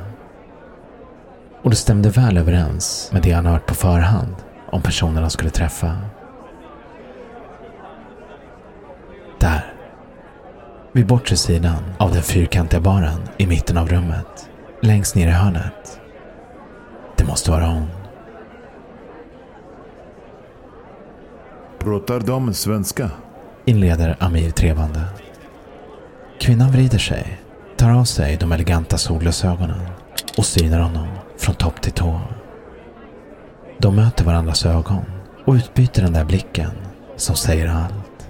Och 1.62 1.70
det 1.70 1.76
stämde 1.76 2.10
väl 2.10 2.38
överens 2.38 3.10
med 3.14 3.22
det 3.22 3.32
han 3.32 3.46
hört 3.46 3.66
på 3.66 3.76
förhand 3.76 4.36
om 4.72 4.82
personerna 4.82 5.22
han 5.22 5.32
skulle 5.32 5.50
träffa. 5.50 5.98
Där. 9.40 9.74
Vid 10.92 11.08
bortre 11.08 11.36
sidan 11.36 11.84
av 11.98 12.14
den 12.14 12.22
fyrkantiga 12.24 12.80
baren 12.80 13.22
i 13.38 13.48
mitten 13.48 13.78
av 13.78 13.90
rummet. 13.90 14.50
Längst 14.82 15.16
ner 15.16 15.28
i 15.28 15.32
hörnet. 15.32 16.00
Det 17.16 17.26
måste 17.26 17.52
vara 17.52 17.66
hon. 17.66 17.88
Pratar 21.80 22.20
de 22.20 22.54
svenska? 22.54 23.12
Inleder 23.66 24.18
Amir 24.20 24.52
trevande. 24.52 25.02
Kvinnan 26.40 26.72
vrider 26.72 26.98
sig, 26.98 27.40
tar 27.84 27.92
av 27.92 28.04
sig 28.04 28.38
de 28.38 28.52
eleganta 28.52 28.98
solglasögonen 28.98 29.80
och 30.38 30.46
synar 30.46 30.80
honom 30.80 31.08
från 31.38 31.56
topp 31.56 31.82
till 31.82 31.92
tå. 31.92 32.20
De 33.78 33.96
möter 33.96 34.26
varandras 34.26 34.66
ögon 34.66 35.06
och 35.46 35.54
utbyter 35.54 36.02
den 36.02 36.14
där 36.14 36.26
blicken 36.26 36.72
som 37.16 37.36
säger 37.36 37.68
allt. 37.68 38.28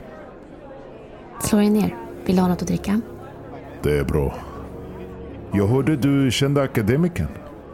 Slå 1.42 1.60
dig 1.60 1.70
ner. 1.70 1.96
Vill 2.26 2.36
du 2.36 2.42
ha 2.42 2.50
något 2.50 2.62
att 2.62 2.68
dricka? 2.68 3.02
Det 3.84 3.98
är 3.98 4.04
bra. 4.04 4.36
Jag 5.54 5.68
hörde 5.68 5.96
du 5.96 6.32
kände 6.32 6.62
akademikern. 6.62 7.28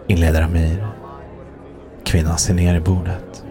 Inleder 0.07 0.41
Amir. 0.41 0.87
Kvinnan 2.03 2.37
ser 2.37 2.53
ner 2.53 2.75
i 2.75 2.79
bordet. 2.79 3.43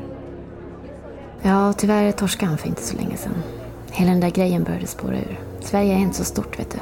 Ja, 1.42 1.72
tyvärr 1.72 2.12
torskade 2.12 2.48
han 2.48 2.58
för 2.58 2.68
inte 2.68 2.82
så 2.82 2.96
länge 2.96 3.16
sedan. 3.16 3.42
Hela 3.90 4.10
den 4.10 4.20
där 4.20 4.30
grejen 4.30 4.64
började 4.64 4.86
spåra 4.86 5.16
ur. 5.16 5.40
Sverige 5.60 5.94
är 5.94 5.98
inte 5.98 6.16
så 6.16 6.24
stort, 6.24 6.58
vet 6.58 6.70
du. 6.70 6.78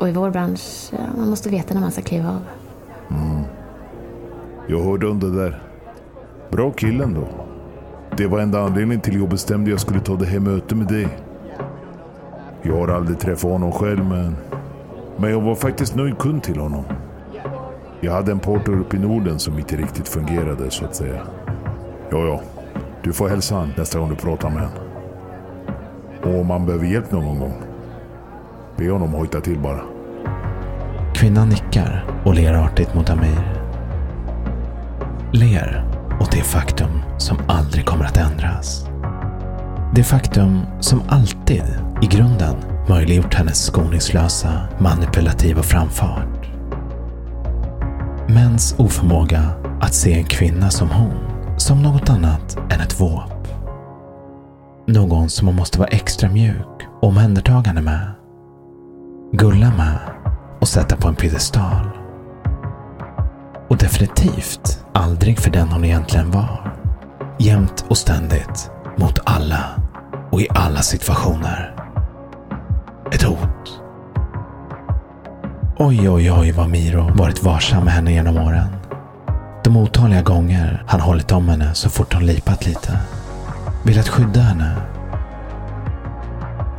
Och 0.00 0.08
i 0.08 0.12
vår 0.12 0.30
bransch, 0.30 0.90
man 1.16 1.30
måste 1.30 1.48
veta 1.48 1.74
när 1.74 1.80
man 1.80 1.90
ska 1.90 2.02
kliva 2.02 2.28
av. 2.28 2.42
Mm. 3.10 3.42
Jag 4.66 4.82
hörde 4.82 5.08
om 5.08 5.20
det 5.20 5.36
där. 5.36 5.62
Bra 6.50 6.70
killen 6.70 7.14
då. 7.14 7.28
Det 8.16 8.26
var 8.26 8.40
enda 8.40 8.60
anledningen 8.60 9.00
till 9.00 9.20
jag 9.20 9.28
bestämde 9.28 9.70
jag 9.70 9.80
skulle 9.80 10.00
ta 10.00 10.14
det 10.14 10.26
här 10.26 10.40
mötet 10.40 10.78
med 10.78 10.86
dig. 10.86 11.08
Jag 12.62 12.76
har 12.76 12.88
aldrig 12.88 13.18
träffat 13.18 13.50
honom 13.50 13.72
själv 13.72 14.04
men... 14.04 14.36
Men 15.16 15.30
jag 15.30 15.40
var 15.40 15.54
faktiskt 15.54 15.94
nöjd 15.94 16.18
kund 16.18 16.42
till 16.42 16.60
honom. 16.60 16.84
Jag 18.00 18.12
hade 18.12 18.32
en 18.32 18.38
partner 18.38 18.80
uppe 18.80 18.96
i 18.96 19.00
Norden 19.00 19.38
som 19.38 19.58
inte 19.58 19.76
riktigt 19.76 20.08
fungerade 20.08 20.70
så 20.70 20.84
att 20.84 20.94
säga. 20.94 21.20
Ja, 22.10 22.18
ja. 22.18 22.40
Du 23.02 23.12
får 23.12 23.28
hälsa 23.28 23.54
han 23.54 23.72
nästa 23.76 23.98
gång 23.98 24.08
du 24.10 24.16
pratar 24.16 24.50
med 24.50 24.62
honom. 24.62 24.84
Och 26.24 26.40
om 26.40 26.50
han 26.50 26.66
behöver 26.66 26.86
hjälp 26.86 27.12
någon 27.12 27.38
gång. 27.38 27.54
Be 28.76 28.90
honom 28.90 29.12
hojta 29.12 29.40
till 29.40 29.58
bara. 29.58 29.80
Kvinnan 31.20 31.48
nickar 31.48 32.04
och 32.24 32.34
ler 32.34 32.54
artigt 32.54 32.94
mot 32.94 33.10
Amir. 33.10 33.62
Ler 35.32 35.84
åt 36.20 36.32
det 36.32 36.42
faktum 36.42 36.90
som 37.18 37.38
aldrig 37.48 37.86
kommer 37.86 38.04
att 38.04 38.16
ändras. 38.16 38.86
Det 39.94 40.04
faktum 40.04 40.60
som 40.80 41.02
alltid, 41.08 41.62
i 42.02 42.06
grunden, 42.06 42.56
möjliggjort 42.88 43.34
hennes 43.34 43.64
skoningslösa, 43.64 44.52
manipulativa 44.78 45.62
framfart. 45.62 46.50
Mäns 48.28 48.74
oförmåga 48.78 49.42
att 49.80 49.94
se 49.94 50.12
en 50.12 50.24
kvinna 50.24 50.70
som 50.70 50.90
hon, 50.90 51.14
som 51.58 51.82
något 51.82 52.10
annat 52.10 52.56
än 52.56 52.80
ett 52.80 53.00
våp. 53.00 53.48
Någon 54.86 55.28
som 55.30 55.46
man 55.46 55.56
måste 55.56 55.78
vara 55.78 55.88
extra 55.88 56.28
mjuk 56.28 56.88
och 57.00 57.08
omhändertagande 57.08 57.82
med. 57.82 58.10
Gulla 59.32 59.72
med 59.76 60.19
och 60.60 60.68
sätta 60.68 60.96
på 60.96 61.08
en 61.08 61.14
piedestal. 61.14 61.90
Och 63.68 63.76
definitivt 63.76 64.84
aldrig 64.94 65.38
för 65.38 65.50
den 65.50 65.68
hon 65.68 65.84
egentligen 65.84 66.30
var. 66.30 66.76
Jämt 67.38 67.84
och 67.88 67.98
ständigt 67.98 68.70
mot 68.96 69.18
alla 69.24 69.64
och 70.30 70.40
i 70.40 70.48
alla 70.50 70.80
situationer. 70.82 71.74
Ett 73.12 73.22
hot. 73.22 73.80
Oj, 75.78 76.10
oj, 76.10 76.32
oj 76.32 76.52
vad 76.52 76.68
Miro 76.68 77.10
varit 77.14 77.42
varsam 77.42 77.84
med 77.84 77.92
henne 77.92 78.12
genom 78.12 78.36
åren. 78.36 78.68
De 79.64 79.76
otaliga 79.76 80.22
gånger 80.22 80.84
han 80.86 81.00
hållit 81.00 81.32
om 81.32 81.48
henne 81.48 81.74
så 81.74 81.90
fort 81.90 82.14
hon 82.14 82.26
lipat 82.26 82.66
lite. 82.66 82.98
Velat 83.84 84.08
skydda 84.08 84.40
henne. 84.40 84.76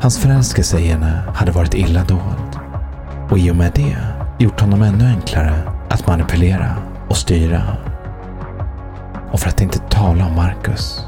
Hans 0.00 0.18
förälskelse 0.18 0.78
i 0.78 0.86
henne 0.86 1.22
hade 1.34 1.52
varit 1.52 1.74
illa 1.74 2.04
dold. 2.04 2.51
Och 3.32 3.38
i 3.38 3.50
och 3.50 3.56
med 3.56 3.72
det 3.74 3.96
gjort 4.38 4.60
honom 4.60 4.82
ännu 4.82 5.06
enklare 5.06 5.62
att 5.88 6.06
manipulera 6.06 6.76
och 7.08 7.16
styra. 7.16 7.62
Och 9.30 9.40
för 9.40 9.48
att 9.48 9.60
inte 9.60 9.78
tala 9.78 10.26
om 10.26 10.36
Marcus. 10.36 11.06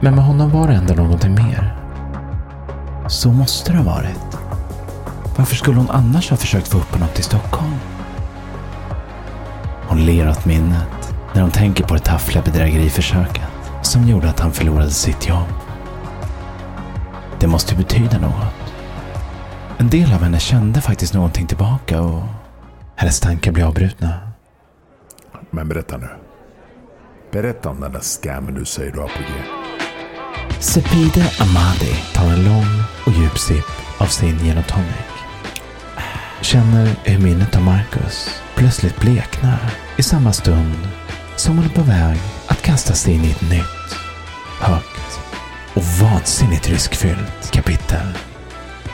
Men 0.00 0.14
med 0.14 0.24
honom 0.24 0.50
var 0.50 0.68
det 0.68 0.74
ändå 0.74 0.94
någonting 0.94 1.34
mer. 1.34 1.76
Så 3.08 3.32
måste 3.32 3.72
det 3.72 3.78
ha 3.78 3.84
varit. 3.84 4.38
Varför 5.36 5.56
skulle 5.56 5.76
hon 5.76 5.90
annars 5.90 6.30
ha 6.30 6.36
försökt 6.36 6.68
få 6.68 6.78
upp 6.78 6.92
honom 6.92 7.08
till 7.14 7.24
Stockholm? 7.24 7.74
Hon 9.88 10.06
ler 10.06 10.30
åt 10.30 10.44
minnet 10.44 11.14
när 11.34 11.42
hon 11.42 11.50
tänker 11.50 11.84
på 11.84 11.94
det 11.94 12.00
taffliga 12.00 12.44
bedrägeriförsöket 12.44 13.48
som 13.82 14.08
gjorde 14.08 14.30
att 14.30 14.40
han 14.40 14.52
förlorade 14.52 14.90
sitt 14.90 15.28
jobb. 15.28 15.48
Det 17.40 17.46
måste 17.46 17.74
ju 17.74 17.78
betyda 17.78 18.18
något. 18.18 18.65
En 19.78 19.90
del 19.90 20.12
av 20.12 20.22
henne 20.22 20.40
kände 20.40 20.80
faktiskt 20.80 21.14
någonting 21.14 21.46
tillbaka 21.46 22.00
och 22.00 22.22
hennes 22.96 23.20
tankar 23.20 23.52
blev 23.52 23.66
avbrutna. 23.66 24.32
Men 25.50 25.68
berätta 25.68 25.96
nu. 25.96 26.08
Berätta 27.32 27.68
om 27.68 27.80
den 27.80 27.92
där 27.92 28.00
scammen 28.00 28.54
du 28.54 28.64
säger 28.64 28.92
du 28.92 29.00
har 29.00 29.08
på 29.08 29.18
G. 29.18 29.28
Sepide 30.60 31.30
Amadi 31.40 31.94
tar 32.14 32.24
en 32.24 32.44
lång 32.44 32.82
och 33.06 33.12
djup 33.12 33.38
sipp 33.38 33.64
av 33.98 34.06
sin 34.06 34.38
gin 34.38 34.58
och 34.58 34.66
tonic. 34.66 35.16
Känner 36.40 36.96
hur 37.04 37.18
minnet 37.18 37.56
av 37.56 37.62
Marcus 37.62 38.42
plötsligt 38.54 39.00
bleknar 39.00 39.70
i 39.96 40.02
samma 40.02 40.32
stund 40.32 40.88
som 41.36 41.56
hon 41.56 41.66
är 41.66 41.70
på 41.70 41.82
väg 41.82 42.18
att 42.46 42.62
kasta 42.62 42.92
sig 42.92 43.14
in 43.14 43.24
i 43.24 43.30
ett 43.30 43.50
nytt, 43.50 43.98
högt 44.60 45.20
och 45.74 45.82
vansinnigt 45.82 46.68
riskfyllt 46.68 47.50
kapitel 47.52 48.06